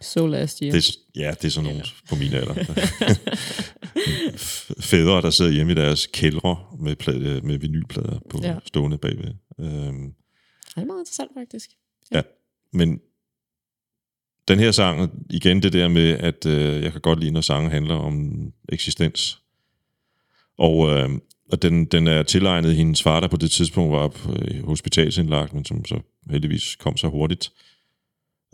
So 0.00 0.26
last 0.26 0.58
year. 0.58 0.72
Det 0.72 0.90
ja, 1.16 1.30
det 1.30 1.44
er 1.44 1.48
sådan 1.50 1.70
nogle 1.70 1.84
på 2.08 2.14
min 2.14 2.32
alder. 2.32 2.54
Fædre, 4.80 5.22
der 5.22 5.30
sidder 5.30 5.50
hjemme 5.50 5.72
i 5.72 5.74
deres 5.74 6.06
kældre 6.06 6.66
med, 6.80 6.96
plade, 6.96 7.40
med 7.40 7.58
vinylplader 7.58 8.18
på 8.30 8.38
Ja. 8.42 8.52
ja. 8.52 8.58
stående 8.66 8.98
bagved. 8.98 9.34
Øhm, 9.60 10.14
Det 10.74 10.82
er 10.82 10.84
meget 10.84 11.00
interessant, 11.00 11.30
faktisk. 11.36 11.70
Ja, 12.12 12.22
men 12.72 13.00
den 14.48 14.58
her 14.58 14.70
sang, 14.70 15.24
igen 15.30 15.62
det 15.62 15.72
der 15.72 15.88
med, 15.88 16.10
at 16.10 16.46
øh, 16.46 16.82
jeg 16.82 16.92
kan 16.92 17.00
godt 17.00 17.20
lide, 17.20 17.30
når 17.30 17.40
sange 17.40 17.70
handler 17.70 17.94
om 17.94 18.32
eksistens. 18.68 19.42
Og, 20.58 20.88
øh, 20.90 21.10
og 21.52 21.62
den, 21.62 21.84
den 21.84 22.06
er 22.06 22.22
tilegnet 22.22 22.76
hendes 22.76 23.02
far, 23.02 23.20
der 23.20 23.28
på 23.28 23.36
det 23.36 23.50
tidspunkt 23.50 23.92
var 23.92 24.08
på 24.08 24.32
øh, 24.32 24.64
hospitalsindlagt, 24.66 25.52
men 25.54 25.64
som 25.64 25.84
så 25.84 26.00
heldigvis 26.30 26.76
kom 26.76 26.96
så 26.96 27.08
hurtigt. 27.08 27.52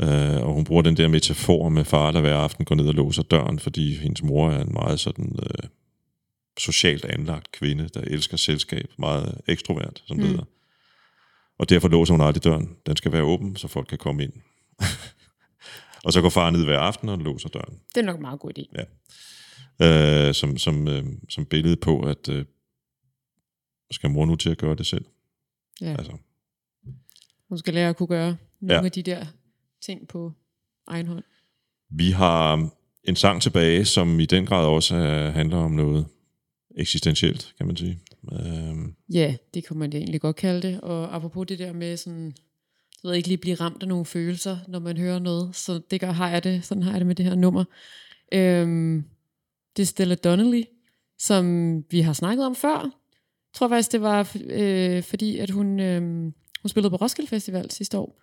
Øh, 0.00 0.36
og 0.42 0.52
hun 0.54 0.64
bruger 0.64 0.82
den 0.82 0.96
der 0.96 1.08
metafor 1.08 1.68
med 1.68 1.84
far, 1.84 2.10
der 2.10 2.20
hver 2.20 2.36
aften 2.36 2.64
går 2.64 2.74
ned 2.74 2.88
og 2.88 2.94
låser 2.94 3.22
døren, 3.22 3.58
fordi 3.58 3.94
hendes 3.96 4.22
mor 4.22 4.50
er 4.50 4.60
en 4.60 4.72
meget 4.72 5.00
sådan 5.00 5.38
øh, 5.42 5.68
socialt 6.58 7.04
anlagt 7.04 7.52
kvinde, 7.52 7.88
der 7.94 8.00
elsker 8.00 8.36
selskab, 8.36 8.90
meget 8.98 9.40
ekstrovert, 9.48 10.02
som 10.06 10.16
det 10.16 10.24
Mm. 10.26 10.30
hedder. 10.30 10.44
Og 11.58 11.68
derfor 11.68 11.88
låser 11.88 12.14
hun 12.14 12.20
aldrig 12.20 12.44
døren. 12.44 12.76
Den 12.86 12.96
skal 12.96 13.12
være 13.12 13.22
åben, 13.22 13.56
så 13.56 13.68
folk 13.68 13.86
kan 13.88 13.98
komme 13.98 14.22
ind. 14.22 14.32
og 16.04 16.12
så 16.12 16.20
går 16.20 16.28
far 16.28 16.50
ned 16.50 16.64
hver 16.64 16.78
aften 16.78 17.08
og 17.08 17.18
låser 17.18 17.48
døren. 17.48 17.74
Det 17.94 18.00
er 18.00 18.06
nok 18.06 18.16
en 18.16 18.22
meget 18.22 18.40
god 18.40 18.50
idé. 18.58 18.84
Øh, 19.82 20.34
som, 20.34 20.58
som, 20.58 20.88
øh, 20.88 21.04
som 21.28 21.46
billede 21.46 21.76
på, 21.76 22.00
at 22.00 22.28
øh, 22.28 22.44
skal 23.92 24.10
mor 24.10 24.26
nu 24.26 24.36
til 24.36 24.50
at 24.50 24.58
gøre 24.58 24.74
det 24.74 24.86
selv. 24.86 25.04
Ja. 25.80 25.94
Altså, 25.98 26.12
Hun 27.48 27.58
skal 27.58 27.74
lære 27.74 27.88
at 27.88 27.96
kunne 27.96 28.06
gøre 28.06 28.36
nogle 28.60 28.74
Ja. 28.74 28.84
af 28.84 28.92
de 28.92 29.02
der 29.02 29.26
ting 29.80 30.08
på 30.08 30.32
egen 30.86 31.06
hånd. 31.06 31.24
vi 31.90 32.10
har 32.10 32.68
en 33.04 33.16
sang 33.16 33.42
tilbage, 33.42 33.84
som 33.84 34.20
i 34.20 34.26
den 34.26 34.46
grad 34.46 34.66
også 34.66 34.94
handler 35.34 35.56
om 35.56 35.70
noget 35.72 36.06
eksistentielt, 36.76 37.54
kan 37.58 37.66
man 37.66 37.76
sige. 37.76 38.00
Øh, 38.32 38.74
Ja, 39.14 39.34
det 39.54 39.66
kunne 39.66 39.78
man 39.78 39.92
egentlig 39.92 40.20
godt 40.20 40.36
kalde 40.36 40.68
det. 40.68 40.80
Og 40.80 41.14
apropos 41.16 41.46
det 41.46 41.58
der 41.58 41.72
med 41.72 41.96
sådan, 41.96 42.24
jeg 43.02 43.08
ved 43.08 43.14
ikke 43.14 43.28
lige 43.28 43.38
blive 43.38 43.54
ramt 43.54 43.82
af 43.82 43.88
nogle 43.88 44.04
følelser, 44.04 44.58
når 44.68 44.78
man 44.78 44.96
hører 44.96 45.18
noget. 45.18 45.56
Så 45.56 45.80
det 45.90 46.00
gør, 46.00 46.10
har 46.10 46.28
jeg 46.30 46.44
det, 46.44 46.64
sådan 46.64 46.82
har 46.82 46.90
jeg 46.90 47.00
det 47.00 47.06
med 47.06 47.14
det 47.14 47.24
her 47.24 47.34
nummer. 47.34 47.64
Øhm, 48.32 49.04
det 49.76 49.82
er 49.82 49.86
Stella 49.86 50.14
Donnelly, 50.14 50.62
som 51.18 51.76
vi 51.90 52.00
har 52.00 52.12
snakket 52.12 52.46
om 52.46 52.54
før. 52.54 53.01
Jeg 53.52 53.58
tror 53.58 53.68
faktisk, 53.68 53.92
det 53.92 54.02
var 54.02 54.36
øh, 54.50 55.02
fordi, 55.02 55.38
at 55.38 55.50
hun, 55.50 55.80
øh, 55.80 56.00
hun 56.62 56.68
spillede 56.68 56.90
på 56.90 56.96
Roskilde 56.96 57.28
Festival 57.28 57.70
sidste 57.70 57.98
år. 57.98 58.22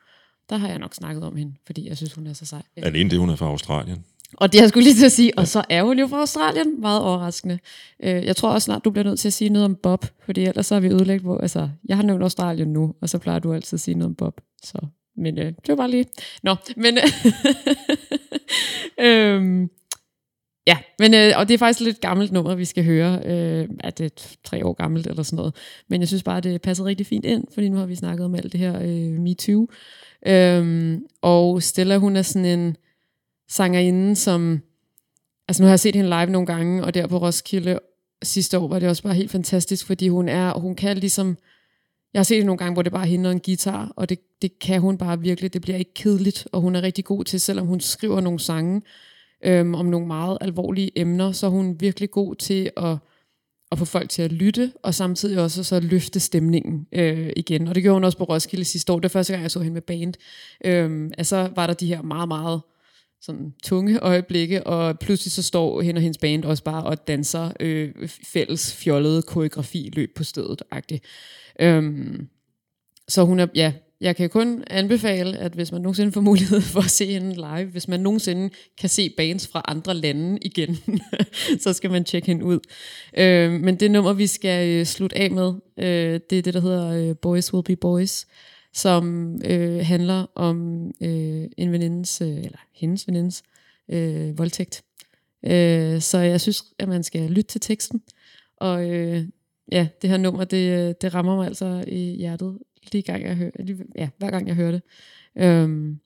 Der 0.50 0.58
har 0.58 0.68
jeg 0.68 0.80
nok 0.80 0.94
snakket 0.94 1.24
om 1.24 1.36
hende, 1.36 1.54
fordi 1.66 1.88
jeg 1.90 1.98
synes, 1.98 2.14
hun 2.14 2.28
er 2.28 2.34
så 2.34 2.46
sej. 2.46 2.62
alene 2.76 3.10
det, 3.10 3.20
hun 3.20 3.30
er 3.30 3.36
fra 3.36 3.46
Australien. 3.46 4.04
Og 4.34 4.54
det 4.54 4.62
jeg 4.62 4.70
skulle 4.70 4.84
lige 4.84 4.96
til 4.96 5.06
at 5.06 5.12
sige, 5.12 5.38
og 5.38 5.48
så 5.48 5.64
er 5.70 5.84
hun 5.84 6.00
jo 6.00 6.08
fra 6.08 6.20
Australien, 6.20 6.82
meget 6.82 7.02
overraskende. 7.02 7.60
Øh, 8.04 8.26
jeg 8.26 8.36
tror 8.36 8.50
også 8.50 8.66
snart, 8.66 8.86
du 8.86 8.92
bliver 8.92 9.04
nødt 9.04 9.20
til 9.20 9.30
at 9.30 9.34
sige 9.34 9.50
noget 9.50 9.66
om 9.66 9.76
Bob, 9.76 10.06
fordi 10.26 10.46
ellers 10.46 10.66
så 10.66 10.76
har 10.76 10.80
vi 10.80 10.88
ødelægt, 10.88 11.24
hvor, 11.24 11.38
altså, 11.38 11.70
jeg 11.88 11.98
har 11.98 12.04
nævnt 12.04 12.24
Australien 12.24 12.74
nu, 12.74 12.96
og 13.02 13.10
så 13.10 13.18
plejer 13.18 13.40
du 13.40 13.54
altid 13.54 13.76
at 13.76 13.80
sige 13.80 13.96
noget 13.96 14.10
om 14.10 14.16
Bob. 14.16 14.42
Så, 14.64 14.78
men 15.18 15.38
øh, 15.38 15.46
det 15.46 15.68
var 15.68 15.76
bare 15.76 15.92
lige, 15.92 16.06
nå, 16.44 16.56
men, 16.76 16.98
øhm, 19.08 19.70
ja, 20.68 20.78
men, 21.00 21.14
øh, 21.14 21.32
og 21.36 21.48
det 21.48 21.54
er 21.54 21.58
faktisk 21.58 21.82
et 21.82 21.86
lidt 21.86 22.02
gammelt 22.02 22.32
nummer, 22.32 22.56
vi 22.56 22.66
skal 22.66 22.86
høre, 22.86 23.22
øh, 23.26 23.70
at 23.80 23.98
det 23.98 24.06
er 24.06 24.36
tre 24.44 24.66
år 24.66 24.74
gammelt 24.74 25.08
eller 25.08 25.24
sådan 25.24 25.38
noget, 25.38 25.56
men 25.88 26.02
jeg 26.02 26.08
synes 26.08 26.24
bare, 26.24 26.42
det 26.42 26.62
passer 26.62 26.86
rigtig 26.86 27.06
fint 27.06 27.26
ind, 27.26 27.44
fordi 27.54 27.70
nu 27.70 27.78
har 27.78 27.86
vi 27.86 27.96
snakket 27.96 28.26
om 28.26 28.36
alt 28.36 28.52
det 28.52 28.60
her 28.60 28.80
øh, 28.82 29.20
MeToo, 29.20 29.68
øhm, 30.28 31.02
og 31.22 31.64
Stella, 31.64 31.98
hun 31.98 32.16
er 32.16 32.22
sådan 32.22 32.60
en, 32.60 32.76
sangerinde, 33.50 34.16
som... 34.16 34.62
Altså 35.48 35.64
nu 35.64 35.66
har 35.66 35.72
jeg 35.72 35.80
set 35.80 35.96
hende 35.96 36.10
live 36.10 36.32
nogle 36.32 36.46
gange, 36.46 36.84
og 36.84 36.94
der 36.94 37.08
på 37.08 37.18
Roskilde 37.18 37.80
sidste 38.24 38.60
år 38.60 38.68
var 38.68 38.80
det 38.80 38.90
også 38.90 39.04
bare 39.04 39.14
helt 39.14 39.32
fantastisk, 39.32 39.86
fordi 39.86 40.08
hun 40.08 40.30
er, 40.30 40.50
og 40.50 40.62
hun 40.62 40.76
kan 40.76 40.98
ligesom... 40.98 41.38
Jeg 42.14 42.20
har 42.20 42.24
set 42.24 42.36
hende 42.36 42.46
nogle 42.46 42.58
gange, 42.58 42.74
hvor 42.74 42.82
det 42.82 42.92
bare 42.92 43.04
er 43.04 43.08
hende 43.08 43.30
og 43.30 43.34
en 43.34 43.40
guitar, 43.40 43.94
og 43.96 44.10
det, 44.10 44.20
det 44.42 44.60
kan 44.60 44.82
hun 44.82 44.98
bare 44.98 45.20
virkelig. 45.20 45.54
Det 45.54 45.62
bliver 45.62 45.78
ikke 45.78 45.94
kedeligt, 45.94 46.48
og 46.52 46.62
hun 46.62 46.76
er 46.76 46.82
rigtig 46.82 47.06
god 47.06 47.24
til, 47.24 47.40
selvom 47.40 47.68
hun 47.68 47.80
skriver 47.80 48.22
nogle 48.22 48.40
sange 48.40 48.82
øhm, 49.46 49.76
om 49.76 49.86
nogle 49.86 50.08
meget 50.08 50.38
alvorlige 50.42 51.00
emner, 51.00 51.32
så 51.32 51.46
er 51.46 51.50
hun 51.50 51.76
virkelig 51.80 52.12
god 52.12 52.36
til 52.36 52.72
at, 52.78 52.98
at 53.72 53.78
få 53.80 53.86
folk 53.86 54.10
til 54.10 54.22
at 54.22 54.32
lytte, 54.32 54.74
og 54.84 54.94
samtidig 54.94 55.40
også 55.40 55.64
så 55.64 55.80
løfte 55.80 56.20
stemningen 56.20 56.88
øh, 56.92 57.30
igen. 57.36 57.68
Og 57.68 57.76
det 57.76 57.84
gjorde 57.84 57.96
hun 57.96 58.04
også 58.04 58.18
på 58.18 58.24
Roskilde 58.24 58.66
sidste 58.66 58.94
år. 58.94 59.00
Det 59.00 59.04
var 59.04 59.20
første 59.20 59.34
gang, 59.34 59.44
jeg 59.44 59.52
så 59.52 59.60
hende 59.60 59.74
med 59.74 59.82
band. 59.82 60.14
Øhm, 60.66 61.12
altså 61.18 61.50
var 61.56 61.68
der 61.68 61.74
de 61.74 61.88
her 61.88 62.02
meget, 62.02 62.28
meget 62.28 62.62
sådan 63.22 63.54
tunge 63.64 64.00
øjeblikke, 64.00 64.68
og 64.68 65.00
pludselig 65.00 65.32
så 65.32 65.44
står 65.44 65.82
hende 65.82 66.00
og 66.00 66.02
hendes 66.02 66.18
band 66.18 66.46
også 66.46 66.64
bare 66.64 66.84
og 66.84 67.08
danser 67.08 67.52
øh, 67.60 68.10
fælles 68.26 68.74
fjollede 68.76 69.22
koreografi 69.22 69.90
løb 69.94 70.16
på 70.16 70.24
stedet. 70.24 70.62
-agtigt. 70.76 71.00
Øhm, 71.60 72.28
så 73.08 73.26
hun 73.26 73.40
er, 73.40 73.48
ja, 73.56 73.74
jeg 74.02 74.16
kan 74.16 74.30
kun 74.30 74.64
anbefale, 74.68 75.38
at 75.38 75.54
hvis 75.54 75.72
man 75.72 75.82
nogensinde 75.82 76.12
får 76.12 76.22
mulighed 76.22 76.62
for 76.62 76.80
at 76.80 76.92
se 76.92 77.06
hende 77.06 77.36
live, 77.36 77.66
hvis 77.66 77.88
man 77.88 78.00
nogensinde 78.00 78.50
kan 78.78 78.90
se 78.90 79.10
bands 79.18 79.48
fra 79.48 79.62
andre 79.68 79.94
lande 79.94 80.40
igen, 80.42 80.78
så 81.64 81.74
skal 81.74 81.92
man 81.92 82.04
tjekke 82.04 82.28
hende 82.28 82.46
ud. 82.46 82.60
Øh, 83.18 83.52
men 83.52 83.76
det 83.76 83.92
nummer, 83.92 84.14
vi 84.14 84.28
skal 84.28 84.70
øh, 84.70 84.86
slutte 84.86 85.18
af 85.18 85.32
med, 85.32 85.54
øh, 85.78 86.20
det 86.30 86.38
er 86.38 86.42
det, 86.42 86.54
der 86.54 86.62
hedder 86.62 87.10
øh, 87.10 87.16
Boys 87.22 87.54
Will 87.54 87.64
Be 87.64 87.76
Boys, 87.76 88.28
som 88.74 89.36
øh, 89.46 89.86
handler 89.86 90.26
om 90.36 90.88
øh, 91.02 91.46
en 91.58 91.72
venindes, 91.72 92.22
øh, 92.22 92.38
eller 92.38 92.60
hendes 92.74 93.08
venindes, 93.08 93.44
øh, 93.90 94.38
voldtægt. 94.38 94.84
Øh, 95.46 96.02
så 96.02 96.18
jeg 96.18 96.42
synes, 96.42 96.64
at 96.80 96.88
man 96.88 97.04
skal 97.04 97.30
lytte 97.30 97.52
til 97.52 97.62
teksten, 97.62 98.02
og 98.58 98.90
øh, 98.90 99.24
ja, 99.72 99.88
det 100.02 100.10
her 100.10 100.18
nummer, 100.18 100.44
det, 100.44 100.90
øh, 100.90 100.94
det 101.02 101.14
rammer 101.14 101.36
mig 101.36 101.48
altså 101.48 101.84
i 101.88 102.16
hjertet, 102.18 102.58
lige 102.94 103.02
gang 103.02 103.24
jeg 103.24 103.36
hører, 103.36 103.52
lige, 103.60 103.86
ja, 103.96 104.10
hver 104.18 104.32
gang 104.32 104.48
jeg 104.48 104.56
hører 104.56 104.72
det. 104.72 104.82
Øhm, 105.38 106.00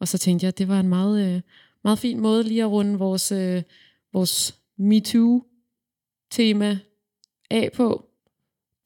og 0.00 0.08
så 0.08 0.18
tænkte 0.18 0.44
jeg, 0.44 0.48
at 0.48 0.58
det 0.58 0.68
var 0.68 0.80
en 0.80 0.88
meget, 0.88 1.34
øh, 1.34 1.40
meget 1.84 1.98
fin 1.98 2.20
måde 2.20 2.42
lige 2.42 2.62
at 2.62 2.70
runde 2.70 2.98
vores, 2.98 3.32
øh, 3.32 3.62
vores 4.12 4.58
MeToo-tema 4.76 6.78
af 7.50 7.70
på. 7.74 8.06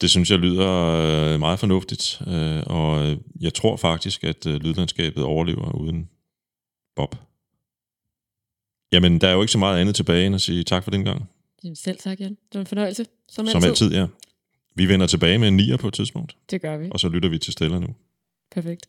Det 0.01 0.09
synes 0.09 0.31
jeg 0.31 0.39
lyder 0.39 0.69
øh, 0.69 1.39
meget 1.39 1.59
fornuftigt, 1.59 2.21
øh, 2.27 2.63
og 2.65 3.17
jeg 3.41 3.53
tror 3.53 3.75
faktisk, 3.75 4.23
at 4.23 4.45
lydlandskabet 4.45 5.23
overlever 5.23 5.71
uden 5.71 6.09
Bob. 6.95 7.15
Jamen, 8.91 9.21
der 9.21 9.27
er 9.27 9.33
jo 9.33 9.41
ikke 9.41 9.51
så 9.51 9.57
meget 9.57 9.81
andet 9.81 9.95
tilbage 9.95 10.25
end 10.25 10.35
at 10.35 10.41
sige 10.41 10.63
tak 10.63 10.83
for 10.83 10.91
den 10.91 11.03
gang. 11.03 11.29
Jamen, 11.63 11.75
Selv 11.75 11.97
tak, 11.97 12.19
Jan. 12.19 12.29
Det 12.29 12.53
var 12.53 12.59
en 12.59 12.67
fornøjelse. 12.67 13.05
Som, 13.29 13.47
Som 13.47 13.63
altid, 13.63 13.91
ja. 13.91 14.07
Vi 14.75 14.85
vender 14.85 15.07
tilbage 15.07 15.37
med 15.37 15.47
en 15.47 15.57
nier 15.57 15.77
på 15.77 15.87
et 15.87 15.93
tidspunkt, 15.93 16.37
Det 16.51 16.61
gør 16.61 16.77
vi. 16.77 16.89
og 16.91 16.99
så 16.99 17.09
lytter 17.09 17.29
vi 17.29 17.37
til 17.39 17.53
Stella 17.53 17.79
nu. 17.79 17.87
Perfekt. 18.51 18.85